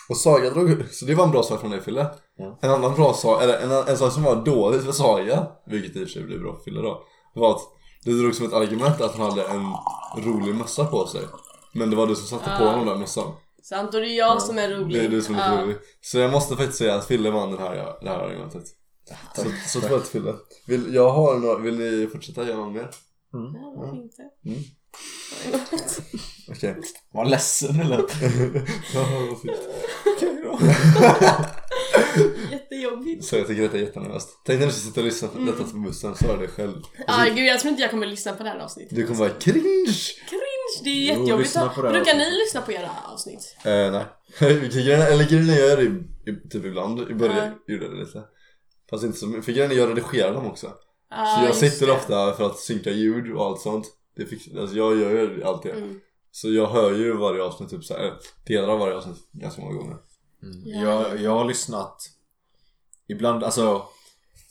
Och 0.09 0.17
Saga 0.17 0.49
drog, 0.49 0.83
så 0.91 1.05
det 1.05 1.15
var 1.15 1.23
en 1.23 1.31
bra 1.31 1.43
sak 1.43 1.59
från 1.59 1.71
dig 1.71 1.81
Fille. 1.81 2.07
Ja. 2.37 2.59
En 2.61 2.71
annan 2.71 2.95
bra 2.95 3.13
sak, 3.13 3.43
eller 3.43 3.57
en, 3.59 3.71
en 3.71 3.97
sak 3.97 4.13
som 4.13 4.23
var 4.23 4.35
dåligt 4.45 4.83
för 4.85 4.91
Saga, 4.91 5.47
vilket 5.67 5.95
i 5.95 5.99
och 6.03 6.07
för 6.07 6.13
sig 6.13 6.23
blev 6.23 6.39
bra 6.39 6.55
för 6.55 6.63
Fille 6.63 6.81
då, 6.81 7.03
var 7.35 7.51
att 7.51 7.61
det 8.05 8.11
drog 8.11 8.35
som 8.35 8.45
ett 8.45 8.53
argument 8.53 9.01
att 9.01 9.15
han 9.15 9.29
hade 9.29 9.43
en 9.47 9.65
rolig 10.23 10.55
mössa 10.55 10.85
på 10.85 11.07
sig. 11.07 11.21
Men 11.73 11.89
det 11.89 11.95
var 11.95 12.07
du 12.07 12.15
som 12.15 12.39
satte 12.39 12.57
på 12.57 12.63
Ja. 12.63 12.71
honom 12.71 12.85
den 12.85 12.99
mössan. 12.99 13.31
Sant, 13.63 13.93
och 13.93 14.01
det 14.01 14.07
är 14.07 14.17
jag 14.17 14.41
som 14.41 14.57
är 14.57 14.69
rolig. 14.69 15.01
Det 15.01 15.05
är 15.05 15.09
du 15.09 15.21
som 15.21 15.35
är 15.35 15.55
Ja. 15.55 15.63
rolig. 15.63 15.75
Så 16.01 16.17
jag 16.17 16.31
måste 16.31 16.55
faktiskt 16.55 16.77
säga 16.77 16.95
att 16.95 17.05
Fille 17.05 17.31
vann 17.31 17.51
den 17.51 17.59
här, 17.59 17.75
det 18.01 18.09
här 18.09 18.19
argumentet. 18.19 18.63
Så, 19.35 19.41
så 19.67 19.87
två 19.87 19.99
till 19.99 20.11
Fille. 20.11 20.33
Vill, 20.67 20.93
jag 20.93 21.09
har 21.09 21.37
några, 21.39 21.57
vill 21.57 21.77
ni 21.79 22.07
fortsätta 22.11 22.43
göra 22.47 22.57
någon 22.57 22.73
mer? 22.73 22.89
Ja, 23.31 23.73
varför 23.77 23.95
inte? 23.95 24.21
Mm. 24.45 24.59
Okej. 26.49 26.75
Var 27.13 27.25
ledsen 27.25 27.79
eller? 27.79 27.97
Ja, 28.93 29.05
vad 29.29 29.41
fint. 29.41 29.57
Jättejobbigt. 32.51 33.25
Så 33.25 33.35
jag 33.35 33.47
tycker 33.47 33.61
detta 33.61 33.77
är 33.77 33.81
jättenervöst. 33.81 34.29
Tänk 34.45 34.59
när 34.59 34.67
du 34.67 34.73
sitter 34.73 35.01
och 35.01 35.05
lyssnar 35.05 35.29
på 35.29 35.39
detta 35.39 35.63
på 35.63 35.77
bussen, 35.77 36.15
så 36.15 36.31
är 36.33 36.37
det 36.37 36.47
själv. 36.47 36.81
Ja, 37.07 37.25
gud 37.35 37.45
jag 37.45 37.59
tror 37.59 37.69
inte 37.69 37.81
jag 37.81 37.91
kommer 37.91 38.07
lyssna 38.07 38.33
på 38.33 38.43
det 38.43 38.49
här 38.49 38.59
avsnittet. 38.59 38.95
Du 38.95 39.05
kommer 39.07 39.19
vara 39.19 39.29
cringe! 39.29 39.95
Cringe, 40.29 40.83
det 40.83 40.89
är 40.89 40.93
Jo, 40.93 41.19
jättejobbigt. 41.19 41.47
lyssna 41.47 41.69
på 41.69 41.81
det 41.81 41.87
här 41.87 41.95
Brukar 41.95 42.17
ni 42.17 42.31
lyssna 42.45 42.61
på 42.61 42.71
era 42.71 42.89
avsnitt? 43.13 43.55
Eh, 43.65 43.91
nej. 43.91 44.05
eller 44.39 45.29
grejen 45.29 45.47
jag 45.47 45.59
gör 45.59 45.77
det 45.77 45.83
i, 45.83 46.49
typ 46.49 46.65
ibland, 46.65 46.99
i 47.11 47.13
början 47.13 47.37
Ja. 47.67 47.73
gjorde 47.73 47.85
jag 47.85 47.93
det 47.93 47.99
lite. 47.99 48.23
Fast 48.89 49.03
inte 49.03 49.17
så 49.17 49.27
mycket, 49.27 49.45
för 49.45 49.51
grejen 49.51 49.71
är 49.71 49.75
jag 49.75 49.89
redigerar 49.89 50.33
dem 50.33 50.45
också. 50.47 50.71
Ja, 51.09 51.25
så 51.39 51.45
jag 51.45 51.71
sitter 51.71 51.85
det. 51.87 51.91
ofta 51.93 52.33
för 52.33 52.45
att 52.45 52.59
synka 52.59 52.89
ljud 52.91 53.31
och 53.35 53.45
allt 53.45 53.61
sånt. 53.61 53.85
Det 54.19 54.25
fix, 54.25 54.43
alltså 54.57 54.75
jag 54.75 54.97
gör 54.97 55.11
ju 55.11 55.43
allt 55.43 55.63
det. 55.63 55.71
Mm. 55.71 55.99
Så 56.31 56.51
jag 56.51 56.67
hör 56.67 56.95
ju 56.95 57.17
varje 57.17 57.43
avsnitt, 57.43 57.69
typ 57.69 57.83
såhär, 57.83 58.13
delar 58.45 58.67
av 58.69 58.79
varje 58.79 58.95
avsnitt 58.95 59.31
ganska 59.31 59.61
många 59.61 59.73
gånger. 59.73 59.97
Ja. 60.65 60.81
Jag, 60.81 61.21
jag 61.21 61.31
har 61.31 61.45
lyssnat 61.45 62.09
Ibland, 63.07 63.43
alltså 63.43 63.85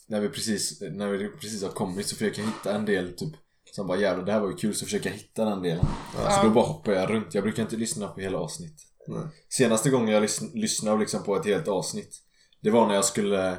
när 0.07 0.21
vi, 0.21 0.29
precis, 0.29 0.81
när 0.81 1.09
vi 1.09 1.29
precis 1.29 1.63
har 1.63 1.71
kommit 1.71 2.07
så 2.07 2.17
försöker 2.17 2.41
jag 2.43 2.49
hitta 2.49 2.75
en 2.75 2.85
del 2.85 3.13
typ 3.17 3.33
Som 3.73 3.87
bara 3.87 3.99
jävlar 3.99 4.25
det 4.25 4.33
här 4.33 4.41
var 4.41 4.49
ju 4.49 4.57
kul 4.57 4.75
så 4.75 4.85
försöker 4.85 5.11
jag 5.11 5.17
hitta 5.17 5.45
den 5.45 5.63
delen 5.63 5.87
Så 6.15 6.43
då 6.43 6.51
bara 6.51 6.65
hoppar 6.67 6.93
jag 6.93 7.11
runt, 7.11 7.35
jag 7.35 7.45
brukar 7.45 7.63
inte 7.63 7.77
lyssna 7.77 8.09
på 8.09 8.21
hela 8.21 8.39
avsnitt 8.39 8.83
Nej. 9.07 9.23
Senaste 9.49 9.91
gången 9.91 10.09
jag 10.09 10.23
lys- 10.23 10.51
lyssnade 10.55 11.01
liksom 11.01 11.23
på 11.23 11.37
ett 11.37 11.45
helt 11.47 11.69
avsnitt 11.69 12.23
Det 12.61 12.71
var 12.71 12.87
när 12.87 12.95
jag 12.95 13.05
skulle 13.05 13.59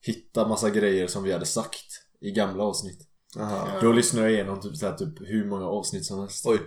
hitta 0.00 0.48
massa 0.48 0.70
grejer 0.70 1.06
som 1.06 1.22
vi 1.22 1.32
hade 1.32 1.46
sagt 1.46 1.86
i 2.20 2.30
gamla 2.30 2.64
avsnitt 2.64 3.08
Aha. 3.40 3.68
Då 3.80 3.92
lyssnade 3.92 4.26
jag 4.26 4.34
igenom 4.34 4.60
typ, 4.60 4.76
så 4.76 4.86
här, 4.86 4.94
typ 4.96 5.20
hur 5.20 5.44
många 5.44 5.66
avsnitt 5.66 6.04
som 6.06 6.20
helst 6.20 6.46
Oj. 6.46 6.58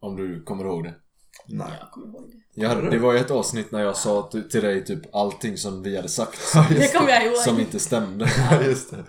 Om 0.00 0.16
du 0.16 0.42
kommer 0.42 0.64
ihåg 0.64 0.84
det 0.84 0.94
Nej. 1.48 1.76
Jag 1.80 1.90
kommer 1.90 2.06
ihåg 2.06 2.30
det. 2.30 2.60
Jag 2.62 2.68
hade, 2.68 2.90
det 2.90 2.98
var 2.98 3.12
ju 3.12 3.18
ett 3.18 3.30
avsnitt 3.30 3.70
när 3.72 3.80
jag 3.80 3.96
sa 3.96 4.30
till 4.50 4.60
dig 4.62 4.84
typ 4.84 5.14
allting 5.14 5.56
som 5.56 5.82
vi 5.82 5.96
hade 5.96 6.08
sagt 6.08 6.38
Det 6.68 6.94
kommer 6.94 7.10
jag 7.10 7.26
ihåg. 7.26 7.36
som 7.36 7.60
inte 7.60 7.78
stämde. 7.78 8.30
Ja, 8.50 8.62
just 8.66 8.90
det. 8.90 9.04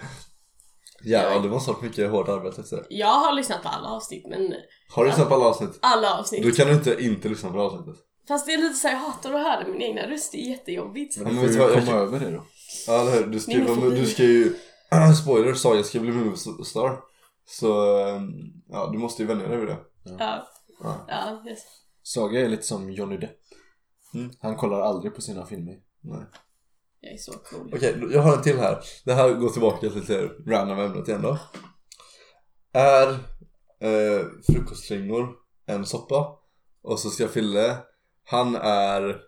Ja, 1.04 1.40
det 1.40 1.50
måste 1.50 1.72
ha 1.72 1.76
varit 1.76 1.84
mycket 1.90 2.12
hårt 2.12 2.28
arbete. 2.30 2.64
Så. 2.64 2.84
Jag 2.90 3.08
har 3.08 3.34
lyssnat 3.34 3.64
på 3.64 3.70
alla 3.70 3.90
avsnitt, 3.90 4.26
men 4.30 4.54
Har 4.90 5.04
du 5.04 5.10
lyssnat 5.10 5.30
på 5.30 5.36
alla 5.36 5.46
avsnitt? 5.46 5.80
alla 5.82 6.20
avsnitt. 6.20 6.44
Då 6.44 6.52
kan 6.52 6.68
du 6.68 6.74
inte 6.74 7.04
inte 7.04 7.30
lyssna 7.30 7.52
på 7.52 7.60
avsnittet. 7.62 7.96
Fast 8.28 8.46
det 8.46 8.54
är 8.54 8.58
lite 8.58 8.74
så 8.76 8.88
här, 8.88 8.96
jag 8.96 9.02
hatar 9.02 9.34
att 9.34 9.42
höra 9.42 9.68
min 9.68 9.82
egna 9.82 10.02
röst, 10.02 10.32
det 10.32 10.38
är 10.38 10.50
jättejobbigt. 10.50 11.18
Men 11.18 11.36
du 11.36 11.54
får 11.54 11.70
ju 11.70 11.82
komma 11.86 11.98
över 11.98 12.20
det 12.20 12.32
då. 12.32 12.44
Ja, 12.88 13.02
eller 13.02 13.12
hur? 13.12 13.28
Du 13.28 13.40
ska, 13.40 13.52
ju, 13.52 13.90
du 13.96 14.06
ska 14.06 14.24
ju... 14.24 14.56
Spoiler, 15.24 15.54
Saga 15.54 15.84
ska 15.84 16.00
bli 16.00 16.12
movie-star. 16.12 17.00
Så, 17.46 17.98
ehm, 18.08 18.32
ja, 18.68 18.90
du 18.92 18.98
måste 18.98 19.22
ju 19.22 19.28
vänja 19.28 19.48
dig 19.48 19.58
vid 19.58 19.68
det. 19.68 19.78
Ja, 20.04 20.48
Ja. 20.84 21.06
ja, 21.08 21.44
yes. 21.50 21.60
Saga 22.04 22.42
är 22.42 22.50
lite 22.50 22.64
som 22.64 22.92
Johnny 22.92 23.18
Depp. 23.18 23.38
Mm. 24.14 24.32
Han 24.40 24.56
kollar 24.56 24.82
aldrig 24.82 25.16
på 25.16 25.22
sina 25.22 25.46
filmer. 25.46 25.80
Nej. 26.02 26.26
jag 27.00 27.14
är 27.14 27.18
så 27.18 27.32
cool. 27.32 27.72
Okej, 27.76 28.04
jag 28.12 28.22
har 28.22 28.36
en 28.38 28.42
till 28.44 28.60
här. 28.60 28.80
Det 29.06 29.14
här 29.14 29.34
går 29.34 29.50
tillbaka 29.50 29.80
till 29.80 29.96
lite 29.96 30.30
random 30.48 30.80
ämnet 30.80 31.08
igen 31.08 31.22
då. 31.22 31.38
Är 32.74 33.10
eh, 33.80 34.26
frukostflingor 34.52 35.36
en 35.66 35.86
soppa? 35.86 36.40
Och 36.82 37.00
så 37.00 37.10
ska 37.10 37.28
Fille, 37.28 37.78
han 38.24 38.56
är... 38.56 39.22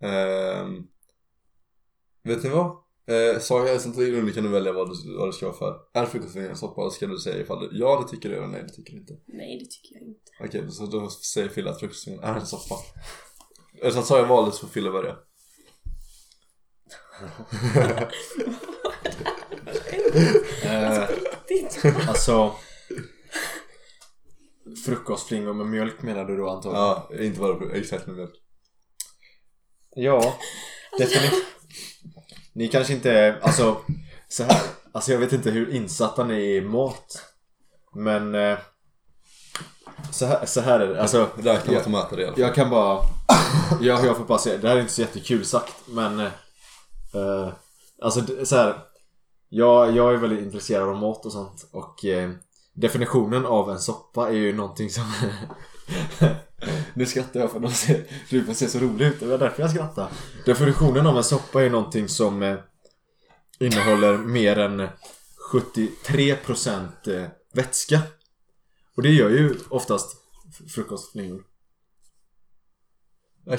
ehm, 0.00 0.86
vet 2.22 2.42
ni 2.42 2.50
vad? 2.50 2.83
Eh, 3.06 3.40
Saga, 3.40 3.78
sen 3.78 3.92
till 3.92 4.14
under 4.14 4.32
kan 4.32 4.44
du 4.44 4.50
välja 4.50 4.72
vad 4.72 4.88
du, 4.90 5.16
vad 5.18 5.28
du 5.28 5.32
ska 5.32 5.46
vara 5.46 5.58
för. 5.58 5.80
Är 5.92 6.06
frukostflingor 6.06 6.50
en 6.50 6.56
soppa? 6.56 6.84
Och 6.84 6.92
så 6.92 6.96
ska 6.96 7.06
du 7.06 7.18
säga 7.18 7.40
ifall 7.40 7.60
du, 7.60 7.78
ja 7.78 8.00
det 8.04 8.10
tycker 8.10 8.28
du 8.28 8.36
eller 8.36 8.46
nej 8.46 8.62
det 8.62 8.72
tycker 8.72 8.92
du 8.92 8.98
inte. 8.98 9.14
Nej, 9.26 9.58
det 9.58 9.64
tycker 9.70 9.94
jag 9.94 10.02
inte. 10.02 10.30
Okej, 10.40 10.72
så 10.72 10.86
då 10.86 11.10
säger 11.10 11.48
Fille 11.48 11.70
att 11.70 11.80
frukostflingor 11.80 12.24
är 12.24 12.34
en 12.34 12.46
soppa. 12.46 12.74
Eftersom 13.74 14.02
Saga 14.02 14.26
valde 14.26 14.52
så 14.52 14.58
får 14.58 14.68
Fille 14.68 14.90
börja. 14.90 15.16
Eh, 20.62 21.08
alltså... 22.08 22.54
Frukostflingor 24.84 25.54
med 25.54 25.66
mjölk 25.66 26.02
menar 26.02 26.24
du 26.24 26.36
då 26.36 26.50
antagligen? 26.50 26.84
Ja, 26.84 27.10
inte 27.20 27.40
bara 27.40 27.76
exakt 27.76 28.06
med 28.06 28.16
mjölk. 28.16 28.34
Ja, 29.94 30.34
definitivt. 30.98 31.44
Ni 32.54 32.68
kanske 32.68 32.92
inte 32.92 33.10
är, 33.12 33.40
alltså 33.42 33.76
så 34.28 34.42
här. 34.44 34.60
Alltså 34.92 35.12
jag 35.12 35.18
vet 35.18 35.32
inte 35.32 35.50
hur 35.50 35.70
insatta 35.74 36.24
ni 36.24 36.34
är 36.34 36.56
i 36.56 36.60
mat. 36.60 37.22
Men 37.94 38.34
eh, 38.34 38.58
så, 40.10 40.26
här, 40.26 40.46
så 40.46 40.60
här 40.60 40.80
är 40.80 40.88
det. 40.88 41.02
Alltså, 41.02 41.28
Räkna 41.36 41.52
med 41.52 41.74
jag, 41.76 41.84
tomater 41.84 42.20
i 42.20 42.24
alla 42.24 42.32
fall. 42.32 42.40
jag 42.40 42.54
kan 42.54 42.70
bara... 42.70 43.00
Jag, 43.80 44.06
jag 44.06 44.16
får 44.16 44.24
bara 44.24 44.38
säga, 44.38 44.58
det 44.58 44.68
här 44.68 44.76
är 44.76 44.80
inte 44.80 44.92
så 44.92 45.00
jättekul 45.00 45.44
sagt 45.44 45.74
men... 45.86 46.20
Eh, 46.20 46.26
eh, 47.14 47.48
alltså 48.02 48.20
det- 48.20 48.46
så 48.46 48.56
här. 48.56 48.78
Jag, 49.48 49.96
jag 49.96 50.12
är 50.14 50.16
väldigt 50.16 50.44
intresserad 50.44 50.88
av 50.88 50.96
mat 50.96 51.26
och 51.26 51.32
sånt 51.32 51.68
och 51.72 52.04
eh, 52.04 52.30
definitionen 52.72 53.46
av 53.46 53.70
en 53.70 53.78
soppa 53.78 54.28
är 54.28 54.32
ju 54.32 54.52
någonting 54.52 54.90
som... 54.90 55.04
nu 56.94 57.06
skrattar 57.06 57.40
jag 57.40 57.50
för 57.50 57.56
att 57.56 57.62
de 57.62 57.72
ser, 57.72 58.04
Ruben 58.28 58.54
ser 58.54 58.66
så 58.66 58.78
rolig 58.78 59.06
ut, 59.06 59.20
det 59.20 59.26
var 59.26 59.38
därför 59.38 59.62
jag 59.62 59.70
skrattade. 59.70 60.08
Definitionen 60.46 61.06
av 61.06 61.16
en 61.16 61.24
soppa 61.24 61.62
är 61.64 61.70
någonting 61.70 62.08
som 62.08 62.42
eh, 62.42 62.56
innehåller 63.58 64.18
mer 64.18 64.58
än 64.58 64.88
73% 65.52 66.88
eh, 67.06 67.28
vätska. 67.52 68.00
Och 68.96 69.02
det 69.02 69.10
gör 69.10 69.30
ju 69.30 69.54
oftast 69.68 70.16
frukostflingor. 70.74 71.44
Okej. 73.46 73.56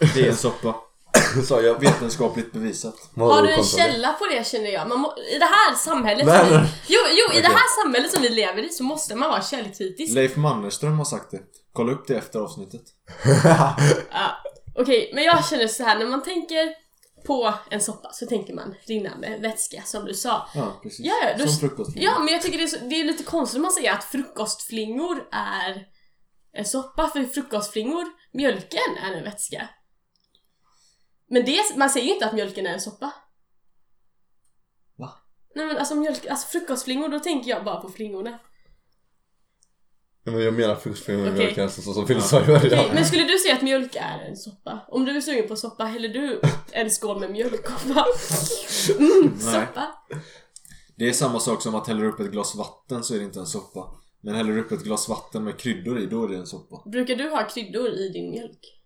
Okay. 0.00 0.10
Det 0.14 0.26
är 0.26 0.30
en 0.30 0.36
soppa. 0.36 0.87
så 1.48 1.62
jag 1.62 1.80
vet. 1.80 1.82
Vetenskapligt 1.94 2.52
bevisat. 2.52 2.94
Har 3.16 3.42
du 3.42 3.52
en 3.52 3.64
källa 3.64 4.12
på 4.12 4.24
det 4.26 4.46
känner 4.46 4.70
jag? 4.70 4.88
Man 4.88 4.98
må, 5.00 5.14
I 5.34 5.38
det 5.38 5.44
här 5.44 5.74
samhället 5.74 6.26
Nej, 6.26 6.38
som 6.38 6.48
vi, 6.48 6.54
nej. 6.56 6.68
Jo, 6.88 7.00
jo 7.10 7.38
i 7.38 7.40
det 7.42 7.48
här 7.48 7.82
samhället 7.84 8.12
som 8.12 8.22
vi 8.22 8.28
lever 8.28 8.62
i 8.62 8.68
så 8.68 8.84
måste 8.84 9.14
man 9.14 9.30
vara 9.30 9.42
källkritisk. 9.42 10.14
Leif 10.14 10.36
Mannerström 10.36 10.98
har 10.98 11.04
sagt 11.04 11.30
det. 11.30 11.40
Kolla 11.72 11.92
upp 11.92 12.06
det 12.06 12.14
efter 12.16 12.38
avsnittet. 12.38 12.82
Ja, 14.10 14.36
Okej, 14.74 15.10
men 15.14 15.24
jag 15.24 15.44
känner 15.48 15.66
så 15.68 15.84
här 15.84 15.98
när 15.98 16.06
man 16.06 16.22
tänker 16.22 16.68
på 17.26 17.54
en 17.70 17.80
soppa 17.80 18.12
så 18.12 18.26
tänker 18.26 18.54
man 18.54 18.74
rinnande 18.86 19.38
vätska 19.40 19.82
som 19.82 20.04
du 20.04 20.14
sa. 20.14 20.48
Ja, 20.54 20.80
precis. 20.82 21.06
Ja, 21.06 21.14
ja, 21.22 21.36
du- 21.44 21.48
Som 21.48 21.68
frukostflingor. 21.68 22.12
Ja, 22.12 22.18
men 22.18 22.32
jag 22.34 22.42
tycker 22.42 22.58
det 22.58 22.64
är, 22.64 22.68
så, 22.68 22.76
det 22.84 23.00
är 23.00 23.04
lite 23.04 23.22
konstigt 23.22 23.56
om 23.56 23.62
man 23.62 23.72
säger 23.72 23.92
att 23.92 24.04
frukostflingor 24.04 25.28
är 25.32 25.86
en 26.52 26.64
soppa, 26.64 27.08
för 27.08 27.24
frukostflingor, 27.24 28.04
mjölken 28.34 28.96
är 29.04 29.12
en 29.18 29.24
vätska. 29.24 29.68
Men 31.28 31.44
det, 31.44 31.76
man 31.76 31.90
säger 31.90 32.06
ju 32.06 32.12
inte 32.12 32.26
att 32.26 32.34
mjölken 32.34 32.66
är 32.66 32.72
en 32.72 32.80
soppa. 32.80 33.12
Va? 34.96 35.12
Nej 35.54 35.66
men 35.66 35.76
alltså 35.76 35.94
mjölk, 35.94 36.26
alltså 36.26 36.48
frukostflingor, 36.48 37.08
då 37.08 37.18
tänker 37.18 37.50
jag 37.50 37.64
bara 37.64 37.80
på 37.80 37.88
flingorna. 37.88 38.38
Ja, 40.24 40.32
men 40.32 40.42
jag 40.42 40.54
menar 40.54 40.74
frukostflingor 40.74 41.22
med 41.22 41.32
Okej. 41.32 41.44
mjölk 41.44 41.58
alltså, 41.58 41.82
så 41.82 41.92
som 41.92 42.06
Fille 42.06 42.20
sa 42.20 42.42
i 42.42 42.46
början. 42.46 42.94
Men 42.94 43.04
skulle 43.04 43.24
du 43.24 43.38
säga 43.38 43.54
att 43.54 43.62
mjölk 43.62 43.96
är 43.96 44.18
en 44.28 44.36
soppa? 44.36 44.80
Om 44.88 45.04
du 45.04 45.16
är 45.16 45.20
sugen 45.20 45.48
på 45.48 45.56
soppa, 45.56 45.84
häller 45.84 46.08
du 46.08 46.40
en 46.72 46.90
skål 46.90 47.20
med 47.20 47.30
mjölk 47.30 47.66
och 47.66 47.94
bara 47.94 48.04
mm, 48.98 49.38
Nej. 49.44 49.66
soppa? 49.66 49.94
Det 50.96 51.08
är 51.08 51.12
samma 51.12 51.40
sak 51.40 51.62
som 51.62 51.74
att 51.74 51.86
häller 51.86 52.04
upp 52.04 52.20
ett 52.20 52.30
glas 52.30 52.54
vatten 52.54 53.04
så 53.04 53.14
är 53.14 53.18
det 53.18 53.24
inte 53.24 53.40
en 53.40 53.46
soppa. 53.46 53.94
Men 54.20 54.34
häller 54.34 54.52
du 54.52 54.60
upp 54.60 54.72
ett 54.72 54.84
glas 54.84 55.08
vatten 55.08 55.44
med 55.44 55.58
kryddor 55.58 56.00
i, 56.00 56.06
då 56.06 56.24
är 56.24 56.28
det 56.28 56.36
en 56.36 56.46
soppa. 56.46 56.90
Brukar 56.90 57.16
du 57.16 57.30
ha 57.30 57.48
kryddor 57.48 57.88
i 57.88 58.08
din 58.08 58.30
mjölk? 58.30 58.82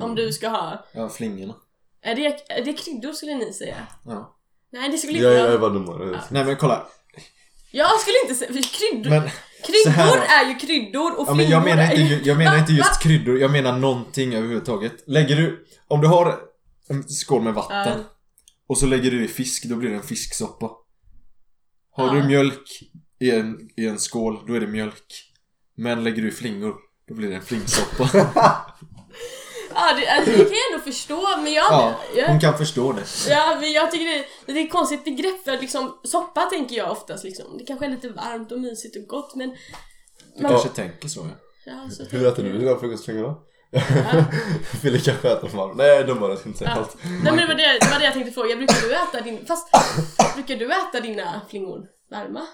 Om 0.00 0.14
du 0.14 0.32
ska 0.32 0.48
ha... 0.48 0.84
Ja, 0.92 1.08
flingorna. 1.08 1.54
Är 2.02 2.14
det, 2.14 2.52
är 2.52 2.64
det 2.64 2.72
kryddor 2.72 3.12
skulle 3.12 3.34
ni 3.34 3.52
säga? 3.52 3.86
Ja. 4.04 4.36
Nej 4.72 4.88
det 4.90 4.98
skulle 4.98 5.12
inte 5.12 5.24
Jag, 5.28 5.52
jag. 5.52 5.60
bara 5.60 5.70
dummare. 5.70 6.20
Nej 6.30 6.44
men 6.44 6.56
kolla. 6.56 6.86
Jag 7.70 8.00
skulle 8.00 8.16
inte 8.22 8.34
säga... 8.34 8.62
Kryddor, 8.62 9.10
Men, 9.10 9.30
kryddor 9.66 10.18
är 10.28 10.48
ju 10.48 10.54
kryddor 10.54 11.18
och 11.20 11.28
ja, 11.28 11.34
men 11.34 11.48
jag 11.50 11.64
menar 11.64 11.82
inte, 11.82 11.94
ju... 12.02 12.20
jag 12.24 12.38
menar 12.38 12.58
inte 12.58 12.72
just 12.72 13.02
kryddor, 13.02 13.38
jag 13.38 13.50
menar 13.50 13.78
någonting 13.78 14.34
överhuvudtaget. 14.34 14.92
Lägger 15.06 15.36
du, 15.36 15.66
om 15.88 16.00
du 16.00 16.06
har 16.08 16.40
en 16.88 17.08
skål 17.08 17.42
med 17.42 17.54
vatten 17.54 17.98
Ja. 17.98 18.04
och 18.66 18.78
så 18.78 18.86
lägger 18.86 19.10
du 19.10 19.24
i 19.24 19.28
fisk, 19.28 19.64
då 19.64 19.76
blir 19.76 19.90
det 19.90 19.96
en 19.96 20.02
fisksoppa. 20.02 20.70
Har 21.90 22.06
Ja. 22.06 22.12
du 22.12 22.22
mjölk 22.22 22.68
i 23.20 23.30
en, 23.30 23.70
i 23.76 23.86
en 23.86 23.98
skål, 23.98 24.38
då 24.46 24.54
är 24.54 24.60
det 24.60 24.66
mjölk. 24.66 25.32
Men 25.76 26.04
lägger 26.04 26.22
du 26.22 26.28
i 26.28 26.32
flingor, 26.32 26.74
då 27.08 27.14
blir 27.14 27.28
det 27.28 27.34
en 27.36 27.42
flingsoppa. 27.42 28.10
Ja, 29.74 29.94
det, 29.96 30.08
alltså, 30.08 30.30
det 30.30 30.36
kan 30.36 30.56
jag 30.56 30.72
ändå 30.72 30.84
förstå 30.84 31.36
men 31.36 31.52
jag... 31.52 31.66
ja, 31.70 31.94
jag 32.16 32.28
hon 32.28 32.40
kan 32.40 32.58
förstå 32.58 32.92
det. 32.92 33.04
Ja, 33.28 33.56
men 33.60 33.72
jag 33.72 33.90
tycker 33.90 34.06
det, 34.06 34.24
det 34.52 34.60
är 34.60 34.64
ett 34.64 34.72
konstigt 34.72 35.04
begrepp 35.04 35.44
för 35.44 35.58
liksom, 35.58 35.98
soppa 36.04 36.40
tänker 36.40 36.76
jag 36.76 36.90
oftast 36.92 37.24
liksom. 37.24 37.58
Det 37.58 37.64
kanske 37.64 37.86
är 37.86 37.90
lite 37.90 38.08
varmt 38.08 38.52
och 38.52 38.60
mysigt 38.60 38.96
och 38.96 39.02
gott 39.02 39.34
men... 39.34 39.50
Du 40.36 40.42
Man, 40.42 40.50
kanske 40.52 40.68
tänker 40.68 41.08
så 41.08 41.20
ja. 41.64 41.72
ja, 41.72 41.90
så 41.90 42.04
Hur 42.16 42.26
äter 42.26 42.42
du 42.42 42.58
dina 42.58 42.76
frukostflingor 42.76 43.22
då? 43.22 43.42
Fille 44.82 44.98
kanske 44.98 45.28
äter 45.32 45.48
för 45.48 45.56
varmt. 45.56 45.76
Nej 45.76 46.04
dummare, 46.04 46.30
jag 46.30 46.38
ska 46.38 46.48
inte 46.48 46.58
säga 46.58 46.70
Ja. 46.74 46.80
allt. 46.80 46.96
Nej 47.04 47.22
men 47.22 47.36
det 47.36 47.46
var 47.46 47.54
det, 47.54 47.78
det 47.80 47.90
var 47.90 47.98
det 47.98 48.04
jag 48.04 48.14
tänkte 48.14 48.32
fråga, 48.32 48.56
brukar 48.56 48.88
du 48.88 48.94
äta 48.94 49.20
din... 49.20 49.46
Fast, 49.46 49.68
brukar 50.34 50.56
du 50.56 50.72
äta 50.72 51.00
dina 51.00 51.40
flingor 51.50 51.80
varma? 52.10 52.46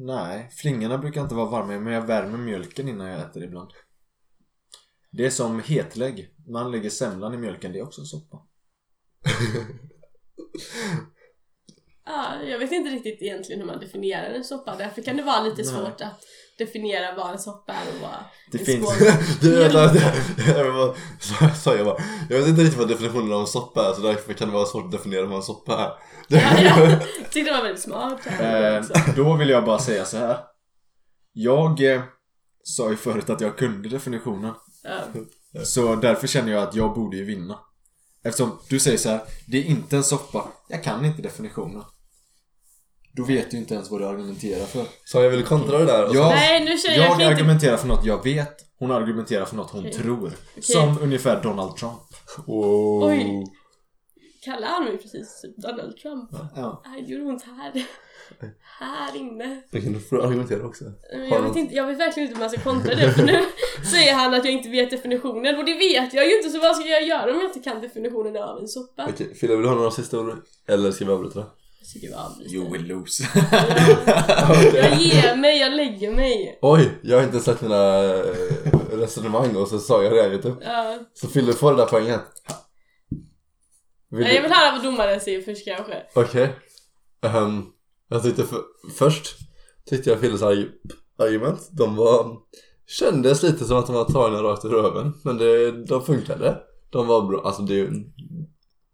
Nej, 0.00 0.50
flingorna 0.56 0.98
brukar 0.98 1.20
inte 1.20 1.34
vara 1.34 1.46
varma 1.50 1.72
men 1.72 1.92
jag 1.92 2.06
värmer 2.06 2.38
mjölken 2.38 2.88
innan 2.88 3.06
jag 3.06 3.20
äter 3.20 3.44
ibland. 3.44 3.70
Det 5.18 5.26
är 5.26 5.30
som 5.30 5.60
hetlägg. 5.60 6.28
Man 6.48 6.70
lägger 6.70 6.90
semlan 6.90 7.34
i 7.34 7.36
mjölken, 7.36 7.72
det 7.72 7.78
är 7.78 7.82
också 7.82 8.00
en 8.00 8.06
soppa. 8.06 8.36
Ja, 12.06 12.42
jag 12.46 12.58
vet 12.58 12.72
inte 12.72 12.90
riktigt 12.90 13.22
egentligen 13.22 13.60
hur 13.60 13.66
man 13.66 13.80
definierar 13.80 14.30
en 14.30 14.44
soppa, 14.44 14.76
därför 14.76 15.02
kan 15.02 15.16
det 15.16 15.22
vara 15.22 15.40
lite 15.42 15.64
svårt 15.64 16.00
att 16.00 16.24
definiera 16.58 17.14
vad 17.16 17.30
en 17.32 17.38
soppa 17.38 17.72
är 17.72 17.88
och 17.94 18.00
vad 18.02 18.10
Det 18.52 18.58
en 18.58 18.64
finns- 18.66 18.90
skål- 18.90 19.40
Du 19.40 19.56
vet 19.56 19.72
jag 21.40 21.56
sa 21.56 21.74
jag 21.76 21.86
bara, 21.86 21.96
jag 22.30 22.38
vet 22.38 22.48
inte 22.48 22.60
riktigt 22.62 22.78
vad 22.78 22.88
definitionen 22.88 23.32
av 23.32 23.40
en 23.40 23.46
soppa 23.46 23.88
är 23.90 23.92
så 23.92 24.00
därför 24.00 24.32
kan 24.32 24.48
det 24.48 24.54
vara 24.54 24.66
svårt 24.66 24.84
att 24.84 24.92
definiera 24.92 25.26
vad 25.26 25.36
en 25.36 25.42
soppa 25.42 25.72
är. 25.84 25.92
Ja, 26.36 26.60
jag 26.62 27.00
tyckte 27.30 27.50
det 27.50 27.56
var 27.56 27.62
väldigt 27.62 27.82
smart. 27.82 28.20
Eh, 28.40 29.14
då 29.16 29.36
vill 29.36 29.48
jag 29.48 29.64
bara 29.64 29.78
säga 29.78 30.04
så 30.04 30.16
här. 30.16 30.38
Jag 31.32 31.92
eh, 31.94 32.02
sa 32.62 32.90
ju 32.90 32.96
förut 32.96 33.30
att 33.30 33.40
jag 33.40 33.58
kunde 33.58 33.88
definitionen. 33.88 34.54
Ja. 34.88 35.64
Så 35.64 35.96
därför 35.96 36.26
känner 36.26 36.52
jag 36.52 36.62
att 36.62 36.74
jag 36.74 36.94
borde 36.94 37.16
ju 37.16 37.24
vinna. 37.24 37.58
Eftersom 38.24 38.58
du 38.68 38.80
säger 38.80 38.98
så 38.98 39.08
här, 39.08 39.20
det 39.46 39.58
är 39.58 39.62
inte 39.64 39.96
en 39.96 40.04
soppa. 40.04 40.48
Jag 40.68 40.84
kan 40.84 41.04
inte 41.04 41.22
definitionen. 41.22 41.82
Då 43.12 43.24
vet 43.24 43.50
du 43.50 43.56
inte 43.56 43.74
ens 43.74 43.90
vad 43.90 44.00
du 44.00 44.06
argumenterar 44.06 44.66
för. 44.66 44.86
Så 45.04 45.22
jag 45.22 45.30
vill 45.30 45.44
kontra 45.44 45.78
det 45.78 45.84
där. 45.84 46.10
Ja, 46.14 46.28
Nej, 46.28 46.64
nu 46.64 46.78
känner 46.78 46.96
jag, 46.96 47.04
jag 47.04 47.10
jag 47.10 47.18
kan 47.18 47.22
inte... 47.22 47.34
argumenterar 47.34 47.76
för 47.76 47.88
något 47.88 48.04
jag 48.04 48.24
vet. 48.24 48.56
Hon 48.78 48.90
argumenterar 48.90 49.44
för 49.44 49.56
något 49.56 49.70
hon 49.70 49.80
Okej. 49.80 49.92
tror. 49.92 50.32
Som 50.60 50.98
ungefär 51.02 51.42
Donald 51.42 51.76
Trump. 51.76 52.00
Oh. 52.46 53.08
Oj. 53.08 53.44
Kallade 54.50 54.72
han 54.72 54.84
mig 54.84 54.98
precis 54.98 55.44
Donald 55.56 55.96
Trump. 55.96 56.30
Ja. 56.56 56.82
Nej, 56.86 57.02
det 57.02 57.12
gjorde 57.12 57.24
ont 57.24 57.42
här. 57.42 57.72
Här 58.80 59.16
inne. 59.16 59.62
Jag 59.70 59.82
kan 59.82 59.92
du 59.92 60.00
få 60.00 60.22
argumentera 60.22 60.66
också. 60.66 60.84
Jag 61.30 61.42
vet, 61.42 61.56
inte, 61.56 61.74
jag 61.74 61.86
vet 61.86 61.98
verkligen 61.98 62.28
inte 62.28 62.38
hur 62.38 62.40
man 62.40 62.50
ska 62.50 62.60
kontra 62.60 62.94
det 62.94 63.12
för 63.12 63.22
nu 63.22 63.44
säger 63.92 64.14
han 64.14 64.34
att 64.34 64.44
jag 64.44 64.54
inte 64.54 64.68
vet 64.68 64.90
definitionen 64.90 65.58
och 65.58 65.64
det 65.64 65.74
vet 65.74 66.14
jag 66.14 66.26
ju 66.26 66.36
inte 66.36 66.50
så 66.50 66.60
vad 66.60 66.76
ska 66.76 66.88
jag 66.88 67.06
göra 67.06 67.32
om 67.32 67.40
jag 67.40 67.48
inte 67.48 67.60
kan 67.60 67.80
definitionen 67.80 68.42
av 68.42 68.58
en 68.58 68.68
soppa? 68.68 69.06
Okej, 69.08 69.34
Fille 69.34 69.54
vill 69.54 69.62
du 69.62 69.68
ha 69.68 69.76
några 69.76 69.90
sista 69.90 70.20
ord? 70.20 70.36
Eller 70.68 70.90
ska 70.90 71.04
vi 71.04 71.12
avbryta 71.12 71.38
det? 71.38 71.46
Jag 71.80 71.88
tycker 71.92 72.08
jag 72.08 72.20
avbryter. 72.20 72.54
You 72.54 72.72
will 72.72 72.86
lose. 72.86 73.24
Jag 74.74 75.00
ger 75.00 75.36
mig, 75.36 75.58
jag 75.58 75.72
lägger 75.72 76.10
mig. 76.10 76.58
Oj, 76.62 76.90
jag 77.02 77.16
har 77.16 77.24
inte 77.24 77.40
sett 77.40 77.62
mina 77.62 78.04
eh, 78.04 78.20
resonemang 78.92 79.56
och 79.56 79.68
så 79.68 79.78
sa 79.78 80.02
jag 80.02 80.12
det 80.12 80.22
här 80.22 80.38
typ. 80.38 80.54
Ja. 80.60 80.98
Så 81.14 81.28
Fille 81.28 81.52
får 81.52 81.70
det 81.70 81.76
där 81.76 81.86
poängen. 81.86 82.20
Vill 84.10 84.24
du- 84.26 84.34
jag 84.34 84.42
vill 84.42 84.52
höra 84.52 84.72
vad 84.72 84.84
domaren 84.84 85.20
säger 85.20 85.42
först 85.42 85.64
kanske. 85.64 86.02
Okej. 86.14 86.56
Ehm, 87.22 87.62
jag 88.08 88.22
tyckte 88.22 88.44
för, 88.44 88.60
först 88.98 89.36
tyckte 89.86 90.10
jag 90.10 90.20
Filles 90.20 90.42
arg, 90.42 90.68
argument, 91.18 91.68
de 91.72 91.96
var 91.96 92.36
kändes 92.86 93.42
lite 93.42 93.64
som 93.64 93.76
att 93.76 93.86
de 93.86 93.94
var 93.94 94.04
tagna 94.04 94.42
rakt 94.42 94.64
ur 94.64 94.68
röven. 94.68 95.12
Men 95.24 95.38
det, 95.38 95.72
de 95.86 96.04
funkade. 96.04 96.62
De 96.90 97.06
var 97.06 97.22
bra, 97.22 97.42
alltså 97.44 97.62
det 97.62 97.90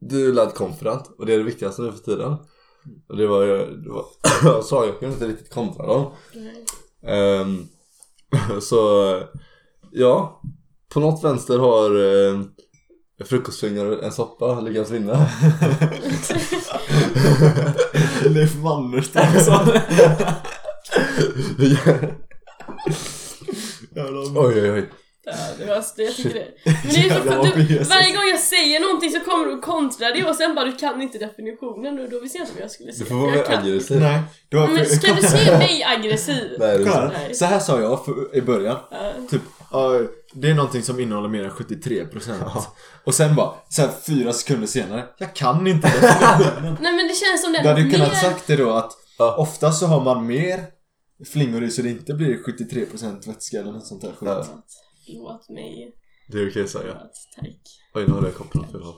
du 0.01 0.33
lät 0.33 0.55
confident 0.55 1.11
och 1.19 1.27
det 1.27 1.35
är 1.35 1.39
det 1.39 1.45
viktigaste 1.45 1.83
nu 1.83 1.93
för 1.93 1.99
tiden. 1.99 2.37
Och 3.09 3.17
det 3.17 3.27
var 3.27 3.43
ju, 3.43 3.77
det 3.77 3.91
var, 3.91 4.05
jag 4.45 4.65
sa 4.65 4.87
jag 4.87 4.99
kunde 4.99 5.15
inte 5.15 5.29
riktigt 5.29 5.55
kontra 5.55 5.87
dem. 5.87 6.12
Ehm, 7.07 7.67
så 8.61 9.21
ja, 9.93 10.43
på 10.89 11.01
något 11.01 11.25
vänster 11.25 11.59
har 11.59 11.97
uh, 11.97 12.41
frukostfingrar 13.25 14.03
en 14.05 14.12
soppa 14.12 14.61
lyckats 14.61 14.91
vinna. 14.91 15.12
Leif 18.25 18.55
Mannerström 18.55 19.27
oj 24.37 24.61
oj 24.61 24.71
oj. 24.71 24.91
Ja, 25.27 25.33
det 25.59 25.65
var, 25.67 25.85
det, 25.97 26.03
jag 26.03 26.15
tyckte 26.15 26.39
det. 26.39 26.47
Men 26.65 26.75
det 26.83 26.99
är 27.09 27.21
så, 27.21 27.43
du, 27.57 27.79
varje 27.79 28.12
gång 28.17 28.25
jag 28.31 28.41
säger 28.41 28.81
någonting 28.81 29.11
så 29.11 29.21
kommer 29.21 29.45
du 29.45 29.53
och 29.53 29.62
kontrar 29.62 30.12
det 30.15 30.25
och 30.25 30.37
sen 30.37 30.55
bara 30.55 30.65
du 30.65 30.73
kan 30.77 31.03
inte 31.03 31.19
definitionen 31.19 31.99
och 32.01 32.11
då 32.11 32.21
visste 32.21 32.39
jag 32.39 32.45
inte 32.45 32.55
vad 32.55 32.62
jag 32.62 32.71
skulle 32.71 32.91
Du 32.91 32.97
säga. 32.97 33.07
får 33.09 33.15
vara 33.15 33.31
mer 33.31 33.51
aggressiv. 33.59 34.01
Nej, 34.01 34.21
du 34.49 34.57
har 34.57 34.69
Men 34.69 34.87
ska 34.87 35.15
du 35.15 35.23
se 35.23 35.59
mig 35.59 35.85
aggressiv? 35.85 36.57
Nej, 36.59 36.79
det 36.79 36.85
är 36.85 36.91
så. 36.93 37.11
Nej. 37.19 37.35
så 37.35 37.45
här 37.45 37.59
sa 37.59 37.81
jag 37.81 38.05
för, 38.05 38.37
i 38.37 38.43
början. 38.43 38.77
Ja. 38.91 39.12
Typ, 39.31 39.43
ja, 39.75 40.01
det 40.35 40.51
är 40.51 40.55
någonting 40.55 40.83
som 40.83 41.01
innehåller 41.01 41.29
mer 41.29 41.45
än 41.45 41.51
73% 41.51 42.62
Och 43.05 43.14
sen 43.14 43.35
bara, 43.35 43.55
här 43.79 43.89
fyra 44.07 44.33
sekunder 44.33 44.66
senare, 44.66 45.05
jag 45.18 45.35
kan 45.35 45.66
inte 45.66 45.89
definitionen. 45.89 46.77
Nej 46.81 46.93
men 46.97 47.09
det 47.09 47.14
känns 47.14 47.43
som 47.43 47.53
den 47.53 47.62
Du 47.62 47.68
hade 47.68 47.81
ju 47.81 47.87
mer... 47.87 47.93
kunnat 47.95 48.16
sagt 48.20 48.47
det 48.47 48.57
då 48.57 48.70
att 48.72 48.93
Ja. 49.18 49.37
ofta 49.37 49.72
så 49.72 49.87
har 49.87 50.05
man 50.05 50.27
mer 50.27 50.66
flingor 51.33 51.64
i 51.64 51.70
så 51.70 51.83
det 51.83 51.91
inte 51.91 52.14
blir 52.14 52.39
73% 52.39 53.27
vätska 53.27 53.59
eller 53.61 53.72
något 53.72 53.87
sånt 53.87 54.03
där 54.03 54.09
skit. 54.12 54.29
Ja. 54.29 54.45
Förlåt 55.07 55.49
mig. 55.49 55.95
Det 56.33 56.39
är 56.39 56.51
okej 56.51 56.62
att 56.62 56.70
säga. 56.70 56.95
Tack. 57.37 57.49
Oj, 57.95 58.05
nu 58.07 58.12
har 58.12 58.22
jag 58.22 58.35
kopplat 58.35 58.72
fel 58.72 58.83
håll. 58.83 58.95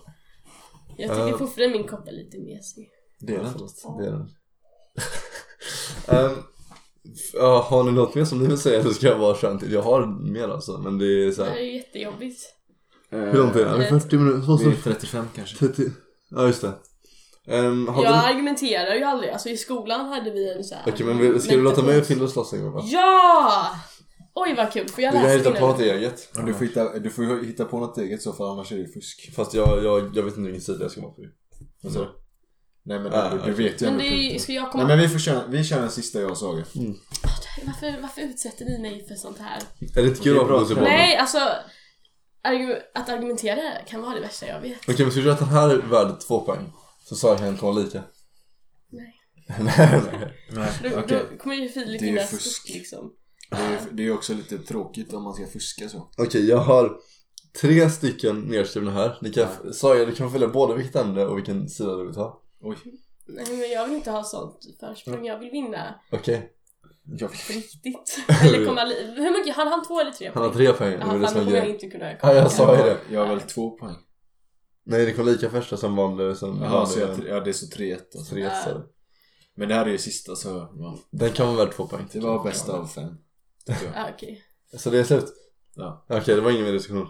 Jag 0.96 1.10
tycker 1.10 1.28
Ja. 1.28 1.38
fortfarande 1.38 1.78
min 1.78 1.86
kopp 1.88 2.08
är 2.08 2.12
lite 2.12 2.38
mesig. 2.38 2.88
Det 3.20 3.34
är 3.34 3.36
Ja, 3.36 3.94
det. 3.98 4.06
är 4.06 4.10
den. 4.12 4.28
Ja, 7.34 7.66
har 7.70 7.84
ni 7.84 7.92
något 7.92 8.14
mer 8.14 8.24
som 8.24 8.38
ni 8.38 8.46
vill 8.46 8.58
säga 8.58 8.80
eller 8.80 8.90
ska 8.90 9.06
jag 9.06 9.18
vara 9.18 9.36
könt 9.36 9.60
till? 9.60 9.72
Jag 9.72 9.82
har 9.82 10.06
mer 10.32 10.48
alltså, 10.48 10.78
men 10.78 10.98
det 10.98 11.06
är 11.26 11.30
så 11.30 11.42
Det 11.42 11.48
här 11.48 11.54
här. 11.54 11.60
är 11.60 11.64
ju 11.64 11.76
jättejobbigt. 11.76 12.40
Hur 13.10 13.32
långt 13.38 13.56
är 13.56 13.64
det? 13.64 13.70
Är 13.70 13.78
det 13.78 14.00
40 14.00 14.16
minuter? 14.16 14.38
Vad 14.48 14.58
Det 14.58 14.64
är 14.70 14.74
35 14.94 15.26
kanske. 15.34 15.56
30? 15.56 15.82
Ja, 16.30 16.46
just 16.46 16.60
det. 16.60 16.72
Um, 17.48 17.86
Jag 17.96 18.04
du... 18.04 18.08
argumenterar 18.08 18.94
ju 18.94 19.02
aldrig. 19.02 19.30
Alltså 19.30 19.48
i 19.48 19.56
skolan 19.56 20.06
hade 20.08 20.30
vi 20.30 20.52
en 20.52 20.64
så 20.64 20.74
här... 20.74 20.82
Okej, 20.92 21.06
men 21.06 21.18
vi- 21.18 21.40
ska 21.40 21.56
du 21.56 21.62
låta 21.62 21.82
mig 21.82 21.98
och 21.98 22.06
Fille 22.06 22.28
slåss 22.28 22.52
en 22.52 22.62
gång 22.62 22.72
va? 22.72 22.80
Ja! 22.84 23.70
Oj 24.34 24.54
vad 24.56 24.72
kul, 24.72 24.88
får 24.88 25.04
jag 25.04 25.12
Du 25.12 25.16
kan 25.18 25.26
läsa 25.26 25.38
hitta 25.38 25.52
på 25.60 25.66
något 25.66 25.80
eget. 25.80 26.28
Men 26.36 26.46
du 26.46 26.54
får 26.54 26.64
hitta, 26.64 26.98
du 26.98 27.10
får 27.10 27.24
ju 27.24 27.46
hitta 27.46 27.64
på 27.64 27.80
något 27.80 27.98
eget 27.98 28.22
så 28.22 28.32
för 28.32 28.52
annars 28.52 28.72
är 28.72 28.76
det 28.76 28.86
fusk. 28.88 29.32
Fast 29.36 29.54
jag, 29.54 29.84
jag, 29.84 30.16
jag 30.16 30.22
vet 30.22 30.36
inte 30.36 30.40
vilken 30.40 30.60
sida 30.60 30.78
jag 30.82 30.90
ska 30.90 31.00
vara 31.00 31.12
på. 31.12 31.22
Vad 31.82 31.92
sa 31.92 31.98
du? 32.00 32.08
Nej 32.86 32.98
men 32.98 33.12
Ah, 33.12 33.30
du, 33.34 33.38
du 33.44 33.52
vet 33.52 33.82
ju 33.82 33.86
Men 33.86 33.94
ändå 34.00 34.16
det 34.16 34.38
ska 34.42 34.52
jag 34.52 34.72
komma... 34.72 34.84
Nej 34.86 34.96
men 34.96 35.06
vi 35.06 35.12
får 35.12 35.18
köra, 35.18 35.46
vi 35.46 35.64
kör 35.64 35.82
en 35.82 35.90
sista 35.90 36.20
jag 36.20 36.30
och 36.30 36.38
Saga. 36.38 36.64
Varför, 37.66 38.00
varför 38.02 38.20
utsätter 38.22 38.64
ni 38.64 38.78
mig 38.78 39.06
för 39.08 39.14
sånt 39.14 39.38
här? 39.38 39.62
Är 39.96 40.02
det 40.02 40.08
inte 40.08 40.22
kul 40.22 40.40
att 40.40 40.48
bollen? 40.48 40.84
Nej, 40.84 41.16
alltså... 41.16 41.38
argu- 42.48 42.80
Att 42.94 43.08
argumentera 43.08 43.62
kan 43.88 44.02
vara 44.02 44.14
det 44.14 44.20
värsta 44.20 44.46
jag 44.46 44.60
vet. 44.60 44.78
Okej, 44.88 44.96
men 44.98 45.10
ska 45.10 45.20
vi 45.20 45.26
göra 45.26 45.32
att 45.34 45.38
den 45.40 45.48
här 45.48 45.70
är 45.70 45.76
värd 45.76 46.20
två 46.20 46.40
poäng? 46.40 46.72
Så 47.04 47.14
sa 47.16 47.28
jag 47.28 47.38
kan 47.38 47.56
vara 47.56 47.72
lika. 47.72 48.02
Nej. 48.90 49.12
nej, 50.50 50.70
Då, 51.08 51.38
kommer 51.38 51.56
ju 51.56 51.68
Filip 51.68 52.00
Det 52.00 52.06
är 52.06 52.08
ju 52.08 52.14
vinna 52.14 52.26
fusk. 52.26 52.50
stort 52.56 52.68
liksom. 52.74 53.12
Det 53.50 53.56
är 53.56 53.70
ju 53.70 53.76
det 53.92 54.06
är 54.06 54.14
också 54.14 54.34
lite 54.34 54.58
tråkigt 54.58 55.12
om 55.12 55.22
man 55.22 55.34
ska 55.34 55.46
fuska 55.46 55.88
så. 55.88 56.10
Okej, 56.18 56.48
jag 56.48 56.58
har 56.58 56.96
tre 57.60 57.90
stycken 57.90 58.40
nedskrivna 58.40 58.90
här. 58.90 59.18
Ni 59.22 59.32
kan, 59.32 59.48
sa 59.72 59.96
jag, 59.96 60.08
du 60.08 60.14
kan 60.14 60.32
välja 60.32 60.48
både 60.48 60.74
vilket 60.74 60.96
ämne 60.96 61.24
och 61.24 61.36
vilken 61.38 61.68
sida 61.68 61.96
du 61.96 62.06
vill 62.06 62.14
ta. 62.14 62.42
Oj. 62.60 62.76
Nej 63.28 63.44
men 63.50 63.70
jag 63.70 63.86
vill 63.86 63.94
inte 63.96 64.10
ha 64.10 64.24
sånt 64.24 64.58
försprång, 64.80 65.26
jag 65.26 65.38
vill 65.38 65.50
vinna 65.50 66.00
Okej, 66.12 66.52
Jag 67.04 67.28
vet. 67.28 67.46
på 67.46 67.52
riktigt. 67.52 68.18
Eller 68.42 68.66
komma 68.66 68.84
li- 68.84 69.14
Hur 69.16 69.38
mycket? 69.38 69.56
Han 69.56 69.68
han 69.68 69.84
två 69.86 70.00
eller 70.00 70.10
tre 70.10 70.30
han 70.34 70.42
har 70.42 70.50
poäng? 70.50 70.58
tre 70.66 70.72
poäng. 70.72 70.92
Jaha, 71.00 71.26
fan 71.28 71.34
kommer 71.34 71.56
jag 71.56 71.68
inte 71.68 71.88
kunna 71.90 72.12
Ja, 72.22 72.34
jag 72.34 72.52
sa 72.52 72.76
ju 72.76 72.82
det. 72.82 72.98
jag 73.10 73.20
har 73.20 73.34
väl 73.34 73.40
två 73.40 73.70
poäng. 73.70 73.96
Nej, 74.84 75.06
det 75.06 75.12
kom 75.12 75.26
lika 75.26 75.50
första 75.50 75.76
som 75.76 75.96
vanlig. 75.96 76.36
Som 76.36 76.62
Jaha, 76.62 76.86
så 76.86 77.00
vanlig 77.06 77.28
jag, 77.28 77.36
ja 77.36 77.40
det 77.40 77.50
är 77.50 77.52
så 77.52 77.66
3-1 77.66 77.94
alltså. 78.18 78.34
tre 78.34 78.42
Ja. 78.42 78.62
så. 78.64 78.82
Men 79.54 79.68
det 79.68 79.74
här 79.74 79.86
är 79.86 79.90
ju 79.90 79.98
sista 79.98 80.36
så 80.36 80.48
ja. 80.78 80.98
Den 81.10 81.32
kan 81.32 81.46
vara 81.46 81.64
värd 81.64 81.74
två 81.74 81.86
poäng. 81.86 82.08
Det 82.12 82.20
var 82.20 82.44
bästa 82.44 82.72
av 82.72 82.86
fem. 82.86 83.14
Ah, 83.94 84.08
okej. 84.14 84.42
Så 84.78 84.90
det 84.90 84.98
är 84.98 85.04
slut? 85.04 85.32
Ja. 85.74 86.06
Okej, 86.08 86.34
det 86.34 86.40
var 86.40 86.50
ingen 86.50 86.64
mer 86.64 86.72
diskussion. 86.72 87.08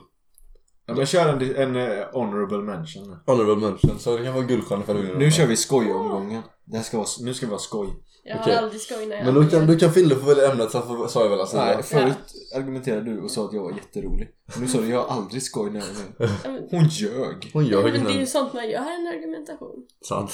Ja 0.87 0.95
men 0.95 1.07
kör 1.07 1.29
en, 1.29 1.57
en 1.57 1.77
eh, 1.77 2.05
honorable 2.13 2.59
mention. 2.59 3.17
Honorable 3.27 3.69
mention, 3.69 3.99
så 3.99 4.17
det 4.17 4.25
kan 4.25 4.35
vara 4.35 4.45
guldstjärna 4.45 4.83
för 4.83 4.95
att 4.95 5.19
Nu 5.19 5.31
kör 5.31 5.47
vi 5.47 5.57
skojomgången. 5.57 6.43
Det 6.65 6.77
här 6.77 6.85
ska 6.85 6.97
vara, 6.97 7.09
nu 7.21 7.35
ska 7.35 7.47
vi 7.47 7.53
ha 7.53 7.59
skoj. 7.59 7.89
Jag 8.29 8.41
Okej. 8.41 8.55
har 8.55 8.63
aldrig 8.63 8.81
skoj 8.81 9.07
när 9.07 9.17
jag 9.17 9.25
Men 9.25 9.35
då 9.35 9.45
kan, 9.45 9.67
då 9.67 9.77
kan 9.79 9.93
Fille 9.93 10.15
få 10.17 10.27
välja 10.27 10.53
ämnet 10.53 10.71
så 10.71 10.83
får, 10.83 11.09
sa 11.09 11.23
jag 11.23 11.31
väl 11.31 11.41
alltså. 11.41 11.57
Nej, 11.57 11.83
förut 11.83 12.17
argumenterade 12.57 13.03
du 13.15 13.21
och 13.21 13.31
sa 13.31 13.45
att 13.45 13.53
jag 13.53 13.63
var 13.63 13.71
jätterolig. 13.73 14.29
Och 14.55 14.61
nu 14.61 14.69
sa 14.69 14.79
du 14.79 14.89
jag 14.89 15.03
har 15.03 15.17
aldrig 15.17 15.43
skoj 15.43 15.71
när 15.71 15.79
jag. 15.81 15.87
Ja, 16.19 16.29
men- 16.45 16.69
Hon 16.71 16.89
ljög. 16.89 17.51
Hon 17.53 17.67
gör 17.67 17.83
Men 17.83 17.93
det 17.93 17.99
är 17.99 18.05
ju 18.09 18.15
innan. 18.15 18.27
sånt 18.27 18.53
man 18.53 18.71
gör 18.71 18.81
en 18.81 19.07
argumentation. 19.07 19.87
Sant. 20.09 20.33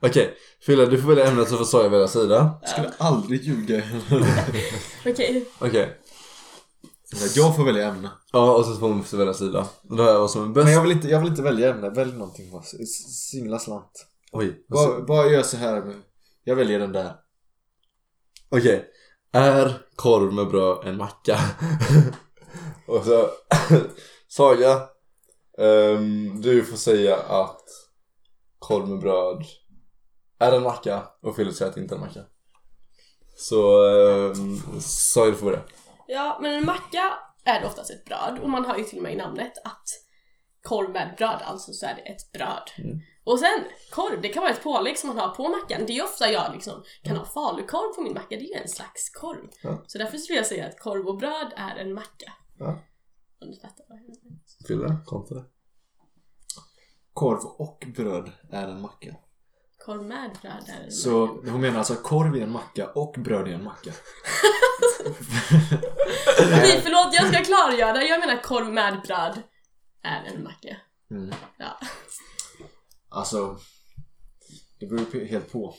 Okej, 0.00 0.34
Fille 0.66 0.86
du 0.86 0.98
får 0.98 1.08
välja 1.08 1.26
ämnet 1.26 1.48
så 1.48 1.56
får 1.56 1.64
Saja 1.64 1.88
välja 1.88 2.08
sida. 2.08 2.58
Jag 2.60 2.70
skulle 2.70 2.90
aldrig 2.98 3.42
ljuga. 3.42 3.82
Okej. 5.06 5.44
Okej. 5.58 5.98
Jag 7.34 7.56
får 7.56 7.64
välja 7.64 7.88
ämne. 7.88 8.10
Ja, 8.32 8.56
och 8.56 8.64
så 8.64 8.74
får 8.74 8.88
hon 8.88 9.02
välja 9.12 9.34
sida. 9.34 9.68
Och 9.88 9.96
då 9.96 10.02
är 10.02 10.18
vad 10.18 10.30
som 10.30 10.42
är 10.50 10.54
bäst. 10.54 10.64
Men 10.64 10.74
jag 10.74 10.82
vill 10.82 10.92
inte, 10.92 11.08
jag 11.08 11.20
vill 11.20 11.28
inte 11.30 11.42
välja 11.42 11.70
ämne. 11.70 11.90
Välj 11.90 12.12
någonting 12.12 12.50
bara. 12.52 12.62
Singla 12.62 13.58
slant. 13.58 14.06
Oj. 14.32 14.64
Alltså, 14.70 14.86
Bara, 14.88 15.00
bara 15.02 15.26
gör 15.26 15.42
så 15.42 15.56
här. 15.56 15.82
med- 15.82 16.02
Jag 16.44 16.56
väljer 16.56 16.78
den 16.78 16.92
där. 16.92 17.12
Okej. 18.48 18.88
Är 19.32 19.82
korv 19.96 20.32
med 20.32 20.48
bröd 20.48 20.78
en 20.86 20.96
macka? 20.96 21.38
och 22.86 23.04
så 23.04 23.28
Saga. 24.28 24.82
ehm, 25.58 26.40
du 26.40 26.64
får 26.64 26.76
säga 26.76 27.16
att 27.16 27.62
korv 28.58 28.88
med 28.88 28.98
bröd 29.00 29.44
är 30.38 30.52
en 30.52 30.62
macka 30.62 31.02
och 31.22 31.36
Fille 31.36 31.52
säger 31.52 31.68
att 31.68 31.74
det 31.74 31.80
inte 31.82 31.94
är 31.94 31.96
en 31.96 32.04
macka. 32.04 32.20
Så 33.36 33.84
um, 33.86 34.62
Saga 34.80 35.30
du 35.30 35.36
får 35.36 35.46
börja. 35.46 35.62
Ja, 36.12 36.38
men 36.42 36.54
en 36.54 36.64
macka 36.64 37.18
är 37.44 37.60
det 37.60 37.66
oftast 37.66 37.90
ett 37.90 38.04
bröd 38.04 38.38
och 38.42 38.50
man 38.50 38.64
har 38.64 38.76
ju 38.76 38.84
till 38.84 38.98
och 38.98 39.02
med 39.02 39.12
i 39.12 39.16
namnet 39.16 39.52
att 39.64 39.88
korv 40.62 40.90
med 40.90 41.14
bröd, 41.16 41.42
alltså 41.44 41.72
så 41.72 41.86
är 41.86 41.94
det 41.94 42.00
ett 42.00 42.32
bröd. 42.32 42.70
Mm. 42.78 43.00
Och 43.24 43.38
sen 43.38 43.64
korv, 43.90 44.20
det 44.20 44.28
kan 44.28 44.42
vara 44.42 44.52
ett 44.52 44.62
pålägg 44.62 44.98
som 44.98 45.08
man 45.08 45.18
har 45.18 45.34
på 45.34 45.48
mackan. 45.48 45.86
Det 45.86 45.98
är 45.98 46.04
ofta 46.04 46.30
jag 46.30 46.52
liksom 46.54 46.82
kan 47.02 47.16
ha 47.16 47.24
falukorv 47.24 47.94
på 47.94 48.00
min 48.00 48.14
macka, 48.14 48.36
det 48.36 48.44
är 48.44 48.56
ju 48.56 48.62
en 48.62 48.68
slags 48.68 49.10
korv. 49.10 49.48
Ja. 49.62 49.84
Så 49.86 49.98
därför 49.98 50.18
skulle 50.18 50.38
jag 50.38 50.46
säga 50.46 50.66
att 50.66 50.80
korv 50.80 51.08
och 51.08 51.18
bröd 51.18 51.52
är 51.56 51.76
en 51.76 51.94
macka. 51.94 52.32
Ja. 52.58 52.78
Om 53.40 53.50
du 53.50 53.60
fattar 53.60 53.84
vad 53.88 53.98
jag 53.98 54.02
menar. 54.02 54.38
Fille, 54.66 54.96
kontra. 55.06 55.44
Korv 57.12 57.44
och 57.44 57.84
bröd 57.96 58.32
är 58.50 58.68
en 58.68 58.80
macka. 58.80 59.16
Korv 59.86 60.02
med 60.02 60.30
bröd 60.42 60.64
är 60.68 60.84
en 60.84 60.90
Så 60.92 61.26
macka. 61.26 61.50
hon 61.50 61.60
menar 61.60 61.78
alltså 61.78 61.94
korv 61.94 62.36
i 62.36 62.40
en 62.40 62.52
macka 62.52 62.86
och 62.86 63.14
bröd 63.18 63.48
i 63.48 63.52
en 63.52 63.64
macka. 63.64 63.90
Nej, 66.50 66.80
förlåt, 66.82 67.14
jag 67.14 67.34
ska 67.34 67.44
klargöra. 67.44 68.02
Jag 68.02 68.20
menar 68.20 68.42
korv 68.42 68.72
med 68.72 69.00
bröd 69.06 69.42
är 70.02 70.24
en 70.34 70.42
macka. 70.42 70.76
Mm. 71.10 71.34
Ja. 71.58 71.78
Alltså, 73.08 73.56
det 74.80 74.86
beror 74.86 75.06
ju 75.12 75.26
helt 75.26 75.52
på. 75.52 75.74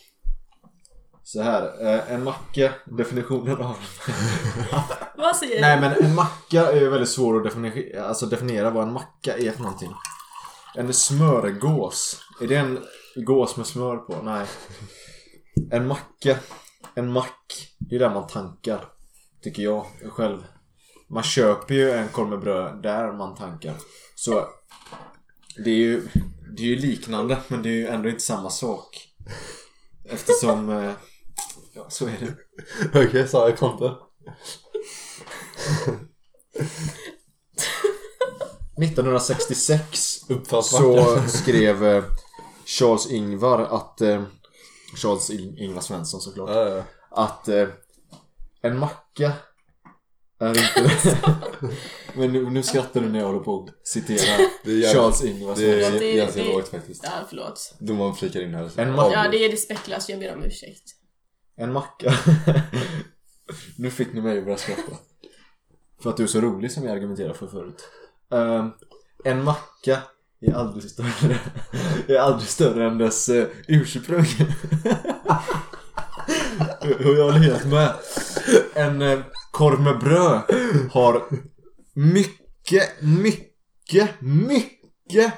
Så 1.23 1.41
här, 1.41 1.85
eh, 1.87 2.11
en 2.11 2.23
macka, 2.23 2.73
definitionen 2.85 3.61
av 3.61 3.77
Vad 5.15 5.35
säger 5.35 5.61
Nej 5.61 5.81
men 5.81 6.05
en 6.05 6.15
macka 6.15 6.71
är 6.71 6.79
ju 6.79 6.89
väldigt 6.89 7.09
svår 7.09 7.37
att 7.37 7.43
definiera, 7.43 8.05
alltså 8.07 8.25
definiera 8.25 8.69
vad 8.69 8.83
en 8.83 8.93
macka 8.93 9.37
är 9.37 9.51
för 9.51 9.61
någonting. 9.61 9.93
En 10.75 10.93
smörgås. 10.93 12.19
Är 12.41 12.47
det 12.47 12.55
en 12.55 12.79
gås 13.15 13.57
med 13.57 13.67
smör 13.67 13.97
på? 13.97 14.21
Nej. 14.23 14.47
En 15.71 15.87
macka. 15.87 16.39
En 16.95 17.11
mack. 17.11 17.67
Det 17.79 17.95
är 17.95 17.99
där 17.99 18.09
man 18.09 18.27
tankar. 18.27 18.85
Tycker 19.43 19.63
jag 19.63 19.85
själv. 20.09 20.43
Man 21.09 21.23
köper 21.23 21.73
ju 21.75 21.91
en 21.91 22.07
korv 22.07 22.29
med 22.29 22.39
bröd 22.39 22.81
där 22.83 23.11
man 23.11 23.35
tankar. 23.35 23.75
Så 24.15 24.47
det 25.63 25.69
är 25.69 25.75
ju, 25.75 26.07
det 26.57 26.61
är 26.63 26.67
ju 26.67 26.75
liknande 26.75 27.37
men 27.47 27.63
det 27.63 27.69
är 27.69 27.73
ju 27.73 27.87
ändå 27.87 28.09
inte 28.09 28.21
samma 28.23 28.49
sak. 28.49 29.07
Eftersom... 30.09 30.69
eh, 30.69 30.91
Ja, 31.75 31.89
så 31.89 32.05
är 32.07 32.17
det. 32.19 33.05
Okej, 33.05 33.27
sa 33.27 33.49
jag 33.49 33.57
konto. 33.57 33.97
1966 38.83 40.29
Uppfallsmacka. 40.29 40.83
så 40.83 41.21
skrev 41.27 42.03
eh, 42.73 42.79
Charles 42.79 43.11
Ingvar 43.11 43.59
att... 43.59 44.01
eh, 44.01 44.23
Charles 45.01 45.29
In- 45.29 45.57
Ingvar 45.57 45.81
Svensson 45.81 46.21
såklart. 46.21 46.49
Ja, 46.49 46.69
ja. 46.69 46.83
Att 47.11 47.47
eh, 47.47 47.67
en 48.61 48.79
macka 48.79 49.33
är 50.39 50.49
inte... 50.49 51.17
Men 52.15 52.31
nu, 52.31 52.49
nu 52.49 52.63
skrattar 52.63 53.01
du 53.01 53.09
när 53.09 53.19
jag 53.19 53.25
håller 53.27 53.39
på 53.39 53.63
att 53.63 53.87
citera 53.87 54.37
Det 54.63 54.71
är 54.85 54.93
Charles 54.93 55.23
Ingvar 55.23 55.55
Det 55.55 55.57
Svensson. 55.81 55.95
är 55.95 55.99
det- 55.99 56.13
ganska 56.15 56.43
det- 56.43 56.53
lågt 56.53 56.67
faktiskt. 56.67 57.03
Ja, 57.03 57.11
förlåt. 57.29 57.75
Domaren 57.79 58.15
flikar 58.15 58.41
in 58.41 58.53
här. 58.53 58.71
En 58.79 58.95
Ja, 58.95 59.27
det 59.31 59.45
är 59.45 59.51
respektlöst. 59.51 60.09
Jag 60.09 60.19
ber 60.19 60.35
om 60.35 60.43
ursäkt. 60.43 60.83
En 61.55 61.73
macka. 61.73 62.13
nu 63.77 63.91
fick 63.91 64.13
ni 64.13 64.21
mig 64.21 64.37
att 64.37 64.43
börja 64.43 64.57
skratta. 64.57 64.97
För 66.03 66.09
att 66.09 66.17
du 66.17 66.23
är 66.23 66.27
så 66.27 66.41
rolig 66.41 66.71
som 66.71 66.83
jag 66.83 66.91
argumenterade 66.95 67.33
för 67.33 67.47
förut. 67.47 67.87
Ehm, 68.31 68.69
en 69.25 69.43
macka 69.43 69.99
är 70.47 70.53
aldrig 70.53 70.91
större, 70.91 71.39
är 72.07 72.17
aldrig 72.17 72.49
större 72.49 72.87
än 72.87 72.97
dess 72.97 73.29
eh, 73.29 73.47
ursprung. 73.67 74.25
Och 76.81 77.13
jag 77.13 77.23
håller 77.23 77.39
helt 77.39 77.65
med. 77.65 77.93
En 78.73 79.01
eh, 79.01 79.19
korv 79.51 79.81
med 79.81 79.99
bröd 79.99 80.41
har 80.91 81.23
mycket, 81.93 83.01
mycket, 83.01 84.21
mycket, 84.21 85.33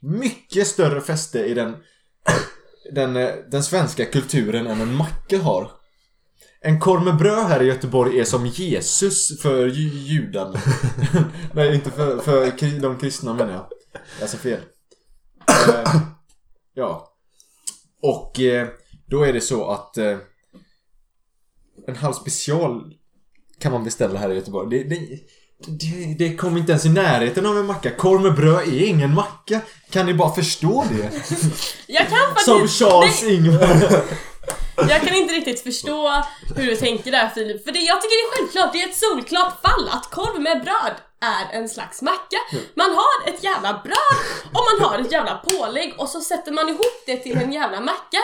mycket 0.00 0.66
större 0.66 1.00
fäste 1.00 1.38
i 1.38 1.54
den 1.54 1.76
den, 2.94 3.16
eh, 3.16 3.30
den 3.50 3.62
svenska 3.62 4.04
kulturen 4.04 4.66
än 4.66 4.80
en 4.80 4.94
macka 4.94 5.38
har. 5.38 5.70
En 6.60 6.80
korv 6.80 7.02
med 7.02 7.16
bröd 7.16 7.46
här 7.46 7.62
i 7.62 7.66
Göteborg 7.66 8.20
är 8.20 8.24
som 8.24 8.46
Jesus 8.46 9.40
för 9.40 9.66
judarna. 9.66 10.60
Nej, 11.54 11.74
inte 11.74 11.90
för, 11.90 12.18
för 12.18 12.80
de 12.80 12.98
kristna 12.98 13.34
menar 13.34 13.52
jag. 13.52 13.66
Jag 14.20 14.28
sa 14.28 14.38
fel. 14.38 14.60
Eh, 15.48 15.94
ja. 16.74 17.08
Och 18.02 18.40
eh, 18.40 18.68
då 19.06 19.22
är 19.22 19.32
det 19.32 19.40
så 19.40 19.70
att 19.70 19.96
eh, 19.96 20.18
en 21.86 21.96
halv 21.96 22.12
special 22.12 22.94
kan 23.58 23.72
man 23.72 23.84
beställa 23.84 24.18
här 24.18 24.30
i 24.30 24.34
Göteborg. 24.34 24.78
Det, 24.78 24.96
det, 24.96 25.18
det, 25.66 26.14
det 26.18 26.36
kommer 26.36 26.58
inte 26.60 26.72
ens 26.72 26.86
i 26.86 26.88
närheten 26.88 27.46
av 27.46 27.58
en 27.58 27.66
macka. 27.66 27.90
Korv 27.90 28.20
med 28.20 28.34
bröd 28.34 28.68
är 28.68 28.86
ingen 28.86 29.14
macka. 29.14 29.60
Kan 29.90 30.06
ni 30.06 30.14
bara 30.14 30.34
förstå 30.34 30.84
det? 30.90 31.10
Jag 31.86 32.08
kan 32.08 32.18
faktiskt... 32.18 32.46
Som 32.46 32.68
Charles 32.68 33.22
Ingvar. 33.22 34.02
Jag 34.76 35.02
kan 35.02 35.14
inte 35.14 35.34
riktigt 35.34 35.60
förstå 35.60 36.24
hur 36.56 36.66
du 36.66 36.76
tänker 36.76 37.10
där 37.10 37.28
Filip, 37.28 37.64
för 37.64 37.72
det, 37.72 37.78
jag 37.78 38.02
tycker 38.02 38.16
det 38.16 38.28
är 38.28 38.36
självklart, 38.36 38.72
det 38.72 38.82
är 38.82 38.88
ett 38.88 38.96
solklart 38.96 39.60
fall 39.62 39.88
att 39.88 40.10
korv 40.10 40.42
med 40.42 40.62
bröd 40.62 40.94
är 41.22 41.58
en 41.58 41.68
slags 41.68 42.02
macka. 42.02 42.36
Man 42.74 42.90
har 42.90 43.28
ett 43.28 43.44
jävla 43.44 43.80
bröd 43.84 44.18
och 44.44 44.60
man 44.70 44.88
har 44.88 44.98
ett 44.98 45.12
jävla 45.12 45.34
pålägg 45.36 45.94
och 45.98 46.08
så 46.08 46.20
sätter 46.20 46.52
man 46.52 46.68
ihop 46.68 47.02
det 47.06 47.16
till 47.16 47.38
en 47.38 47.52
jävla 47.52 47.80
macka. 47.80 48.18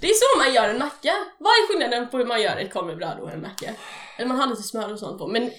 Det 0.00 0.06
är 0.06 0.14
så 0.14 0.38
man 0.38 0.54
gör 0.54 0.68
en 0.68 0.78
macka. 0.78 1.12
Vad 1.38 1.52
är 1.52 1.68
skillnaden 1.68 2.08
på 2.10 2.18
hur 2.18 2.26
man 2.26 2.42
gör 2.42 2.56
ett 2.56 2.72
korv 2.72 2.86
med 2.86 2.96
bröd 2.96 3.18
och 3.20 3.30
en 3.30 3.42
macka? 3.42 3.70
Eller 4.16 4.28
man 4.28 4.40
har 4.40 4.46
lite 4.46 4.62
smör 4.62 4.92
och 4.92 4.98
sånt 4.98 5.18
på, 5.18 5.26
men 5.26 5.50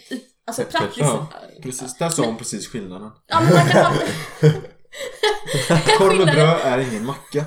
alltså 0.47 0.63
praktiskt... 0.63 0.97
Ja, 0.99 1.27
precis. 1.63 1.97
Där 1.97 2.09
sa 2.09 2.25
hon 2.25 2.37
precis 2.37 2.67
skillnaden. 2.67 3.11
Ja, 3.27 3.39
men 3.41 3.53
man 3.53 3.67
kan 3.67 3.85
ha... 3.85 3.91
Korv 5.97 6.17
med 6.17 6.35
bröd 6.35 6.59
är 6.63 6.77
ingen 6.77 7.05
macka. 7.05 7.45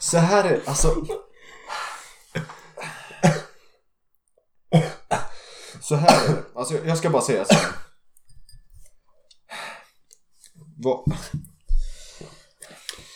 Så 0.00 0.18
här 0.18 0.44
är 0.44 0.60
alltså... 0.64 1.06
Så 5.82 5.94
här 5.94 6.24
är 6.24 6.28
det. 6.28 6.42
Alltså 6.54 6.74
jag 6.86 6.98
ska 6.98 7.10
bara 7.10 7.22
säga 7.22 7.44
så 7.44 7.54
här. 7.54 7.72
Vad... 10.82 11.04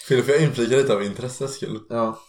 Filip, 0.08 0.28
jag 0.28 0.42
inflikar 0.42 0.76
lite 0.76 0.92
av 0.94 1.02
intresse 1.02 1.48
skull. 1.48 1.80
Ja. 1.88 2.20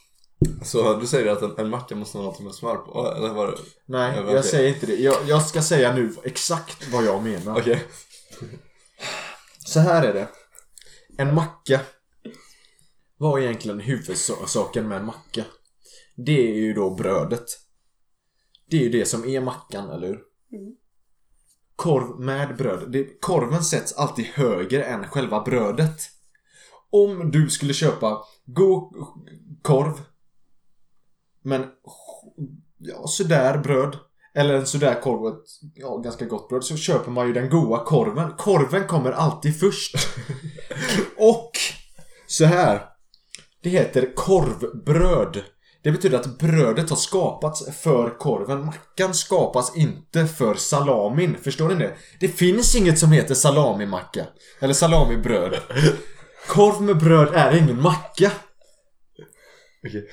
Så 0.63 0.93
du 0.99 1.07
säger 1.07 1.31
att 1.31 1.41
en, 1.41 1.57
en 1.57 1.69
macka 1.69 1.95
måste 1.95 2.17
ha 2.17 2.25
något 2.25 2.39
med 2.39 2.53
smör 2.55 2.75
på, 2.75 3.13
eller 3.17 3.33
vad 3.33 3.47
det? 3.49 3.57
Nej, 3.85 4.11
Ja, 4.15 4.21
jag 4.21 4.29
okej. 4.29 4.43
säger 4.43 4.73
inte 4.73 4.85
det. 4.85 4.95
Jag, 4.95 5.15
jag 5.27 5.45
ska 5.47 5.61
säga 5.61 5.95
nu 5.95 6.13
exakt 6.23 6.87
vad 6.91 7.05
jag 7.05 7.23
menar. 7.23 7.59
Okej. 7.59 7.83
Så 9.67 9.79
här 9.79 10.03
är 10.07 10.13
det. 10.13 10.27
En 11.17 11.35
macka. 11.35 11.79
Vad 13.17 13.39
är 13.39 13.43
egentligen 13.45 13.79
huvudsaken 13.79 14.87
med 14.87 14.97
en 14.97 15.05
macka? 15.05 15.45
Det 16.15 16.51
är 16.51 16.55
ju 16.55 16.73
då 16.73 16.89
brödet. 16.95 17.45
Det 18.69 18.77
är 18.77 18.81
ju 18.81 18.89
det 18.89 19.05
som 19.05 19.25
är 19.25 19.41
mackan, 19.41 19.89
eller 19.89 20.07
hur? 20.07 20.19
Korv 21.77 22.19
med 22.19 22.57
bröd. 22.57 22.91
Det, 22.91 23.21
korven 23.21 23.63
sätts 23.63 23.93
alltid 23.93 24.25
högre 24.25 24.83
än 24.83 25.07
själva 25.07 25.41
brödet. 25.41 26.01
Om 26.89 27.31
du 27.31 27.49
skulle 27.49 27.73
köpa 27.73 28.21
god 28.45 28.93
korv 29.61 29.93
men 31.41 31.65
ja, 32.77 33.07
sådär 33.07 33.57
bröd 33.57 33.97
eller 34.35 34.53
en 34.53 34.67
sådär 34.67 35.01
korv 35.01 35.21
och 35.21 35.29
ett 35.29 35.45
ja, 35.73 35.97
ganska 35.97 36.25
gott 36.25 36.49
bröd 36.49 36.63
så 36.63 36.77
köper 36.77 37.11
man 37.11 37.27
ju 37.27 37.33
den 37.33 37.49
goda 37.49 37.83
korven. 37.83 38.33
Korven 38.37 38.87
kommer 38.87 39.11
alltid 39.11 39.59
först. 39.59 39.95
och 41.17 41.51
så 42.27 42.45
här. 42.45 42.85
Det 43.61 43.69
heter 43.69 44.15
korvbröd. 44.15 45.43
Det 45.87 45.91
betyder 45.91 46.19
att 46.19 46.39
brödet 46.39 46.89
har 46.89 46.97
skapats 46.97 47.77
för 47.81 48.17
korven. 48.17 48.65
Mackan 48.65 49.13
skapas 49.13 49.75
inte 49.75 50.25
för 50.25 50.55
salamin. 50.55 51.37
Förstår 51.43 51.69
ni 51.69 51.75
det? 51.75 51.93
Det 52.19 52.27
finns 52.27 52.75
inget 52.75 52.99
som 52.99 53.11
heter 53.11 53.35
salamimacka. 53.35 54.25
Eller 54.59 54.73
salamibröd. 54.73 55.57
Korv 56.47 56.81
med 56.81 56.97
bröd 56.97 57.27
är 57.33 57.55
ingen 57.55 57.81
macka. 57.81 58.31
Okej. 59.87 60.09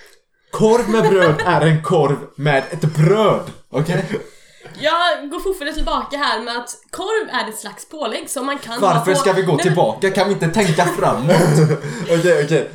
Korv 0.52 0.90
med 0.90 1.02
bröd 1.10 1.34
är 1.46 1.60
en 1.60 1.82
korv 1.82 2.16
med 2.36 2.64
ett 2.70 2.82
bröd. 2.96 3.42
Okej? 3.70 4.04
Jag 4.80 5.30
går 5.30 5.40
fortfarande 5.40 5.74
tillbaka 5.74 6.16
här 6.16 6.42
med 6.42 6.56
att 6.56 6.70
korv 6.90 7.28
är 7.28 7.48
ett 7.48 7.58
slags 7.58 7.88
pålägg 7.88 8.30
som 8.30 8.46
man 8.46 8.58
kan 8.58 8.72
ha 8.72 8.80
Varför 8.94 9.12
på... 9.12 9.18
ska 9.18 9.32
vi 9.32 9.42
gå 9.42 9.46
Nej, 9.46 9.56
men- 9.56 9.62
tillbaka? 9.66 10.10
Kan 10.10 10.28
vi 10.28 10.34
inte 10.34 10.48
tänka 10.48 10.84
framåt? 10.84 11.70
Okej, 12.02 12.44
okej. 12.44 12.70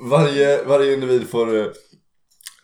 Varje, 0.00 0.64
varje 0.64 0.94
individ 0.94 1.30
får 1.30 1.56
eh, 1.58 1.66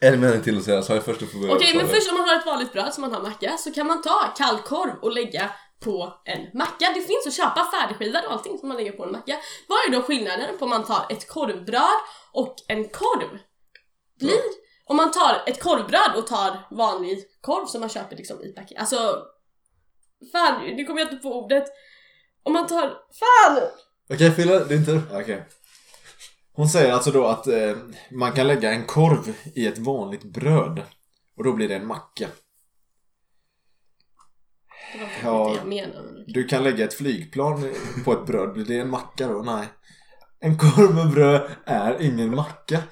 en 0.00 0.20
mening 0.20 0.42
till 0.42 0.58
att 0.58 0.64
säga, 0.64 0.82
så 0.82 0.92
har 0.92 0.96
jag 0.96 1.04
först 1.04 1.22
att 1.22 1.32
få 1.32 1.38
börja. 1.38 1.54
Okej, 1.54 1.76
men 1.76 1.88
först 1.88 2.10
om 2.10 2.18
man 2.18 2.28
har 2.28 2.36
ett 2.36 2.46
vanligt 2.46 2.72
bröd 2.72 2.94
som 2.94 3.00
man 3.00 3.12
har 3.12 3.22
macka 3.22 3.56
så 3.58 3.72
kan 3.72 3.86
man 3.86 4.02
ta 4.02 4.34
kall 4.36 4.58
korv 4.58 4.92
och 5.02 5.12
lägga 5.12 5.50
på 5.80 6.14
en 6.24 6.58
macka. 6.58 6.92
Det 6.94 7.00
finns 7.00 7.26
att 7.26 7.34
köpa 7.34 7.70
färdigskivad 7.74 8.24
och 8.24 8.32
allting 8.32 8.58
som 8.58 8.68
man 8.68 8.76
lägger 8.76 8.92
på 8.92 9.04
en 9.04 9.12
macka. 9.12 9.36
Vad 9.68 9.78
är 9.78 9.92
då 9.92 10.02
skillnaden 10.02 10.58
på 10.58 10.64
om 10.64 10.70
man 10.70 10.84
tar 10.84 11.06
ett 11.10 11.28
korvbröd 11.28 12.00
och 12.32 12.54
en 12.68 12.88
korv? 12.88 13.38
Blir, 14.18 14.40
om 14.84 14.96
man 14.96 15.10
tar 15.10 15.42
ett 15.46 15.62
korvbröd 15.62 16.12
och 16.16 16.26
tar 16.26 16.66
vanlig 16.70 17.24
korv 17.40 17.66
som 17.66 17.80
man 17.80 17.88
köper 17.88 18.16
liksom 18.16 18.42
i 18.42 18.52
paket. 18.52 18.78
Alltså, 18.78 19.22
fan, 20.32 20.76
nu 20.76 20.84
kommer 20.84 21.00
jag 21.00 21.12
inte 21.12 21.22
på 21.22 21.28
ordet. 21.28 21.64
Om 22.42 22.52
man 22.52 22.66
tar, 22.66 22.88
fan! 22.90 23.62
Okej, 24.10 24.30
Fille, 24.32 24.64
din 24.64 24.86
tur. 24.86 25.00
Okej. 25.12 25.46
Hon 26.56 26.68
säger 26.68 26.92
alltså 26.92 27.10
då 27.10 27.26
att 27.26 27.46
eh, 27.46 27.76
man 28.10 28.32
kan 28.32 28.46
lägga 28.46 28.72
en 28.72 28.84
korv 28.86 29.34
i 29.54 29.66
ett 29.66 29.78
vanligt 29.78 30.24
bröd. 30.24 30.82
Och 31.36 31.44
då 31.44 31.52
blir 31.52 31.68
det 31.68 31.74
en 31.76 31.86
macka. 31.86 32.28
Det 34.92 34.98
var 34.98 35.32
Ja. 35.32 35.48
inte 35.48 35.58
jag 35.60 35.68
menade. 35.68 36.24
Du 36.26 36.44
kan 36.44 36.64
lägga 36.64 36.84
ett 36.84 36.94
flygplan 36.94 37.72
på 38.04 38.12
ett 38.12 38.26
bröd. 38.26 38.52
Blir 38.52 38.64
det 38.64 38.78
en 38.80 38.90
macka 38.90 39.28
då? 39.28 39.42
Nej. 39.42 39.66
En 40.40 40.58
korv 40.58 40.94
med 40.94 41.10
bröd 41.10 41.50
är 41.66 42.02
ingen 42.02 42.34
macka. 42.34 42.82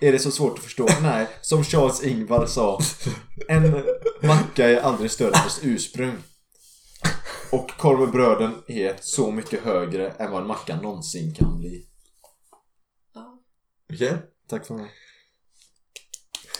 Är 0.00 0.12
det 0.12 0.18
så 0.18 0.30
svårt 0.30 0.58
att 0.58 0.64
förstå? 0.64 0.86
Nej. 1.02 1.26
Som 1.40 1.64
Charles 1.64 2.02
Ingvar 2.02 2.46
sa. 2.46 2.78
En 3.48 3.82
macka 4.22 4.68
är 4.70 4.80
aldrig 4.80 5.10
större 5.10 5.28
än 5.28 5.44
dess 5.44 5.60
ursprung. 5.62 6.14
Och 7.52 7.70
korv 7.70 8.00
med 8.00 8.10
bröden 8.10 8.54
är 8.68 8.96
så 9.00 9.30
mycket 9.30 9.60
högre 9.64 10.10
än 10.10 10.30
vad 10.30 10.40
en 10.42 10.46
macka 10.48 10.76
någonsin 10.80 11.34
kan 11.34 11.58
bli. 11.58 11.86
Okej. 13.92 14.16
Tack 14.48 14.66
för 14.66 14.74
mig. 14.74 14.90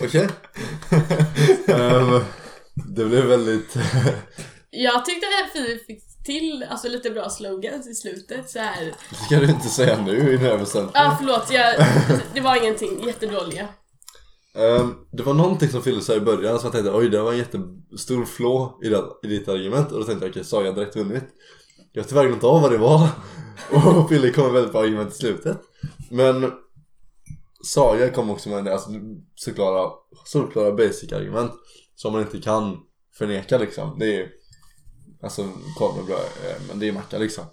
Okej. 0.01 0.29
Ehm, 1.67 2.25
det 2.75 3.05
blev 3.05 3.25
väldigt... 3.25 3.77
Jag 4.71 5.05
tyckte 5.05 5.27
att 5.45 5.53
Filip 5.53 5.87
fick 5.87 6.25
till 6.25 6.67
alltså, 6.71 6.89
lite 6.89 7.11
bra 7.11 7.31
slogans 7.31 7.89
i 7.89 7.95
slutet 7.95 8.51
så 8.51 8.59
här. 8.59 8.95
Det 9.11 9.17
ska 9.17 9.37
du 9.41 9.51
inte 9.51 9.69
säga 9.69 10.03
nu 10.03 10.17
i 10.17 10.37
den 10.37 10.39
här 10.39 10.59
bestämmelsen. 10.59 10.91
Ja 10.95 11.17
förlåt, 11.19 11.51
jag, 11.51 11.87
det 12.35 12.41
var 12.41 12.57
ingenting, 12.57 13.07
jättedåliga. 13.07 13.69
Ehm, 14.55 14.95
det 15.13 15.23
var 15.23 15.35
någonting 15.35 15.69
som 15.69 15.83
fylldes 15.83 16.09
här 16.09 16.17
i 16.17 16.21
början 16.21 16.59
som 16.59 16.67
jag 16.67 16.73
tänkte 16.73 16.93
oj 16.93 17.09
det 17.09 17.23
var 17.23 17.33
en 17.33 17.39
jättestor 17.39 18.25
flå 18.25 18.81
i, 18.85 18.89
det, 18.89 19.03
i 19.23 19.27
ditt 19.27 19.49
argument 19.49 19.93
och 19.93 19.99
då 19.99 20.05
tänkte 20.05 20.27
jag 20.27 20.31
okej, 20.31 20.45
sa 20.45 20.65
jag 20.65 20.75
direkt 20.75 20.97
vunnit? 20.97 21.25
Jag 21.93 22.03
har 22.03 22.09
tyvärr 22.09 22.27
glömt 22.27 22.45
av 22.45 22.63
vad 22.63 22.73
det 22.73 22.79
var 22.79 23.09
och 24.01 24.09
Fille 24.09 24.31
kom 24.31 24.53
väldigt 24.53 24.73
bra 24.73 24.83
argument 24.83 25.13
i 25.13 25.17
slutet. 25.17 25.59
Men 26.11 26.53
Saga 27.65 28.11
kom 28.11 28.31
också 28.31 28.49
med 28.49 28.59
en 28.59 28.69
alltså, 28.69 28.91
såklara, 29.35 29.91
solklara 30.25 30.73
basic 30.73 31.13
argument 31.13 31.53
som 31.95 32.13
man 32.13 32.23
inte 32.23 32.41
kan 32.41 32.79
förneka 33.19 33.59
liksom. 33.59 33.99
Det 33.99 34.17
är 34.17 34.29
alltså 35.23 35.49
korv 35.79 35.97
med 35.97 36.05
bröd, 36.05 36.19
eh, 36.19 36.63
men 36.69 36.79
det 36.79 36.89
är 36.89 36.93
macka 36.93 37.19
liksom. 37.19 37.45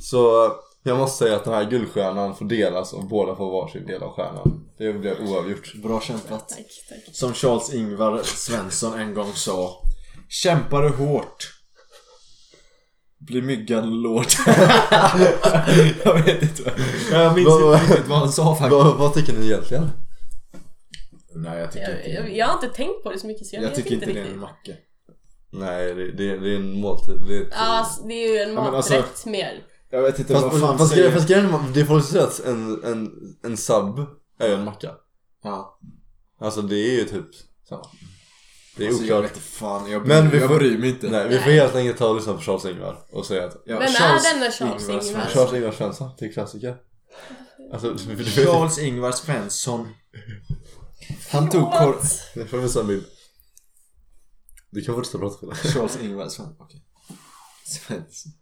Så 0.00 0.52
jag 0.82 0.98
måste 0.98 1.24
säga 1.24 1.36
att 1.36 1.44
den 1.44 1.54
här 1.54 1.70
guldstjärnan 1.70 2.36
får 2.36 2.44
delas 2.44 2.92
och 2.92 3.04
båda 3.04 3.36
får 3.36 3.50
varsin 3.50 3.86
del 3.86 4.02
av 4.02 4.12
stjärnan. 4.12 4.70
Det 4.78 4.92
blir 4.92 5.30
oavgjort. 5.30 5.74
Bra 5.74 6.00
kämpat. 6.00 6.48
Tack, 6.48 6.66
tack. 6.88 7.16
Som 7.16 7.32
Charles-Ingvar 7.32 8.22
Svensson 8.22 9.00
en 9.00 9.14
gång 9.14 9.32
sa. 9.32 9.82
Kämpar 10.28 10.82
du 10.82 10.88
hårt 10.88 11.57
blir 13.18 13.42
myggan 13.42 13.90
låt. 14.02 14.36
jag 16.04 16.22
vet 16.24 16.42
inte. 16.42 16.72
Jag 17.12 17.34
minns 17.34 17.48
Vad- 17.48 17.74
inte 17.74 17.86
riktigt 17.92 18.08
vad 18.08 18.18
han 18.18 18.32
sa 18.32 18.54
faktiskt. 18.56 18.72
Vad, 18.72 18.96
vad 18.96 19.14
tycker 19.14 19.32
ni 19.32 19.46
egentligen? 19.46 19.90
Nej 21.34 21.58
jag 21.58 21.72
tycker 21.72 21.88
Jag, 21.88 21.98
inte 21.98 22.10
jag, 22.10 22.36
jag 22.36 22.46
har 22.46 22.54
inte 22.54 22.76
tänkt 22.76 23.02
på 23.02 23.12
det 23.12 23.18
så 23.18 23.26
mycket 23.26 23.46
så 23.46 23.56
jag, 23.56 23.62
Jag 23.62 23.68
vet 23.68 23.76
tycker 23.76 23.92
inte 23.94 24.06
det 24.06 24.20
är 24.20 24.24
en 24.26 24.38
macka. 24.38 24.72
Nej, 25.50 25.94
det, 25.94 26.12
det, 26.12 26.38
det 26.38 26.52
är 26.52 26.56
en 26.56 26.80
måltid. 26.80 27.20
Det 27.28 27.36
är 27.36 27.40
ett, 27.42 27.48
Ja, 27.50 27.56
alltså, 27.56 28.02
det 28.02 28.14
är 28.14 28.32
ju 28.32 28.38
en 28.38 28.54
Ja, 28.54 28.62
men 28.62 28.72
maträtt 28.72 29.04
alltså- 29.04 29.28
mer. 29.28 29.62
Jag 29.90 30.02
vet 30.02 30.18
inte 30.18 30.32
fast, 30.34 30.44
vad 30.46 30.60
fan 30.60 30.78
fast, 30.78 30.94
säger. 30.94 31.10
fast 31.12 31.28
grejen 31.28 31.46
är, 31.46 31.60
det 31.74 31.84
får 31.86 32.00
säga 32.00 32.22
att 32.24 32.40
en, 32.46 32.84
en, 32.84 33.10
en 33.44 33.56
sub 33.56 34.06
är 34.40 34.48
ju 34.48 34.54
en 34.54 34.64
macka. 34.64 34.90
Ja. 35.44 35.78
Alltså 36.40 36.62
det 36.62 36.76
är 36.76 36.92
ju 36.98 37.04
typ 37.04 37.26
samma. 37.68 37.84
Det 38.78 38.84
är 38.84 38.88
Alltså, 38.88 39.04
jag 39.04 39.16
oklart. 39.18 39.30
vet 39.30 39.36
inte 39.36 39.48
fan, 39.48 39.90
jag 39.90 40.02
bryr, 40.02 40.08
Men 40.14 40.30
vi 40.30 40.38
jag 40.38 40.48
får- 40.48 40.58
bryr 40.58 40.78
mig 40.78 40.88
inte. 40.88 41.10
Nej, 41.10 41.28
vi 41.28 41.38
får 41.38 41.50
helt 41.50 41.74
enkelt 41.74 41.98
ta 41.98 42.08
och 42.08 42.16
lyssna 42.16 42.32
på 42.34 42.40
Charles 42.40 42.64
Ingvar 42.64 42.98
och 43.12 43.26
säga 43.26 43.44
att 43.46 43.52
Ja, 43.66 43.78
Vem 43.78 43.82
är 43.82 43.86
denna 43.86 43.98
Charles 43.98 44.32
Ingvar? 44.34 44.78
Svensson. 44.78 45.20
Charles 45.30 45.52
Ingvar 45.54 45.72
Svensson, 45.72 46.10
det 46.18 46.24
är 46.26 46.32
klassiker. 46.32 46.76
Alltså, 47.72 47.92
du 47.92 48.14
vet 48.14 48.26
Charles 48.28 48.78
Ingvar 48.78 49.12
Svensson. 49.12 49.88
Han 51.30 51.50
tog 51.50 51.72
kor... 51.72 51.96
Det 52.34 52.46
får 52.46 52.58
vi 52.58 52.68
se 52.68 52.80
en 52.80 52.86
bild. 52.86 53.04
Du 54.70 54.80
kan 54.84 54.94
fortsätta 54.94 55.18
prata 55.18 55.38
för 55.38 55.46
det. 55.46 55.54
Charles 55.72 55.98
Ingvar 56.02 56.28
Svensson, 56.28 56.56
okej. 56.58 56.84
Svensson. 57.66 58.32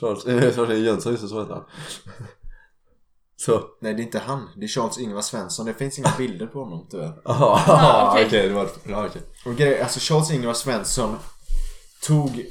Charles, 0.00 0.26
eh, 0.26 0.52
Charles 0.54 0.78
Jönsson, 0.78 1.12
just 1.12 1.22
det, 1.22 1.28
så 1.28 1.40
heter 1.40 1.54
han. 1.54 1.64
Så. 3.46 3.62
Nej 3.80 3.94
det 3.94 4.02
är 4.02 4.04
inte 4.04 4.18
han, 4.18 4.48
det 4.56 4.64
är 4.64 4.68
Charles 4.68 4.98
Ingvar 4.98 5.22
Svensson. 5.22 5.66
Det 5.66 5.74
finns 5.74 5.98
inga 5.98 6.12
bilder 6.18 6.46
på 6.46 6.58
honom 6.64 6.86
tyvärr. 6.90 7.20
Jaha, 7.24 7.60
Ah, 7.66 8.12
okej. 8.12 8.48
det 8.48 8.54
var 8.54 8.68
ja, 8.88 9.06
okej. 9.06 9.22
Och 9.46 9.56
grej, 9.56 9.80
alltså 9.82 10.00
Charles 10.02 10.30
Ingvar 10.30 10.54
Svensson 10.54 11.16
tog 12.02 12.46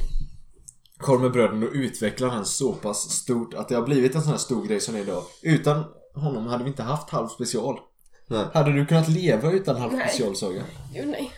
korv 0.98 1.22
med 1.22 1.32
bröden 1.32 1.64
och 1.64 1.70
utvecklade 1.74 2.36
den 2.36 2.46
så 2.46 2.74
pass 2.74 3.10
stort 3.12 3.54
att 3.54 3.70
det 3.70 3.76
har 3.76 3.82
blivit 3.82 4.16
en 4.16 4.22
sån 4.22 4.32
här 4.32 4.38
stor 4.38 4.66
grej 4.66 4.80
som 4.80 4.94
det 4.94 5.00
är 5.00 5.04
idag. 5.04 5.24
Utan 5.42 5.84
honom 6.16 6.48
hade 6.48 6.64
vi 6.64 6.70
inte 6.70 6.84
haft 6.84 7.10
halv 7.10 7.28
special. 7.28 7.80
Nej. 8.28 8.46
Hade 8.54 8.74
du 8.74 8.86
kunnat 8.86 9.10
leva 9.10 9.52
utan 9.52 9.76
halv 9.76 9.94
Nej. 9.94 10.10
special 10.10 10.36
Saga? 10.36 10.64
Jo, 10.94 11.04
nej. 11.06 11.32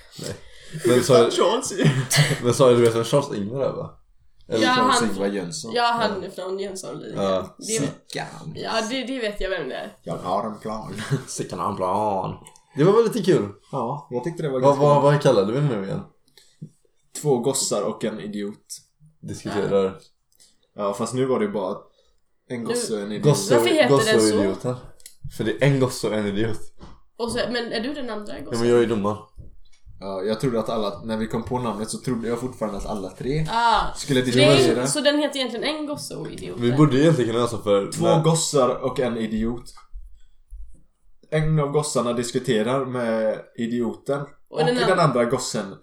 Men 0.86 1.04
sa 1.04 1.14
Charles 1.32 1.74
men 2.44 2.54
sa 2.54 2.70
du 2.70 2.76
vet 2.76 2.96
vem 2.96 3.04
Charles 3.04 3.38
Ingvar 3.38 3.62
är 3.62 3.72
va? 3.72 3.98
Eller 4.52 4.64
Ja, 4.64 4.72
han- 4.72 5.10
Ingvar 5.10 5.28
Jönsson. 5.28 5.72
Ja, 5.74 5.84
han 6.02 6.24
är 6.24 6.30
från 6.30 6.60
Jönssonligan. 6.60 7.24
Ja. 7.24 7.56
Det, 7.58 7.64
Sickan. 7.64 8.26
ja, 8.56 8.72
det, 8.90 9.04
det 9.04 9.20
vet 9.20 9.42
jag 9.42 9.50
vem 9.50 9.70
det 9.70 9.76
är. 9.76 9.98
Jag 10.04 10.18
har 10.18 10.48
en 10.48 10.60
plan. 10.60 10.94
Sickan 11.28 11.60
har 11.60 11.70
en 11.70 11.76
plan. 11.76 12.36
Det 12.76 12.84
var 12.84 12.94
väl 12.94 13.04
lite 13.04 13.24
kul. 13.24 13.50
Ja, 13.72 14.08
jag 14.12 14.24
tyckte 14.24 14.44
det 14.44 14.50
var 14.50 14.60
Vad, 14.60 14.64
ganska 14.70 14.82
vad, 14.86 15.02
vad 15.04 15.22
kallade 15.22 15.52
vi 15.54 15.62
nu 15.62 15.84
igen? 15.86 16.02
Två 17.22 17.38
gossar 17.38 17.82
och 17.82 18.04
en 18.06 18.20
idiot. 18.20 18.78
Diskuterar. 19.20 19.98
Ja, 20.76 20.94
fast 20.94 21.14
nu 21.14 21.26
var 21.26 21.40
det 21.40 21.48
bara 21.48 21.78
en 22.48 22.64
gosse 22.64 22.94
och 22.96 23.02
en 23.02 23.12
idiot. 23.12 23.24
Gosse, 23.24 23.56
Varför 23.56 23.70
heter 23.70 23.90
gosse 23.90 24.16
och 24.16 24.22
så? 24.22 24.28
idioten. 24.36 24.76
För 25.38 25.44
det 25.44 25.52
är 25.52 25.68
en 25.68 25.80
gosse 25.80 26.08
och 26.08 26.14
en 26.14 26.28
idiot. 26.28 26.60
Och 27.18 27.32
så, 27.32 27.40
men 27.52 27.72
är 27.72 27.80
du 27.82 27.94
den 27.94 28.10
andra 28.10 28.34
Ja 28.40 28.44
gossen? 28.46 28.60
men 28.60 28.70
jag 28.70 28.84
är 28.84 28.88
domaren. 28.88 29.18
Ja, 30.04 30.24
jag 30.24 30.40
trodde 30.40 30.60
att 30.60 30.70
alla, 30.70 31.02
när 31.04 31.18
vi 31.18 31.28
kom 31.28 31.44
på 31.44 31.60
namnet 31.60 31.90
så 31.90 31.98
trodde 31.98 32.28
jag 32.28 32.40
fortfarande 32.40 32.78
att 32.78 32.86
alla 32.86 33.10
tre 33.10 33.46
Ah, 33.52 33.94
skulle 33.96 34.22
diskutera. 34.22 34.88
så 34.88 35.02
den 35.02 35.20
heter 35.20 35.40
egentligen 35.40 35.76
en 35.76 35.86
gosse 35.86 36.16
och 36.16 36.32
idiot? 36.32 36.60
Vi 36.60 36.72
borde 36.72 36.98
egentligen 37.00 37.30
kunna 37.30 37.40
göra 37.40 37.50
så 37.50 37.58
för... 37.58 37.92
Två 37.92 38.06
när- 38.06 38.24
gossar 38.24 38.70
och 38.70 39.00
en 39.00 39.18
idiot. 39.18 39.64
En 41.32 41.60
av 41.60 41.72
gossarna 41.72 42.14
diskuterar 42.14 42.86
med 42.86 43.40
idioten 43.58 44.22
och, 44.22 44.60
Och 44.60 44.66
den 44.66 44.76
den, 44.76 44.92
an- 44.92 45.00
andra 45.00 45.26
gossen 45.26 45.76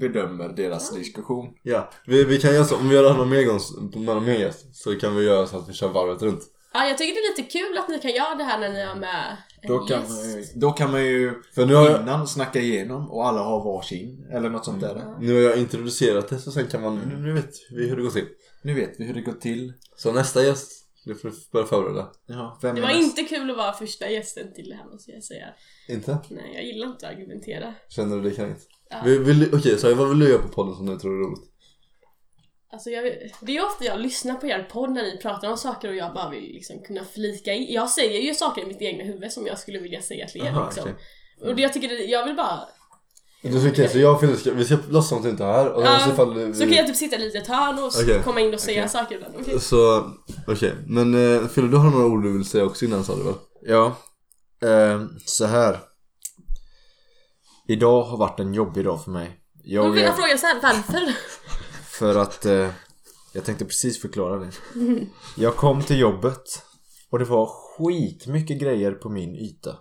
bedömer 0.00 0.48
deras 0.48 0.90
diskussion. 0.94 1.46
Ja, 1.62 1.90
vi, 2.06 2.24
vi 2.24 2.38
kan 2.40 2.54
göra 2.54 2.64
så, 2.64 2.76
om 2.76 2.88
vi 2.88 2.94
gör 2.94 3.02
det 3.02 3.10
här 3.10 3.16
någon 3.18 3.28
mer 3.28 3.42
gång, 3.44 3.60
med 3.94 4.14
någon 4.16 4.24
mer 4.24 4.38
gäst, 4.38 4.76
så 4.76 4.94
kan 4.98 5.16
vi 5.16 5.24
göra 5.24 5.46
så 5.46 5.56
att 5.58 5.68
vi 5.68 5.72
kör 5.72 5.88
varvet 5.88 6.22
runt. 6.22 6.40
Ja, 6.72 6.84
jag 6.86 6.98
tycker 6.98 7.14
det 7.14 7.18
är 7.18 7.36
lite 7.36 7.58
kul 7.58 7.78
att 7.78 7.88
ni 7.88 7.98
kan 7.98 8.10
göra 8.10 8.34
det 8.34 8.44
här 8.44 8.58
när 8.58 8.72
ni 8.72 8.84
har 8.84 8.94
med 8.94 9.36
Då 9.66 9.78
kan, 9.78 10.02
man 10.02 10.30
ju, 10.30 10.44
då 10.54 10.72
kan 10.72 10.90
man 10.92 11.04
ju 11.04 11.42
För 11.54 11.66
nu 11.66 11.74
har 11.74 11.90
jag, 11.90 12.02
innan 12.02 12.26
snacka 12.26 12.60
igenom 12.60 13.10
och 13.10 13.26
alla 13.26 13.42
har 13.42 13.64
varsin 13.64 14.26
eller 14.32 14.50
något 14.50 14.64
sånt 14.64 14.80
där. 14.80 15.14
nu 15.20 15.34
har 15.34 15.40
jag 15.40 15.58
introducerat 15.58 16.28
det 16.28 16.38
så 16.38 16.52
sen 16.52 16.66
kan 16.66 16.82
man, 16.82 16.98
nu 16.98 17.32
vet 17.32 17.50
vi 17.70 17.88
hur 17.88 17.96
det 17.96 18.02
går 18.02 18.10
till. 18.10 18.26
Nu 18.62 18.74
vet 18.74 19.00
vi 19.00 19.04
hur 19.04 19.14
det 19.14 19.20
går 19.20 19.32
till. 19.32 19.72
Så 19.96 20.12
nästa 20.12 20.44
gäst, 20.44 20.72
det 21.04 21.14
får 21.14 21.28
du 21.28 21.34
börja 21.52 21.66
förbereda. 21.66 22.10
Ja, 22.26 22.58
Det 22.60 22.66
var 22.66 22.74
näst? 22.74 23.00
inte 23.18 23.22
kul 23.22 23.50
att 23.50 23.56
vara 23.56 23.72
första 23.72 24.10
gästen 24.10 24.54
till 24.54 24.68
det 24.68 24.74
här 24.74 24.84
måste 24.92 25.10
jag 25.10 25.24
säga. 25.24 25.46
Inte? 25.88 26.18
Nej, 26.30 26.52
jag 26.54 26.64
gillar 26.64 26.86
inte 26.86 27.06
att 27.08 27.12
argumentera. 27.12 27.74
Känner 27.88 28.16
du 28.16 28.22
dig 28.22 28.34
kränkt? 28.34 28.62
Ja. 28.90 28.96
Vill, 29.04 29.20
vill, 29.20 29.54
Okej, 29.54 29.78
så 29.78 29.94
vad 29.94 30.08
vill 30.08 30.18
du 30.18 30.28
göra 30.28 30.42
på 30.42 30.48
podden 30.48 30.74
som 30.74 30.86
du 30.86 30.98
tror 30.98 31.12
är 31.14 31.26
roligt? 31.26 31.44
Alltså 32.76 32.90
jag, 32.90 33.04
det 33.40 33.56
är 33.56 33.66
ofta 33.66 33.84
jag 33.84 34.00
lyssnar 34.00 34.34
på 34.34 34.46
er 34.46 34.68
podd 34.72 34.90
när 34.90 35.02
ni 35.02 35.18
pratar 35.18 35.50
om 35.50 35.56
saker 35.56 35.88
och 35.88 35.94
jag 35.94 36.14
bara 36.14 36.30
vill 36.30 36.42
liksom 36.42 36.82
kunna 36.82 37.04
flika 37.04 37.52
in. 37.52 37.72
Jag 37.72 37.90
säger 37.90 38.20
ju 38.20 38.34
saker 38.34 38.62
i 38.62 38.66
mitt 38.66 38.82
egna 38.82 39.04
huvud 39.04 39.32
som 39.32 39.46
jag 39.46 39.58
skulle 39.58 39.78
vilja 39.78 40.02
säga 40.02 40.26
till 40.26 40.40
er 40.40 40.50
Aha, 40.50 40.64
liksom. 40.64 40.82
okej. 40.82 40.94
Och 41.48 41.56
det, 41.56 41.62
jag 41.62 41.72
tycker 41.72 41.88
det, 41.88 41.94
jag 41.94 42.26
vill 42.26 42.36
bara... 42.36 42.60
Du 43.42 43.60
så, 43.60 43.68
okej, 43.68 43.88
så 43.88 43.98
jag 43.98 44.14
och 44.14 44.20
Fille 44.20 44.36
ska, 44.36 44.52
vi 44.52 44.64
ska 44.64 44.76
låtsas 44.88 45.08
som 45.08 45.18
att 45.18 45.24
du 45.24 45.30
inte 45.30 45.44
är 45.44 45.52
här 45.52 45.72
och 45.72 45.82
Ja, 45.82 45.98
så 45.98 46.10
ifall 46.10 46.34
vi... 46.34 46.54
Så 46.54 46.62
kan 46.62 46.72
jag 46.72 46.86
typ 46.86 46.96
sitta 46.96 47.16
lite 47.16 47.38
i 47.38 47.40
ett 47.40 47.46
hörn 47.46 47.78
och 47.78 47.92
Okej. 48.02 48.22
komma 48.24 48.40
in 48.40 48.54
och 48.54 48.60
säga 48.60 48.80
Okej. 48.80 48.90
saker 48.90 49.14
ibland. 49.14 49.34
Okej. 49.40 49.60
Så, 49.60 50.10
okej. 50.46 50.72
Men 50.86 51.36
eh, 51.36 51.48
Fille, 51.48 51.68
du 51.68 51.76
har 51.76 51.90
några 51.90 52.06
ord 52.06 52.22
du 52.22 52.32
vill 52.32 52.44
säga 52.44 52.64
också 52.64 52.84
innan 52.84 53.04
sa 53.04 53.16
du 53.16 53.22
väl? 53.22 53.34
Ja, 53.62 53.96
eh, 54.68 55.02
så 55.24 55.46
här. 55.46 55.78
Idag 57.68 58.02
har 58.02 58.18
varit 58.18 58.40
en 58.40 58.54
jobbig 58.54 58.84
dag 58.84 59.04
för 59.04 59.10
mig. 59.10 59.40
Då 59.54 59.60
Jag, 59.64 59.90
vill 59.90 60.02
jag 60.02 60.16
fråga 60.16 60.38
sen, 60.38 60.58
varför? 60.62 61.14
För 61.98 62.16
att 62.16 62.46
eh, 62.46 62.70
jag 63.32 63.44
tänkte 63.44 63.64
precis 63.64 64.00
förklara 64.00 64.38
det. 64.38 64.50
Jag 65.36 65.56
kom 65.56 65.82
till 65.82 65.98
jobbet 65.98 66.62
och 67.10 67.18
det 67.18 67.24
var 67.24 67.46
skitmycket 67.46 68.60
grejer 68.60 68.92
på 68.92 69.08
min 69.08 69.36
yta. 69.36 69.78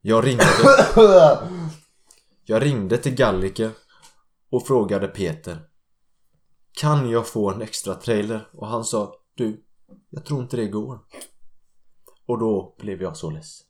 Jag 0.00 0.26
ringde, 0.26 0.44
jag 2.44 2.62
ringde 2.62 2.98
till 2.98 3.14
Gallike 3.14 3.70
och 4.50 4.66
frågade 4.66 5.08
Peter 5.08 5.68
Kan 6.72 7.10
jag 7.10 7.26
få 7.26 7.50
en 7.50 7.62
extra 7.62 7.94
trailer? 7.94 8.48
Och 8.52 8.66
han 8.66 8.84
sa 8.84 9.14
Du, 9.34 9.64
jag 10.10 10.24
tror 10.24 10.42
inte 10.42 10.56
det 10.56 10.66
går. 10.66 10.98
Och 12.26 12.38
då 12.38 12.76
blev 12.78 13.02
jag 13.02 13.16
så 13.16 13.30
less 13.30 13.60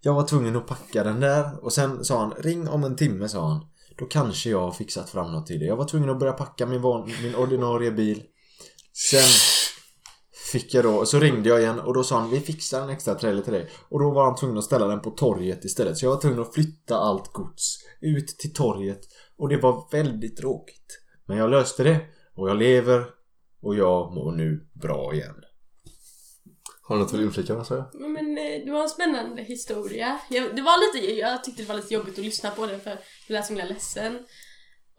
Jag 0.00 0.14
var 0.14 0.26
tvungen 0.26 0.56
att 0.56 0.66
packa 0.66 1.04
den 1.04 1.20
där 1.20 1.64
och 1.64 1.72
sen 1.72 2.04
sa 2.04 2.18
han 2.18 2.34
Ring 2.38 2.68
om 2.68 2.84
en 2.84 2.96
timme 2.96 3.28
sa 3.28 3.48
han. 3.48 3.66
Då 3.98 4.06
kanske 4.06 4.50
jag 4.50 4.60
har 4.60 4.72
fixat 4.72 5.10
fram 5.10 5.32
något 5.32 5.46
till 5.46 5.58
det. 5.58 5.66
Jag 5.66 5.76
var 5.76 5.84
tvungen 5.84 6.10
att 6.10 6.18
börja 6.18 6.32
packa 6.32 6.66
min, 6.66 6.82
van, 6.82 7.10
min 7.22 7.34
ordinarie 7.34 7.90
bil. 7.90 8.22
Sen 9.10 9.28
fick 10.52 10.74
jag 10.74 10.84
då, 10.84 11.06
så 11.06 11.18
ringde 11.18 11.48
jag 11.48 11.60
igen 11.60 11.80
och 11.80 11.94
då 11.94 12.04
sa 12.04 12.18
han 12.20 12.30
vi 12.30 12.40
fixar 12.40 12.82
en 12.82 12.90
extra 12.90 13.14
trailer 13.14 13.42
till 13.42 13.52
dig. 13.52 13.70
Och 13.88 14.00
då 14.00 14.10
var 14.10 14.24
han 14.24 14.36
tvungen 14.36 14.58
att 14.58 14.64
ställa 14.64 14.86
den 14.86 15.00
på 15.00 15.10
torget 15.10 15.64
istället. 15.64 15.98
Så 15.98 16.06
jag 16.06 16.10
var 16.10 16.20
tvungen 16.20 16.40
att 16.40 16.54
flytta 16.54 16.96
allt 16.96 17.32
gods 17.32 17.78
ut 18.00 18.28
till 18.28 18.52
torget. 18.52 19.00
Och 19.38 19.48
det 19.48 19.56
var 19.56 19.88
väldigt 19.92 20.36
tråkigt. 20.36 21.00
Men 21.26 21.36
jag 21.36 21.50
löste 21.50 21.84
det 21.84 22.00
och 22.36 22.50
jag 22.50 22.56
lever 22.56 23.06
och 23.62 23.76
jag 23.76 24.14
mår 24.14 24.32
nu 24.32 24.68
bra 24.72 25.14
igen. 25.14 25.34
Har 26.88 26.96
du 26.96 27.02
något 27.02 27.10
du 27.10 27.16
vill 27.16 27.26
inflika 27.26 27.54
med 27.54 27.66
sa 27.66 27.74
jag? 27.74 28.00
Men, 28.10 28.38
eh, 28.38 28.64
det 28.64 28.70
var 28.70 28.82
en 28.82 28.88
spännande 28.88 29.42
historia. 29.42 30.20
Jag, 30.30 30.56
det 30.56 30.62
var 30.62 30.94
lite, 30.94 31.12
jag 31.14 31.44
tyckte 31.44 31.62
det 31.62 31.68
var 31.68 31.74
lite 31.76 31.94
jobbigt 31.94 32.18
att 32.18 32.24
lyssna 32.24 32.50
på 32.50 32.66
den 32.66 32.80
för 32.80 32.90
jag 32.90 32.98
lät 33.34 33.46
så 33.46 33.52
himla 33.52 33.64
ledsen. 33.64 34.18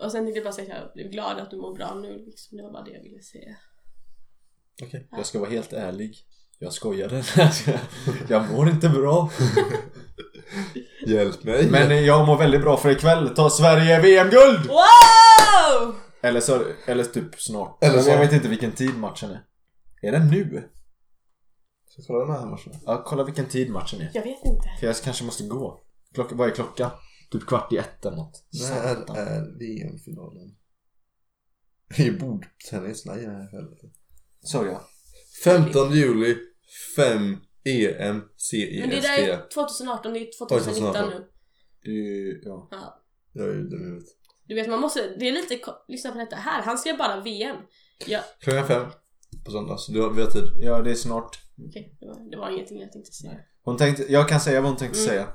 Och 0.04 0.12
sen 0.12 0.26
tänkte 0.26 0.38
jag 0.38 0.44
bara 0.46 0.54
säga 0.54 0.76
att 0.76 0.92
jag 0.96 1.06
är 1.06 1.10
glad 1.12 1.38
att 1.40 1.52
du 1.52 1.58
mår 1.58 1.76
bra 1.76 1.94
nu 1.94 2.24
liksom. 2.26 2.58
Det 2.58 2.64
var 2.64 2.72
bara 2.72 2.84
det 2.84 2.92
jag 2.92 3.04
ville 3.04 3.22
säga. 3.24 3.56
Okej. 4.84 5.08
Jag 5.12 5.26
ska 5.26 5.40
vara 5.40 5.50
helt 5.50 5.74
ärlig. 5.74 6.18
Jag 6.60 6.74
skojade. 6.74 7.24
jag 8.30 8.52
mår 8.52 8.70
inte 8.70 8.90
bra. 8.90 9.32
Hjälp 11.08 11.44
mig. 11.44 11.72
Men 11.72 12.06
jag 12.06 12.28
mår 12.28 12.38
väldigt 12.38 12.62
bra 12.62 12.78
för 12.78 12.90
ikväll 12.90 13.30
tar 13.30 13.50
Sverige 13.50 14.02
VM-guld! 14.02 14.68
Wow! 14.68 15.96
Eller, 16.22 16.40
så, 16.40 16.64
eller 16.88 17.04
typ 17.04 17.42
snart. 17.42 17.84
Eller 17.84 17.94
Eller 17.94 18.04
så- 18.04 18.10
Jag 18.10 18.20
vet 18.20 18.34
inte 18.34 18.48
vilken 18.48 18.72
tid 18.72 18.98
matchen 18.98 19.30
är. 19.32 19.42
Är 20.02 20.12
den 20.12 20.28
nu? 20.28 20.70
Ska 22.04 22.14
jag 22.14 22.22
kolla 22.22 22.34
den 22.34 22.44
här 22.44 22.50
matchen? 22.52 22.74
Ja, 22.86 23.04
kolla 23.06 23.24
vilken 23.24 23.46
tid 23.46 23.70
matchen 23.72 24.02
är. 24.02 24.12
Jag 24.14 24.24
vet 24.24 24.46
inte. 24.46 24.70
För 24.80 24.88
jag 24.88 24.96
kanske 24.96 25.24
måste 25.24 25.44
gå. 25.44 25.84
Klocka, 26.14 26.36
vad 26.36 26.50
är 26.50 26.56
klockan? 26.56 26.92
Typ 27.32 27.46
kvart 27.46 27.74
i 27.74 27.78
ett 27.78 28.06
eller 28.06 28.18
något. 28.18 28.46
När 28.54 28.96
Satan. 28.96 29.16
är 29.16 29.60
VM-finalen? 29.60 30.56
I 31.98 32.12
bordtennis? 32.12 33.06
Nej, 33.06 33.28
nej, 33.28 33.48
helvete. 33.52 33.88
Så 34.40 34.66
ja. 34.66 34.82
15 35.44 35.92
juli, 35.92 36.38
5 36.96 37.38
EM, 37.64 38.16
Men 38.16 38.90
det 38.90 38.96
där 38.96 39.02
CEST. 39.02 39.30
är 39.30 39.50
2018, 39.54 40.14
det 40.14 40.20
är 40.20 40.30
2019 40.48 40.94
2018. 40.94 41.10
nu. 41.10 41.28
Det 41.84 41.90
är 41.90 41.94
ju, 41.94 42.42
ja. 42.46 42.68
Ja. 42.72 43.04
Jag 43.34 43.50
är 43.50 43.54
ju 43.54 43.64
dum 43.70 43.82
i 43.82 43.86
huvudet. 43.86 44.10
Du 44.48 44.56
vet 44.56 44.70
man 44.70 44.80
måste, 44.80 45.16
det 45.20 45.28
är 45.28 45.32
lite, 45.32 45.60
lyssna 45.88 46.12
på 46.12 46.18
detta 46.18 46.36
här, 46.36 46.62
han 46.62 46.78
skrev 46.78 46.98
bara 46.98 47.22
VM. 47.22 47.56
Ja, 48.06 48.20
Klockan 48.40 48.68
fem 48.68 48.86
på 49.46 49.52
söndag, 49.52 49.78
så 49.78 49.92
du 49.92 50.02
har, 50.02 50.10
vi 50.14 50.22
har 50.22 50.30
tid. 50.32 50.44
ja, 50.62 50.82
det 50.82 50.92
är 50.92 50.96
snart. 50.96 51.40
Okej, 51.68 51.98
det, 52.00 52.06
var, 52.08 52.32
det 52.32 52.38
var 52.38 52.50
ingenting 52.52 52.82
jag 52.82 52.92
tänkte 52.92 53.12
säga. 53.12 53.34
Hon 53.64 53.78
tänkte, 53.78 54.04
jag 54.12 54.30
kan 54.30 54.40
säga 54.40 54.62
vad 54.62 54.70
hon 54.70 54.78
tänkte 54.78 55.00
Mm. 55.00 55.10
säga. 55.10 55.28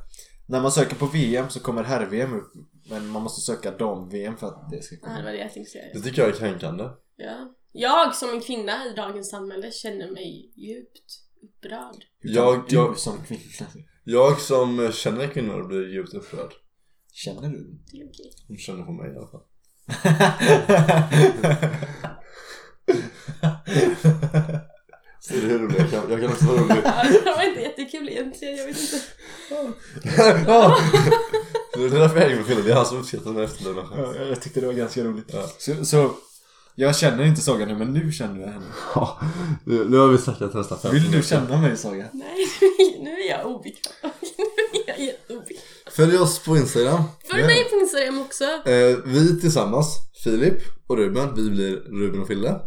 När 0.46 0.60
man 0.62 0.72
söker 0.72 0.96
på 0.96 1.06
VM 1.06 1.48
så 1.50 1.60
kommer 1.60 1.82
herr-VM 1.84 2.34
upp. 2.34 2.52
Men 2.90 3.06
man 3.08 3.22
måste 3.22 3.40
söka 3.40 3.70
dam-VM 3.70 4.36
för 4.36 4.46
att 4.46 4.70
det 4.70 4.82
ska 4.82 4.94
Ja, 4.94 5.00
det 5.00 5.06
komma. 5.06 5.22
var 5.24 5.32
det 5.32 5.38
jag 5.38 5.52
tänkte 5.52 5.70
säga. 5.72 5.84
Det 5.94 6.00
tycker 6.00 6.22
jag 6.22 6.30
är 6.30 6.34
kränkande. 6.38 6.84
Ja. 7.16 7.54
Jag 7.72 8.14
som 8.14 8.30
en 8.30 8.40
kvinna 8.40 8.86
i 8.86 8.94
dagens 8.96 9.30
samhälle 9.30 9.70
känner 9.70 10.10
mig 10.10 10.52
djupt 10.56 11.02
upprörd. 11.42 12.04
Jag, 12.20 12.64
du 12.68 12.74
jag, 12.74 12.98
som 12.98 13.18
kvinna. 13.24 13.42
jag 14.04 14.40
som 14.40 14.92
känner 14.92 15.26
kvinnor 15.28 15.68
blir 15.68 15.88
djupt 15.94 16.14
upprörd. 16.14 16.52
Känner 17.12 17.48
du? 17.48 17.78
Det 17.92 17.96
är 18.00 18.04
okej. 18.08 18.32
Hon 18.48 18.56
känner 18.58 18.82
på 18.84 18.92
mig 18.92 19.12
i 19.12 19.16
alla 19.16 19.28
fall. 19.28 19.42
Så 25.26 25.34
det 25.34 25.54
är 25.54 25.58
roligt, 25.58 25.78
jag 25.78 25.90
kan, 25.90 26.10
jag 26.10 26.20
kan 26.20 26.32
också 26.32 26.44
vara 26.44 26.60
rolig. 26.60 26.82
Ja, 26.84 27.04
det 27.24 27.30
var 27.36 27.48
inte 27.48 27.60
jättekul 27.60 28.08
egentligen, 28.08 28.56
jag 28.56 28.66
vet 28.66 28.80
inte. 28.80 29.00
Ja. 30.46 30.78
Det 31.74 31.84
är 31.84 31.90
därför 31.90 32.16
jag 32.16 32.22
hänger 32.22 32.36
med 32.36 32.46
Fille, 32.46 32.62
det 32.62 32.70
är 32.70 32.74
han 32.74 32.86
som 32.86 32.98
uppskattar 32.98 33.32
den 33.32 33.40
här 33.40 34.14
Ja, 34.16 34.26
jag 34.28 34.40
tyckte 34.40 34.60
det 34.60 34.66
var 34.66 34.74
ganska 34.74 35.04
roligt. 35.04 35.30
Ja. 35.32 35.50
Så, 35.58 35.84
så 35.84 36.10
jag 36.74 36.96
känner 36.96 37.24
inte 37.24 37.40
Saga 37.40 37.66
nu, 37.66 37.74
men 37.74 37.92
nu 37.92 38.12
känner 38.12 38.40
jag 38.40 38.48
henne. 38.48 38.66
Ja, 38.94 39.20
nu 39.64 39.96
har 39.96 40.08
vi 40.08 40.18
snackat 40.18 40.54
nästan 40.54 40.78
15 40.78 40.90
Vill 40.90 41.10
du 41.10 41.22
känna 41.22 41.60
mig 41.60 41.76
Saga? 41.76 42.08
Nej, 42.12 42.46
nu 43.02 43.10
är 43.10 43.30
jag 43.30 43.46
obekväm. 43.46 43.92
Nu 44.72 44.78
är 44.80 44.98
jag 44.98 45.06
jätteobekväm. 45.06 45.62
Följ 45.90 46.18
oss 46.18 46.38
på 46.38 46.56
Instagram. 46.56 47.02
Följ 47.30 47.42
mig 47.42 47.64
på 47.64 47.76
Instagram 47.76 48.20
också. 48.20 48.44
Eh, 48.44 48.96
vi 49.04 49.40
tillsammans, 49.40 49.98
Filip 50.24 50.62
och 50.86 50.96
Ruben, 50.96 51.34
vi 51.34 51.50
blir 51.50 51.76
Ruben 51.76 52.20
och 52.20 52.28
Fille. 52.28 52.60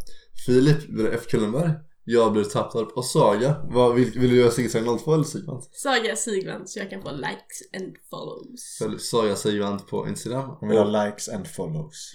Filip 0.45 0.87
blir 0.87 1.13
F. 1.13 1.21
Kullenberg. 1.29 1.71
Jag 2.07 2.33
blir 2.33 2.43
Tapptorp 2.43 2.91
och 2.97 3.05
Saga. 3.05 3.61
Vad, 3.63 3.95
vill, 3.95 4.19
vill 4.19 4.29
du 4.29 4.37
göra 4.37 4.51
Sigvard 4.51 4.99
02 4.99 5.13
eller 5.13 5.23
Sigvard? 5.23 5.63
Saga 5.71 6.15
Sigvard 6.15 6.61
så 6.65 6.79
jag 6.79 6.89
kan 6.89 7.01
få 7.01 7.11
likes 7.11 7.61
and 7.81 7.95
follows. 8.09 8.77
Följ 8.79 8.99
Saga 8.99 9.35
Sigvard 9.35 9.87
på 9.87 10.07
Instagram. 10.07 10.49
Hon 10.59 10.69
vill 10.69 10.77
ha 10.77 11.05
likes 11.05 11.29
and 11.29 11.47
follows. 11.47 12.13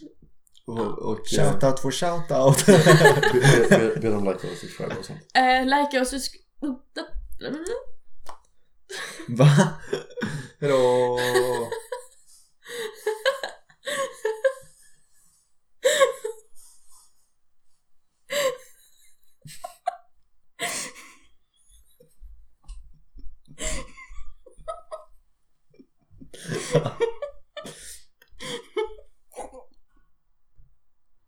Och, 0.67 0.99
och 0.99 1.19
Shoutout 1.27 1.81
for 1.81 1.91
shoutout. 1.91 2.67
be, 4.01 4.09
dem 4.11 4.25
like 4.25 4.51
och 4.51 4.57
subscribe 4.61 4.95
och 4.99 5.05
sånt. 5.05 5.19
Eh, 5.35 5.65
likea 5.65 6.01
och 6.01 6.07
sk- 6.07 6.37
Va? 9.29 9.47
Hejdå! 10.61 11.19